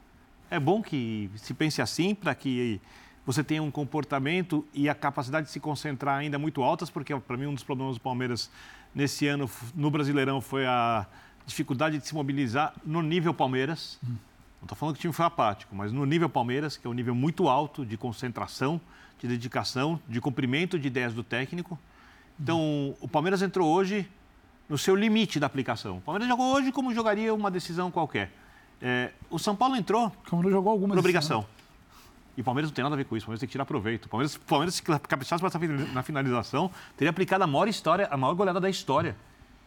[0.49, 2.82] É bom que se pense assim para que
[3.26, 7.38] você tenha um comportamento e a capacidade de se concentrar ainda muito altas, porque para
[7.38, 8.49] mim um dos problemas do Palmeiras
[8.95, 11.05] nesse ano no Brasileirão foi a
[11.45, 13.99] dificuldade de se mobilizar no nível Palmeiras.
[14.03, 14.17] Não
[14.63, 17.13] estou falando que o time foi apático, mas no nível Palmeiras, que é um nível
[17.13, 18.82] muito alto de concentração,
[19.20, 21.78] de dedicação, de cumprimento de ideias do técnico.
[22.39, 24.09] Então, o Palmeiras entrou hoje
[24.70, 25.97] no seu limite da aplicação.
[25.97, 28.32] O Palmeiras jogou hoje como jogaria uma decisão qualquer.
[28.82, 31.45] É, o São Paulo entrou Como jogou alguma por obrigação.
[32.38, 33.26] E o Palmeiras não tem nada a ver com isso.
[33.26, 34.05] O Palmeiras tem que tirar proveito.
[34.05, 35.59] O Palmeiras, o Palmeiras se caprichasse para
[35.93, 39.17] na finalização, teria aplicado a maior história, a maior goleada da história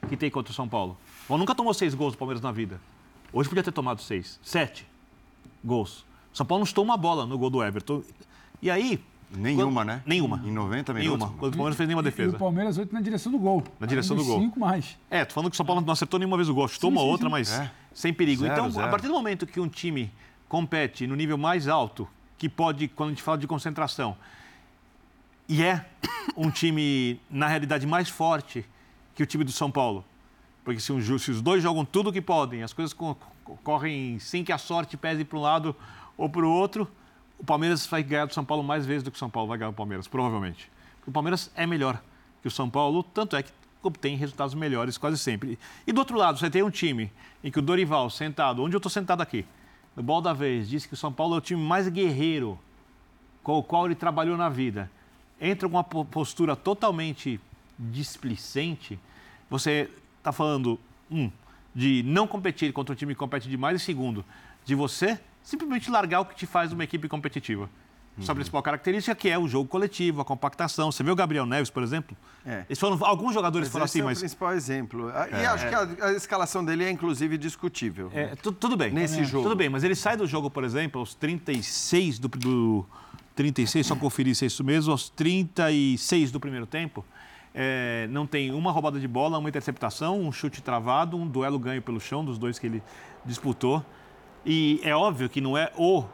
[0.09, 0.97] que tem contra o São Paulo.
[1.29, 2.81] O nunca tomou seis gols do Palmeiras na vida.
[3.33, 4.41] Hoje podia ter tomado seis.
[4.43, 4.87] Sete
[5.63, 6.07] gols.
[6.33, 8.03] O São Paulo não chutou uma bola no gol do Everton.
[8.63, 9.05] E aí...
[9.37, 10.03] Nenhuma, quando- né?
[10.07, 10.43] Nenhuma.
[10.45, 11.19] Em 90 minutos.
[11.21, 11.39] Nenhuma.
[11.39, 12.37] Quando o Palmeiras fez nenhuma E- E defesa.
[12.37, 13.63] o Palmeiras oito na direção do gol.
[13.81, 14.41] Na direção do gol.
[14.41, 14.99] Cinco mais.
[15.11, 16.69] É, tô falando que o São Paulo não acertou nenhuma vez o gol.
[16.69, 17.31] Chutou Sim, uma sim, outra, sim.
[17.31, 17.71] mas É.
[17.95, 18.43] sem perigo.
[18.43, 18.87] Zero, então, zero.
[18.87, 20.13] a partir do momento que um time
[20.49, 22.07] compete no nível mais alto,
[22.37, 24.17] que pode, quando a gente fala de concentração,
[25.49, 25.85] e é
[26.37, 28.65] um time, na realidade, mais forte
[29.15, 30.05] que o time do São Paulo.
[30.65, 33.59] Porque se, um se os dois jogam tudo o que podem, as coisas co- co-
[33.65, 35.75] correm sem que a sorte pese para um lado
[36.17, 36.89] ou para o outro,
[37.39, 39.59] o Palmeiras vai ganhar do São Paulo mais vezes do que o São Paulo vai
[39.59, 40.71] ganhar do Palmeiras, provavelmente.
[41.07, 42.01] O Palmeiras é melhor
[42.41, 43.51] que o São Paulo, tanto é que
[43.83, 45.59] obtém resultados melhores quase sempre.
[45.87, 47.11] E do outro lado, você tem um time
[47.43, 49.45] em que o Dorival, sentado, onde eu estou sentado aqui,
[49.97, 52.59] no Ball da Vez, disse que o São Paulo é o time mais guerreiro
[53.43, 54.89] com o qual ele trabalhou na vida.
[55.41, 57.41] Entra com uma po- postura totalmente
[57.77, 58.99] displicente,
[59.51, 60.79] você está falando,
[61.11, 61.29] um,
[61.75, 64.25] de não competir contra um time que compete demais, e segundo,
[64.65, 67.69] de você simplesmente largar o que te faz uma equipe competitiva.
[68.21, 70.93] Sua principal característica que é o jogo coletivo, a compactação.
[70.93, 72.15] Você vê o Gabriel Neves, por exemplo?
[72.45, 72.67] É.
[72.69, 75.11] Eles foram, alguns jogadores Mas foram esse assim, é mas o principal exemplo.
[75.15, 75.47] Ah, E É.
[75.47, 78.11] acho que a, a escalação dele é, inclusive, discutível.
[78.13, 78.93] É, tu- tudo bem.
[78.93, 79.25] Nesse É.
[79.25, 79.45] jogo.
[79.45, 82.85] Tudo bem, mas ele sai do jogo, por exemplo, aos 36 do, do
[83.35, 87.03] 36, só conferir se é isso mesmo, aos 36 do primeiro tempo.
[87.55, 91.81] é, não tem uma roubada de bola, uma interceptação, um chute travado, um duelo ganho
[91.83, 92.83] pelo chão dos dois que ele
[93.27, 93.85] disputou.
[94.45, 96.05] E é óbvio que não é o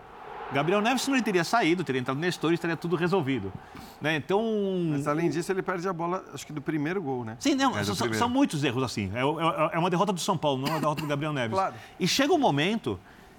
[0.53, 3.53] Gabriel Neves, senão ele teria saído, teria entrado Nestor e estaria tudo resolvido.
[4.01, 4.17] Né?
[4.17, 4.43] Então.
[4.91, 7.37] Mas, além disso, ele perde a bola, acho que do primeiro gol, né?
[7.41, 9.11] Sim, não, É, são, são muitos erros assim.
[9.15, 11.55] É, é- é uma derrota do São Paulo, não é uma derrota do Gabriel Neves.
[11.55, 11.75] Claro.
[11.99, 12.99] E chega um momento,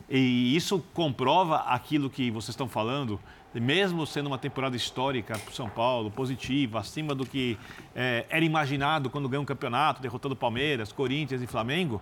[0.09, 3.19] e isso comprova aquilo que vocês estão falando,
[3.53, 7.57] mesmo sendo uma temporada histórica para o São Paulo, positiva, acima do que
[7.95, 11.99] é, era imaginado quando ganhou um campeonato, derrotando Palmeiras, Corinthians e Flamengo.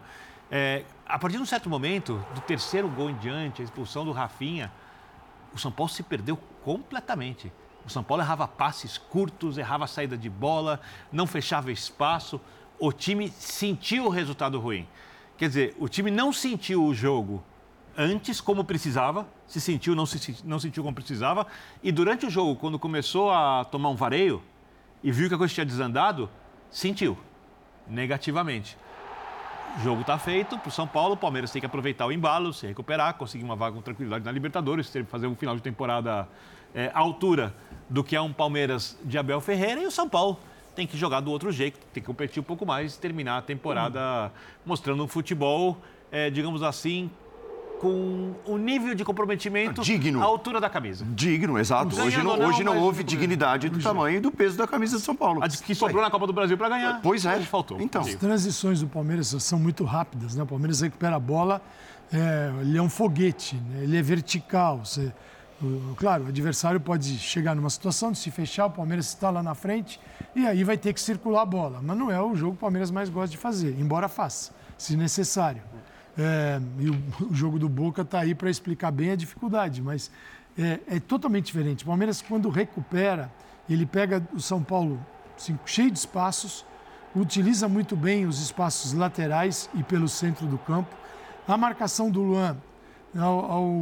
[0.51, 4.11] É, a partir de um certo momento, do terceiro gol em diante, a expulsão do
[4.11, 4.71] Rafinha,
[5.53, 7.51] o São Paulo se perdeu completamente.
[7.85, 10.79] O São Paulo errava passes curtos, errava saída de bola,
[11.11, 12.39] não fechava espaço.
[12.79, 14.87] O time sentiu o resultado ruim.
[15.37, 17.43] Quer dizer, o time não sentiu o jogo
[17.97, 21.47] antes como precisava, se sentiu, não se não sentiu como precisava.
[21.81, 24.43] E durante o jogo, quando começou a tomar um vareio
[25.03, 26.29] e viu que a coisa tinha desandado,
[26.69, 27.17] sentiu
[27.87, 28.77] negativamente.
[29.77, 32.51] O jogo está feito para o São Paulo, o Palmeiras tem que aproveitar o embalo,
[32.51, 36.27] se recuperar, conseguir uma vaga com tranquilidade na Libertadores, fazer um final de temporada
[36.73, 37.53] é, à altura
[37.87, 40.39] do que é um Palmeiras de Abel Ferreira, e o São Paulo
[40.75, 43.41] tem que jogar do outro jeito, tem que competir um pouco mais e terminar a
[43.43, 44.31] temporada
[44.65, 45.77] mostrando um futebol,
[46.11, 47.07] é, digamos assim,
[47.79, 50.21] com um nível de comprometimento Digno.
[50.21, 51.05] à altura da camisa.
[51.09, 51.95] Digno, exato.
[51.95, 54.97] Ganhando Hoje não, não, hoje não houve dignidade do tamanho e do peso da camisa
[54.97, 55.43] de São Paulo.
[55.43, 57.01] A que sobrou na Copa do Brasil para ganhar.
[57.01, 57.39] Pois é.
[57.41, 57.79] Faltou.
[57.79, 58.01] Então.
[58.01, 60.43] As transições do Palmeiras são muito rápidas, né?
[60.43, 61.61] O Palmeiras recupera a bola,
[62.11, 63.83] é, ele é um foguete, né?
[63.83, 64.83] ele é vertical.
[64.83, 65.13] Você-
[65.95, 69.55] claro, o adversário pode chegar numa situação de se fechar, o Palmeiras está lá na
[69.55, 69.99] frente
[70.35, 71.79] e aí vai ter que circular a bola.
[71.81, 74.95] Mas não é o jogo que o Palmeiras mais gosta de fazer, embora faça, se
[74.95, 75.61] necessário.
[76.17, 80.09] É, e o, o jogo do Boca está aí para explicar bem a dificuldade, mas
[80.57, 81.83] é, é totalmente diferente.
[81.83, 83.31] O Palmeiras, quando recupera,
[83.69, 84.99] ele pega o São Paulo
[85.37, 86.65] assim, cheio de espaços,
[87.15, 90.95] utiliza muito bem os espaços laterais e pelo centro do campo.
[91.47, 92.57] A marcação do Luan
[93.15, 93.73] ao, ao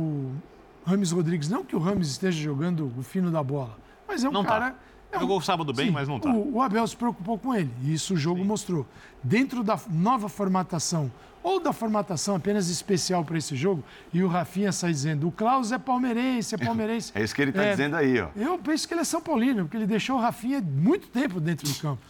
[0.86, 4.32] Rames Rodrigues, não que o Rames esteja jogando o fino da bola, mas é um
[4.32, 4.50] Não tá.
[4.50, 4.72] cara.
[4.72, 6.30] um- Jogou sábado bem, Sim, mas não tá.
[6.30, 8.86] O, o Abel se preocupou com ele, e isso o jogo mostrou.
[9.24, 11.12] Dentro da nova formatação,
[11.44, 13.84] ou da formatação apenas especial para esse jogo,
[14.14, 17.12] e o Rafinha sai dizendo: o Klaus é palmeirense, é palmeirense.
[17.16, 18.30] É isso que ele está É, dizendo aí, ó.
[18.36, 21.68] Eu penso que ele é São Paulino, porque ele deixou o Rafinha muito tempo dentro
[21.68, 22.02] do campo.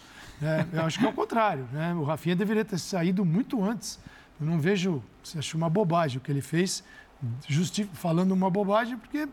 [0.41, 1.67] É, eu acho que é o contrário.
[1.71, 1.93] Né?
[1.93, 3.99] O Rafinha deveria ter saído muito antes.
[4.39, 5.01] Eu não vejo,
[5.37, 6.83] acho uma bobagem o que ele fez,
[7.93, 9.27] falando uma bobagem, porque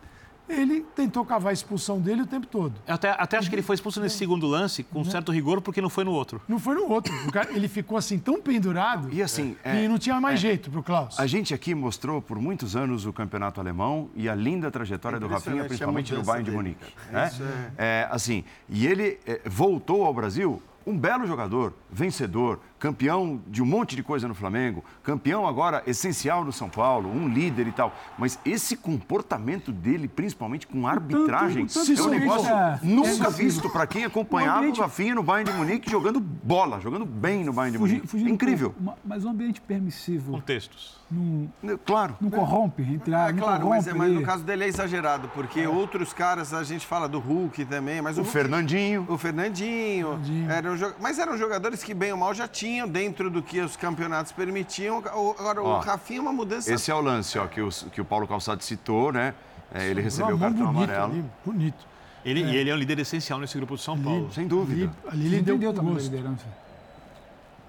[0.49, 2.75] ele tentou cavar a expulsão dele o tempo todo.
[2.87, 5.81] Eu até, até acho que ele foi expulso nesse segundo lance com certo rigor, porque
[5.81, 6.41] não foi no outro.
[6.49, 7.13] Não foi no outro.
[7.27, 10.43] O cara- ele ficou assim tão pendurado E assim, que é- não tinha mais é-
[10.43, 11.19] jeito para o Klaus.
[11.19, 15.27] A gente aqui mostrou por muitos anos o campeonato alemão e a linda trajetória do
[15.27, 16.93] Rafinha, a principalmente no Bayern de Munique.
[17.11, 17.23] cara.
[17.25, 17.29] né?
[17.33, 17.43] Isso
[17.79, 23.63] é- É, assim, e ele é, voltou ao Brasil um belo jogador, vencedor, campeão de
[23.63, 27.71] um monte de coisa no Flamengo, campeão agora essencial no São Paulo, um líder e
[27.73, 27.95] tal.
[28.19, 33.31] Mas esse comportamento dele, principalmente com arbitragem, tanto- tanto é um negócio é- nunca é-
[33.31, 37.53] visto para quem acompanhava O Rafinha no Bayern de Munique jogando bola, jogando bem no
[37.53, 38.07] Bayern de Munique.
[38.09, 38.75] fugindo um Incrível.
[39.05, 40.99] mas um ambiente permissivo Contextos.
[41.09, 41.49] não,
[41.87, 42.17] Claro.
[42.21, 45.65] não corrompe, entre a, É claro, mas, é- mas no caso dele é exagerado, porque
[45.69, 49.07] outros caras, a gente fala do Hulk também, mas o, O Hulk- Fernandinho.
[49.09, 50.19] O Fernandinho.
[50.51, 53.77] Eram, jo- mas eram jogadores que, bem ou mal, já tinham dentro do que os
[53.77, 54.99] campeonatos permitiam.
[54.99, 56.73] O- Agora, Ó, o Rafinha é uma mudança.
[56.73, 59.35] Esse é o lance ó, que, o, que o Paulo Calçado citou, né?
[59.75, 61.13] É, ele recebeu o cartão bonita amarelo.
[61.13, 61.87] ali, bonito.
[62.25, 62.47] Ele, É.
[62.47, 64.31] E ele é um líder essencial nesse grupo do São Paulo.
[64.33, 64.93] Sem dúvida.
[65.07, 66.45] Ali, ali ele deu Entendeu também a liderança.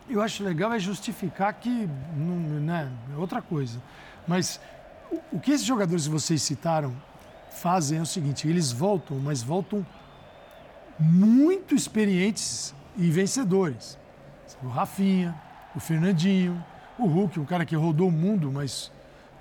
[0.10, 3.82] Eu acho legal é justificar que não, né, é outra coisa.
[4.28, 4.60] Mas
[5.12, 6.94] o, o que esses jogadores que vocês citaram
[7.52, 9.86] fazem é o seguinte: eles voltam, mas voltam
[11.00, 13.98] muito experientes e vencedores.
[14.64, 15.36] O Rafinha,
[15.76, 16.64] o Fernandinho,
[16.98, 18.92] o Hulk, um cara que rodou o mundo, mas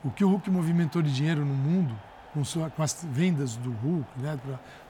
[0.04, 1.94] o que o Hulk movimentou de dinheiro no mundo
[2.32, 4.38] com, sua- com as vendas do Hulk né,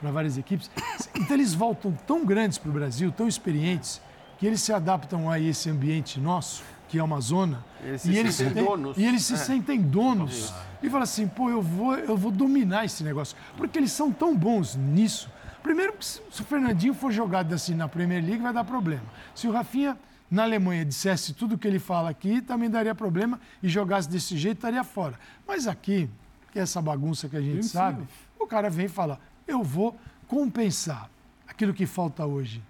[0.00, 0.70] para várias equipes.
[1.14, 4.00] Então eles voltam tão grandes para o Brasil, tão experientes,
[4.38, 8.16] que eles se adaptam a esse ambiente nosso, que é uma zona, Eles se e,
[8.18, 8.96] eles sentem donos.
[8.98, 9.36] e eles se É.
[9.36, 10.52] sentem donos.
[10.82, 13.36] E falam assim, pô, eu vou, eu vou dominar esse negócio.
[13.56, 15.30] Porque eles são tão bons nisso.
[15.62, 19.04] Primeiro, que se se o Fernandinho for jogado assim na Premier League, vai dar problema.
[19.34, 19.96] Se o Rafinha,
[20.32, 24.56] na Alemanha, dissesse tudo que ele fala aqui, também daria problema e jogasse desse jeito,
[24.56, 25.20] estaria fora.
[25.46, 26.08] Mas aqui,
[26.50, 28.08] que é essa bagunça que a gente sabe,
[28.40, 29.94] o cara vem e fala: eu vou
[30.26, 31.10] compensar
[31.46, 32.62] aquilo que falta hoje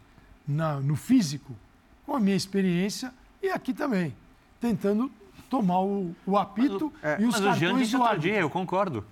[0.46, 1.54] na, no físico
[2.04, 4.12] com a minha experiência e aqui também,
[4.60, 5.08] tentando
[5.48, 9.06] tomar o, o apito e os Mas o Jean cartões disse outro dia, eu concordo.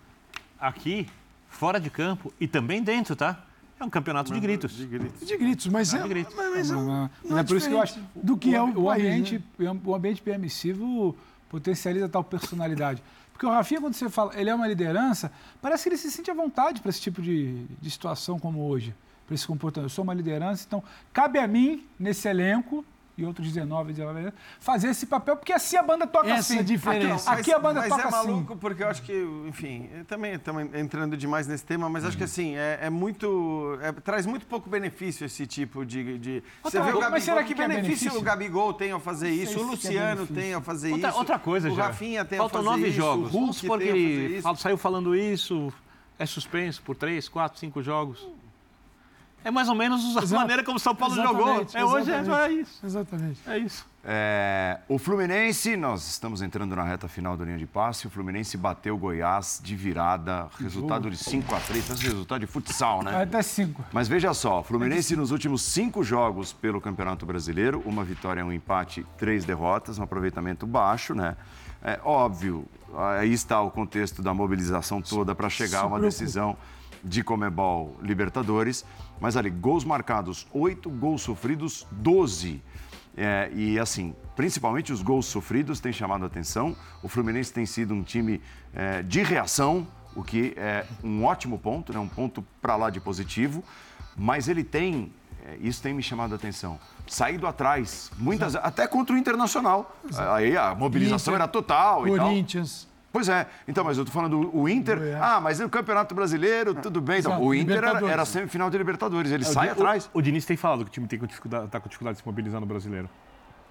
[0.58, 1.06] Aqui,
[1.48, 3.44] fora de campo e também dentro, tá?
[3.80, 4.72] É um campeonato de gritos.
[4.72, 5.26] De gritos.
[5.26, 6.34] De gritos, mas é, de gritos.
[6.36, 8.50] mas, mas é, Não, não não é por isso que eu acho diferente do que
[8.50, 9.80] o, é o, o país, ambiente, né?
[9.82, 11.16] o ambiente permissivo
[11.48, 13.02] potencializa tal personalidade.
[13.32, 15.32] Porque o Rafinha, quando você fala, ele é uma liderança,
[15.62, 18.94] parece que ele se sente à vontade para esse tipo de, de situação como hoje,
[19.26, 19.90] para esse comportamento.
[19.90, 22.84] Eu sou uma liderança, então cabe a mim, nesse elenco,
[23.18, 26.56] e outros 19, 19, fazer esse papel, porque assim a banda toca Essa assim.
[26.56, 27.30] é a diferença.
[27.30, 28.28] Aqui, aqui a banda mas toca é assim.
[28.28, 29.12] maluco porque eu acho que,
[29.46, 33.78] enfim, também estamos entrando demais nesse tema, mas acho que assim, é, é muito.
[33.82, 36.18] é- traz muito pouco benefício esse tipo de.
[36.18, 38.18] de você vê o Gabigol, mas será que que é benefício, benefício?
[38.20, 41.18] o Gabigol tem ao fazer isso, o é Luciano tem ao fazer Outra, isso.
[41.18, 41.86] outra coisa, o já.
[41.88, 43.34] Rafinha tem Faltam ao fazer nove isso, jogos.
[43.34, 44.42] o Hulk Hulk porque tem a fazer ele isso.
[44.42, 45.72] fala- saiu falando isso,
[46.18, 48.26] é suspenso por três, quatro, cinco jogos.
[49.44, 50.34] É mais ou menos a Exato.
[50.34, 51.62] maneira como o São Paulo jogou.
[51.62, 52.86] Exatamente, É hoje, é, é isso.
[52.86, 53.40] Exatamente.
[53.46, 53.86] É isso.
[54.02, 58.06] É, o Fluminense, nós estamos entrando na reta final da linha de passe.
[58.06, 62.46] O Fluminense bateu o Goiás de virada, resultado de 5 a 3 Esse resultado de
[62.46, 63.22] futsal, né?
[63.22, 63.84] Até cinco.
[63.92, 69.06] Mas veja só, Fluminense nos últimos cinco jogos pelo Campeonato Brasileiro, uma vitória, um empate,
[69.18, 71.36] três derrotas, um aproveitamento baixo, né?
[71.82, 76.58] É óbvio, aí está o contexto da mobilização toda para chegar a uma preocupa.
[77.02, 78.84] De Comebol Libertadores.
[79.20, 82.62] Mas ali, gols marcados, oito, gols sofridos, 12.
[83.16, 86.76] É, e assim, principalmente os gols sofridos têm chamado a atenção.
[87.02, 88.40] O Fluminense tem sido um time
[88.72, 91.98] é, de reação, o que é um ótimo ponto, né?
[91.98, 93.62] um ponto para lá de positivo.
[94.16, 95.12] Mas ele tem,
[95.44, 99.96] é, isso tem me chamado a atenção, saído atrás, muitas até contra o Internacional.
[100.34, 102.28] Aí a mobilização Inter, era total e tal.
[102.28, 102.89] Corinthians.
[103.12, 103.46] Pois é.
[103.66, 104.98] Então, mas eu tô falando o Inter.
[104.98, 105.22] Goiás.
[105.22, 107.18] Ah, mas no Campeonato Brasileiro, tudo bem.
[107.18, 109.32] Então, Exato, o Inter era, era semifinal de Libertadores.
[109.32, 110.08] Ele É, sai o, atrás.
[110.14, 112.22] O, o Diniz tem falado que o time tem com dificuldade, tá com dificuldade de
[112.22, 113.08] se mobilizar no brasileiro.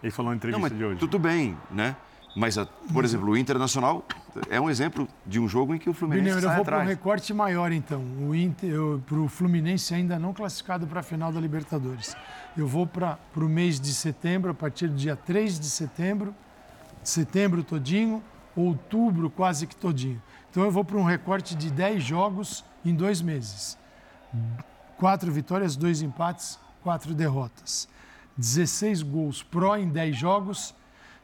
[0.04, 1.00] Ele falou na Não, entrevista mas de hoje.
[1.00, 1.96] tudo bem, né?
[2.36, 4.04] Mas, a- por exemplo, o Internacional
[4.50, 6.80] é um exemplo de um jogo em que o Fluminense Mineiro, eu sai vou para
[6.80, 8.02] um recorte maior, então.
[8.22, 8.74] O Inter,
[9.08, 12.16] para o Fluminense ainda não classificado para a final da Libertadores.
[12.58, 16.36] Eu vou para o mês de setembro, a partir do dia 3 de setembro,
[17.04, 18.22] setembro todinho,
[18.62, 20.22] outubro quase que todinho.
[20.50, 23.78] Então eu vou para um recorte de 10 jogos em dois meses.
[24.98, 27.88] Quatro vitórias, dois empates, quatro derrotas.
[28.38, 30.74] 16 gols pró em 10 jogos,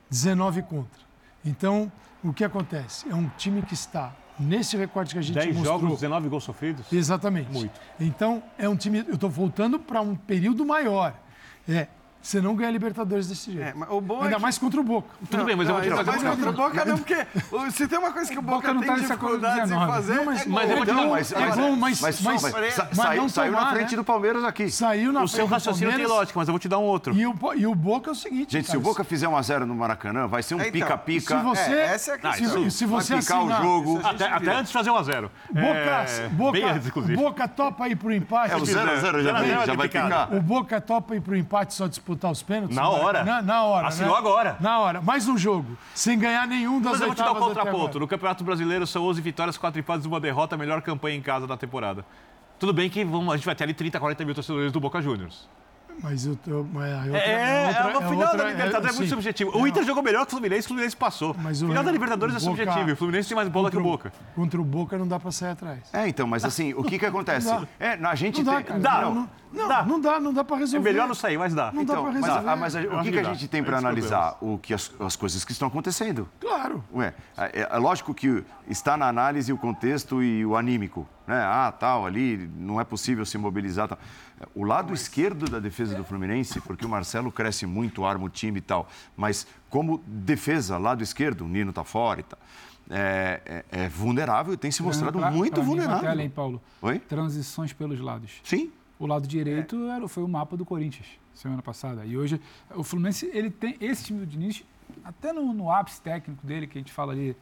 [0.10, 1.02] 19 contra.
[1.44, 1.92] Então,
[2.24, 3.10] o que acontece?
[3.10, 5.80] É um time que está nesse recorte que a gente 10 mostrou.
[5.80, 6.92] jogos, 19 gols sofridos?
[6.92, 7.52] Exatamente.
[7.52, 7.80] Muito.
[8.00, 9.00] Então, é um time.
[9.08, 11.14] Eu estou voltando para um período maior.
[11.68, 11.88] É.
[12.26, 13.68] Você não ganha Libertadores desse jeito.
[13.68, 15.08] É, mas o bom é Ainda que- mais contra o Boca.
[15.30, 17.28] Tudo bem, mas eu vou te fazer mas uma contra o Boca não, porque
[17.72, 19.92] se tem uma coisa que o Boca, não tem tá dificuldades em 19.
[19.92, 20.72] fazer, Não, mas- é mas gol.
[20.72, 23.30] eu vou te Não, mas, é mas, bom, mas- mas, mas- sa- mas saiu, não
[23.30, 23.98] saiu na tomar, frente né?
[23.98, 24.72] do Palmeiras aqui.
[24.72, 26.18] Saiu na O seu frente do raciocínio tem Palmeiras.
[26.18, 27.14] lógica, mas eu vou te dar um outro.
[27.14, 28.54] E o, e o Boca é o seguinte.
[28.54, 31.38] Gente, se cara, o Boca fizer 1x0 no Maracanã, vai ser um Então, pica-pica.
[31.38, 32.70] se você- É, essa é a se- questão.
[32.72, 34.02] se vai você picar o jogo.
[34.04, 36.58] A Até, antes de fazer 1 a 0 Boca, é, Boca.
[37.16, 38.52] Boca topa ir pro empate.
[38.52, 40.34] É, o 0x0 já, vai- já vai picar.
[40.34, 42.76] O Boca topa ir pro empate só disputar os pênaltis?
[42.76, 43.24] Na hora.
[43.24, 43.88] Na, na hora.
[43.88, 44.18] Assinou né?
[44.18, 44.58] agora.
[44.60, 45.02] Na hora.
[45.02, 45.78] Mais um jogo.
[45.94, 48.00] Sem ganhar nenhum das Mas eu vou te dar o até contraponto.
[48.00, 51.46] No Campeonato Brasileiro são 11 vitórias, 4 empates e uma derrota, melhor campanha em casa
[51.46, 52.06] da temporada.
[52.58, 55.02] Tudo bem que vamos, a gente vai ter ali 30, 40 mil torcedores do Boca
[55.02, 55.48] Juniors.
[56.02, 56.64] Mas eu tô.
[56.72, 59.16] Mas a outra, É, outra- é, o final outra- da Libertadores é, muito sim.
[59.16, 59.58] subjetivo.
[59.58, 61.36] O Inter jogou melhor que o Fluminense, o Fluminense passou.
[61.42, 62.92] Mas o o- final da Libertadores o é Boca- subjetivo.
[62.92, 64.12] O Fluminense tem mais bola que o Boca.
[64.36, 65.80] Contra o Boca não dá pra sair atrás.
[65.94, 67.48] É, então, mas assim, o que que acontece?
[67.48, 67.68] Não dá.
[67.80, 68.66] É, a gente Não dá, tem...
[68.66, 68.80] cara.
[68.80, 69.02] Dá.
[69.02, 69.84] Não, não, não, Dá.
[69.86, 70.90] não dá, não dá pra É resolver.
[70.92, 71.72] melhor não sair, mas dá.
[71.72, 72.50] Não dá Então, pra mas, resolver.
[72.50, 73.34] ah, mas a- o que, que que a dá.
[73.34, 74.38] gente tem É para analisar?
[74.42, 76.28] O que as, as coisas que estão acontecendo.
[76.42, 76.84] Claro.
[76.94, 81.08] Ué, é, é lógico que está na análise o contexto e o anímico.
[81.26, 81.42] Né?
[81.42, 83.88] Ah, tal, ali, não é possível se mobilizar.
[83.88, 83.98] Tal.
[84.54, 88.58] O lado esquerdo da defesa do Fluminense, porque o Marcelo cresce muito, arma o time
[88.60, 92.40] e tal, mas como defesa, lado esquerdo, o Nino tá fora e tal,
[92.90, 93.42] é,
[93.72, 95.98] é- é vulnerável e tem se mostrado Pra- muito pra mim, vulnerável.
[96.00, 96.62] até além, Paulo.
[96.82, 97.00] Oi?
[97.00, 98.42] Transições pelos lados.
[98.44, 98.72] Sim.
[99.00, 102.06] O lado direito era, foi o mapa do Corinthians semana passada.
[102.06, 102.40] E hoje
[102.74, 104.64] o Fluminense ele tem esse time do Diniz
[105.04, 107.36] até no, no ápice técnico dele que a gente fala ali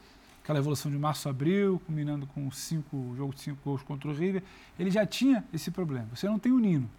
[0.44, 4.14] aquela evolução de março a abril, combinando com cinco jogo de cinco gols contra o
[4.14, 4.44] River,
[4.78, 6.08] ele já tinha esse problema.
[6.14, 6.90] Você não tem o Nino.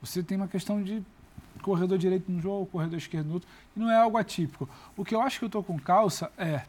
[0.00, 1.02] Você tem uma questão de
[1.62, 4.68] corredor direito num jogo, corredor esquerdo no outro, e não é algo atípico.
[4.96, 6.62] O que eu acho que eu estou com calça é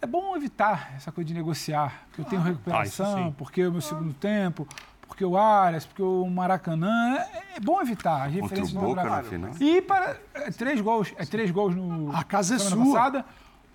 [0.00, 3.34] é bom evitar essa coisa de negociar, porque eu tenho Ah, recuperação, sim.
[3.38, 4.68] porque o meu segundo tempo,
[5.08, 7.16] porque o Arias, porque o Maracanã.
[7.16, 9.40] É, é bom evitar as o referências Boca geográficas.
[9.40, 9.68] na final.
[9.68, 12.84] E para é, três gols, é três gols no A casa é sua.
[12.84, 13.24] passada,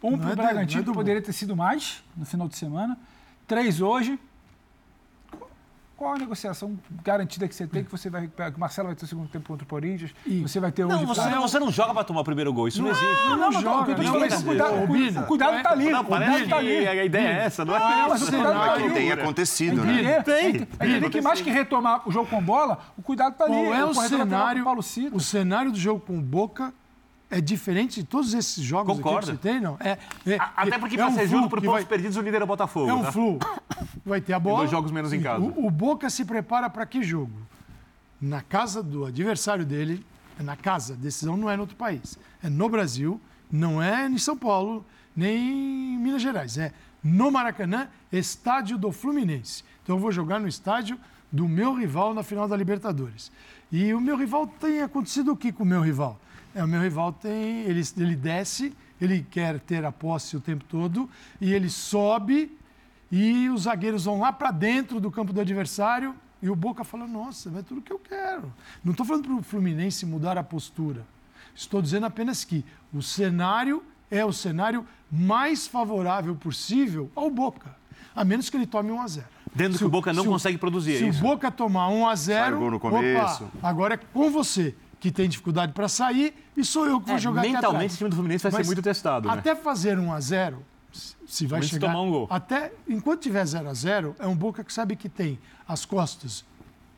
[0.04, 2.26] um Não para é o do- Bragantino, não é que poderia ter sido mais no
[2.26, 2.98] final de semana,
[3.48, 4.20] três hoje.
[5.98, 8.52] qual a negociação garantida que você tem que você vai recuperar?
[8.52, 10.96] Que o Marcelo vai ter o segundo tempo contra o Corinthians, você vai ter Não,
[10.96, 11.06] hoje.
[11.06, 13.06] você, você não joga pra tomar o primeiro gol, isso não, existe.
[13.26, 14.76] Não, não, não, joga, não, falando é que mas, o cuidado,
[15.24, 15.90] o cuidado tá ali.
[15.90, 16.88] Não, parece tá ali.
[16.88, 17.80] a ideia é essa, não é?
[17.84, 18.94] Ah, mas o cuidado tá Que ali.
[18.94, 20.22] tem acontecido, né?
[20.24, 23.56] Tem, entender que mais que retomar o jogo com bola, o cuidado tá ali.
[23.56, 24.66] Qual é o cenário?
[25.12, 26.74] O cenário do jogo com Boca
[27.30, 29.28] é diferente de todos esses jogos Concordo.
[29.28, 29.78] que você tem, não?
[29.80, 32.42] É, é- Até porque é pra um ser justo por pontos vai- perdidos, o líder
[32.42, 32.90] é o Botafogo.
[32.90, 33.12] É um tá?
[33.12, 33.38] flu.
[34.06, 34.60] Vai ter a bola.
[34.60, 35.44] dois jogos menos em casa.
[35.44, 37.34] O, o Boca se prepara para que jogo?
[38.22, 40.06] Na casa do adversário dele,
[40.40, 42.18] é na casa, a decisão não é no outro país.
[42.44, 44.86] É no Brasil, não é em São Paulo,
[45.16, 46.58] nem em Minas Gerais.
[46.58, 46.74] É
[47.04, 49.64] no Maracanã, estádio do Fluminense.
[49.84, 51.00] Então eu vou jogar no estádio
[51.32, 53.32] do meu rival na final da Libertadores.
[53.72, 56.20] E o meu rival tem acontecido o que com o meu rival?
[56.56, 57.62] É, o meu rival tem.
[57.62, 61.10] Ele, ele desce, ele quer ter a posse o tempo todo,
[61.40, 62.58] e ele sobe
[63.12, 67.08] e os zagueiros vão lá para dentro do campo do adversário e o Boca fala:
[67.08, 68.54] Nossa, é tudo que eu quero.
[68.84, 71.06] Não estou falando para o Fluminense mudar a postura.
[71.56, 72.64] Estou dizendo apenas que
[72.94, 77.76] o cenário é o cenário mais favorável possível ao Boca,
[78.16, 79.28] a menos que ele tome 1 a 0.
[79.54, 81.20] Dentro Se que o Boca não se consegue produzir, é Se isso?
[81.20, 83.44] o Boca tomar 1 a 0, Sai o gol no começo.
[83.44, 87.16] opa, agora é com você que tem dificuldade para sair e sou eu que vou
[87.16, 89.34] É, jogar aqui mentalmente, esse time do Fluminense vai ser Mas muito testado, né?
[89.34, 92.28] Até fazer 1 a 0, se vai Principalmente se chegar tomar um gol.
[92.30, 96.44] até enquanto tiver 0 a 0, é um Boca que sabe que tem as costas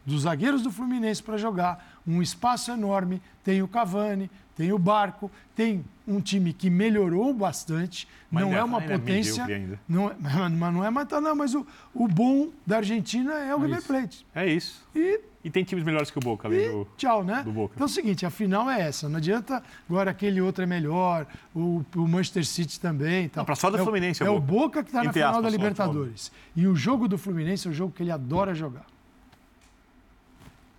[0.06, 5.30] dos zagueiros do Fluminense para jogar, um espaço enorme, tem o Cavani, tem o Barco,
[5.56, 9.80] tem um time que melhorou bastante, Mas não é uma é potência, ainda.
[9.88, 10.16] não é,
[10.50, 13.88] mas não é mas não, mas o, o bom da Argentina é o River isso.
[13.88, 14.26] Plate.
[14.34, 14.88] É isso.
[14.96, 16.88] E E tem times melhores que o Boca, além e do...
[16.96, 17.42] tchau, né?
[17.44, 17.74] do Boca.
[17.76, 19.10] Então é o seguinte, a final é essa.
[19.10, 23.28] Não adianta agora aquele outro é melhor, o, o Manchester City também.
[23.28, 23.42] Tal.
[23.42, 24.52] Não, pra só do é o- Fluminense é É, o Boca.
[24.52, 26.32] Boca que está na final da aspas, só, Libertadores.
[26.56, 28.86] E o jogo do Fluminense é o jogo que ele adora jogar.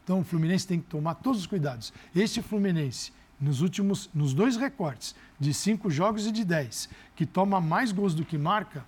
[0.05, 1.93] Então o Fluminense tem que tomar todos os cuidados.
[2.15, 7.61] Este Fluminense, nos últimos, nos dois recortes, de cinco jogos e de dez, que toma
[7.61, 8.85] mais gols do que marca,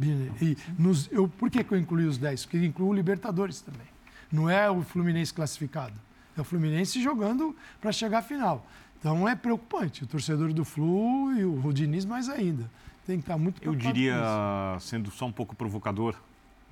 [0.00, 2.46] E nos, eu, por que, que eu incluí os 10?
[2.46, 3.86] Porque incluo o Libertadores também.
[4.34, 5.94] Não é o Fluminense classificado.
[6.36, 8.66] É o Fluminense jogando para chegar à final.
[8.98, 10.02] Então é preocupante.
[10.02, 12.68] O torcedor do Flu e o Diniz mais ainda.
[13.06, 14.88] Tem que estar muito Eu preocupado diria, com isso.
[14.88, 16.16] sendo só um pouco provocador,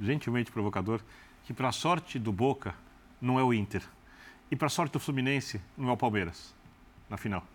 [0.01, 1.01] gentilmente provocador,
[1.45, 2.75] que para a sorte do Boca
[3.21, 3.83] não é o Inter.
[4.51, 6.53] E para a sorte do Fluminense não é o Palmeiras,
[7.09, 7.47] na final.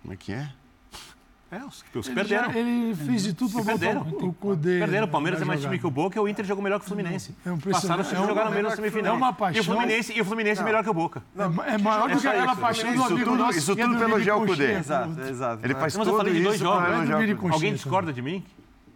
[0.00, 0.52] Como é que é?
[1.52, 2.50] É, os, os Ele perderam.
[2.50, 4.00] já- ele fez de tudo para E botar perderam.
[4.00, 5.06] o, o Cudê Perderam.
[5.06, 6.88] O Palmeiras é mais time que o Boca e o Inter jogou melhor que o
[6.88, 7.36] Fluminense.
[7.44, 7.58] É um.
[7.58, 9.14] Passaram se É uma- jogaram menos na semifinal.
[9.14, 9.64] é uma E o paixão.
[9.64, 11.22] Fluminense, e o Fluminense é melhor que o Boca.
[11.36, 12.60] É, ma- é maior do que só aquela isso.
[12.60, 14.46] paixão do Isso amigo tudo, nosso isso que é tudo pelo Gel.
[14.46, 14.72] Cudê.
[14.78, 15.64] Exato, exato.
[15.66, 17.52] Ele faz Mas eu tudo falei de dois isso jogos.
[17.52, 18.42] Alguém discorda de mim?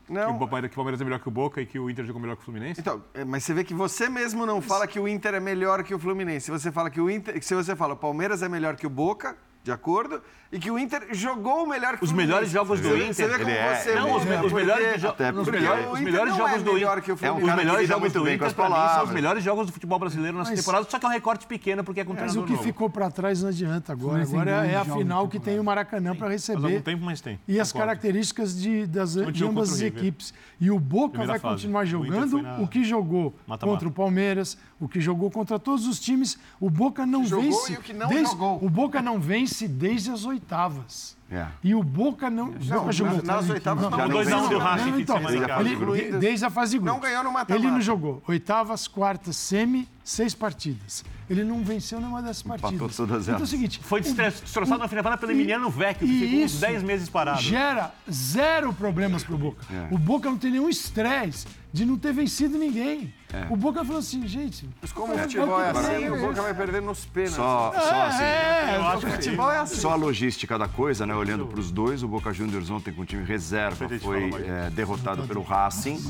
[0.06, 1.90] Que Não, o Palmeiras que o Palmeiras é melhor que o Boca e que o
[1.90, 2.80] Inter jogou melhor que o Fluminense?
[2.80, 5.82] Então, é, mas você vê que você mesmo não fala que o Inter é melhor
[5.82, 6.48] que o Fluminense.
[6.50, 9.36] Você fala que o Inter, se você fala o Palmeiras é melhor que o Boca,
[9.64, 10.22] de acordo,
[10.56, 13.38] e que o Inter jogou melhor que Os o melhores jogos do Inter, Você vê
[13.38, 16.36] como é- você Não, os, porque- melhores, jo- até os melhores, o os Inter melhores
[16.36, 17.02] jogos é do Inter.
[17.02, 17.50] que o É um Fluminense.
[17.50, 18.48] Os melhores jogos do Inter, mim,
[18.94, 21.46] são os melhores jogos do futebol brasileiro nessa Mas- temporada, só que é um recorte
[21.46, 22.62] pequeno, porque é com Mas o que novo.
[22.64, 24.22] ficou para trás não adianta agora.
[24.22, 26.82] Agora é a final que tem o Maracanã para Faz algum receber.
[26.82, 27.38] tempo, mas tem.
[27.46, 27.88] E as Concordo.
[27.90, 30.32] características de, das, de ambas as o equipes.
[30.60, 31.54] E o Boca Primeira vai fase.
[31.56, 35.86] continuar O jogando na o que jogou contra o Palmeiras, o que jogou contra todos
[35.86, 36.38] os times.
[36.58, 37.72] O Boca não vence.
[37.72, 38.58] e o.
[38.62, 41.16] O Boca não vence desde as oitavas.
[41.30, 41.44] É.
[41.62, 42.52] E o Boca não.
[42.52, 43.20] Boca jogou.
[43.22, 43.98] nas oitavas Não, não.
[43.98, 44.58] Já não dois a um venceu.
[44.58, 46.20] do Racing, de então, Desde a ele- de grupos.
[46.20, 46.94] desde a fase de grupos.
[46.94, 47.54] Não ganhou no mata-mata.
[47.66, 51.04] Ele não jogou oitavas, quartas, semi, seis partidas.
[51.28, 52.94] Ele não venceu nenhuma dessas partidas.
[52.96, 53.80] todas Então é o seguinte.
[53.82, 57.42] Foi destroçado na final pelo Emiliano Vecchio, que ficou uns isso 10 meses parado.
[57.42, 59.64] Gera zero problemas pro Boca.
[59.72, 59.92] É.
[59.92, 63.12] O Boca não tem nenhum estresse de não ter vencido ninguém.
[63.36, 63.46] É.
[63.52, 64.68] O Boca falou assim, gente.
[64.80, 67.36] Mas como o futebol é assim, o Boca vai perder nos pênaltis.
[67.36, 68.22] Só, só assim.
[68.22, 69.76] É, o futebol é assim.
[69.76, 71.14] Só a logística da coisa, né?
[71.14, 75.24] Olhando para os dois, o Boca Juniors ontem com o time reserva foi é, derrotado
[75.26, 76.02] pelo Racing.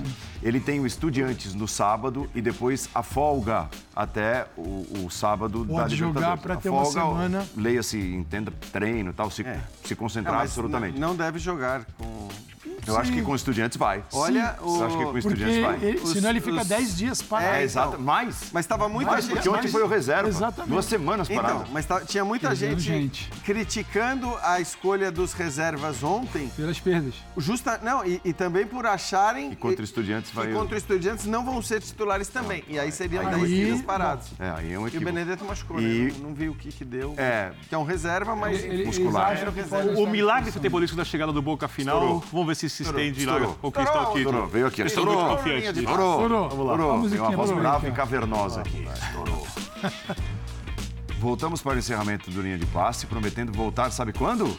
[0.42, 5.72] Ele tem o Estudiantes no sábado e depois a folga até o, o sábado da
[5.74, 6.42] Pode jogar Libertadores.
[6.42, 7.46] pra A ter uma folga, semana.
[7.56, 9.44] Leia-se, entenda, treino e tal, se,
[9.84, 10.98] se concentrar Não, absolutamente.
[10.98, 12.28] Não deve jogar com.
[12.86, 14.04] Eu acho que com o Estudiantes vai.
[14.12, 15.78] Olha, o- Eu acho que com Estudiantes vai.
[15.82, 17.56] ele- Os- senão ele fica os- 10 dias parado.
[17.56, 18.00] É, exato.
[18.00, 18.50] Mais.
[18.52, 19.34] Mas estava muita Mais, gente.
[19.34, 20.28] porque ontem foi o reserva.
[20.28, 20.70] Exatamente.
[20.70, 21.54] Duas semanas parado.
[21.62, 23.28] Então, mas tá- tinha muita gente, gente.
[23.44, 26.48] criticando a escolha dos reservas ontem.
[26.56, 27.14] Pelas perdas.
[27.36, 30.52] Justa, não, e, e também por acharem E contra que vai.
[30.52, 32.62] contra o Estudiantes não vão ser titulares também.
[32.68, 34.26] E aí seriam Aí- 10 dias parados.
[34.38, 35.00] É, aí é um E o.
[35.00, 36.12] Benedetto machucou, E- né?
[36.20, 37.14] Não, não vi o que que deu.
[37.16, 37.52] É.
[37.68, 39.30] Que é um reserva, mas Ele- muscular.
[39.30, 39.52] Reserva.
[39.86, 43.34] pode O milagre futebolístico da chegada do Boca final, vamos ver se se estende lá,
[43.34, 43.54] Estourou.
[43.60, 44.18] conquista o título.
[44.18, 44.82] Estourou, veio aqui.
[44.82, 45.36] Estourou.
[45.36, 45.78] de disso.
[45.80, 46.12] Estourou.
[46.22, 46.48] Estourou.
[46.48, 47.08] Vamos lá.
[47.10, 48.86] Tem uma voz brava e cavernosa aqui.
[48.92, 49.46] Estourou.
[51.20, 54.58] Voltamos para o encerramento do Linha de Passe, prometendo voltar, sabe quando?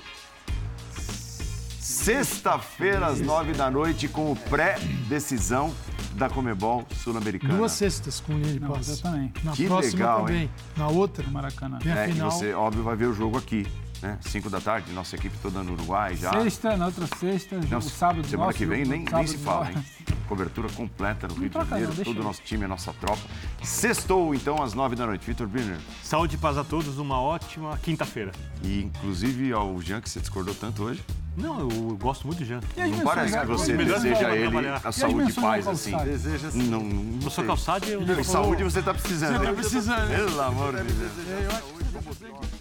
[1.79, 5.73] Sexta-feira, às nove da noite, com o pré-decisão
[6.13, 7.55] da Comebol Sul-Americana.
[7.55, 8.91] Duas cestas com linha de Não, passe.
[8.91, 9.31] eu também.
[9.43, 10.41] Na Que próxima legal, também.
[10.43, 10.51] hein?
[10.75, 11.77] Na outra, Maracanã.
[11.79, 13.67] tem a É, e você, óbvio, vai ver o jogo aqui,
[14.01, 14.17] né?
[14.21, 16.31] Cinco da tarde, nossa equipe toda no Uruguai já.
[16.31, 19.83] Sexta, na outra sexta, Não, sábado semana nosso, que vem nem, nem se fala, hein?
[20.27, 23.21] Cobertura completa no Rio de Janeiro, não, todo o nosso time, a nossa tropa.
[23.63, 25.25] Sextou, então, às nove da noite.
[25.25, 25.77] Vitor Briner.
[26.03, 28.31] Saúde e paz a todos, uma ótima quinta-feira.
[28.63, 31.03] E, inclusive, ao Jean, que você discordou tanto hoje.
[31.37, 32.59] Não, eu gosto muito do Jean.
[32.75, 34.81] E Não parece que você deseja de ele trabalhar.
[34.83, 35.95] a saúde e paz, assim.
[35.97, 36.63] Deseja assim.
[36.63, 39.33] Não, não, não Eu sou calçado e eu Saúde você tá precisando.
[39.37, 39.55] Você tá hein?
[39.55, 40.09] precisando?
[40.09, 41.11] Pelo amor de Deus.
[41.27, 42.56] Eu acho que você tá.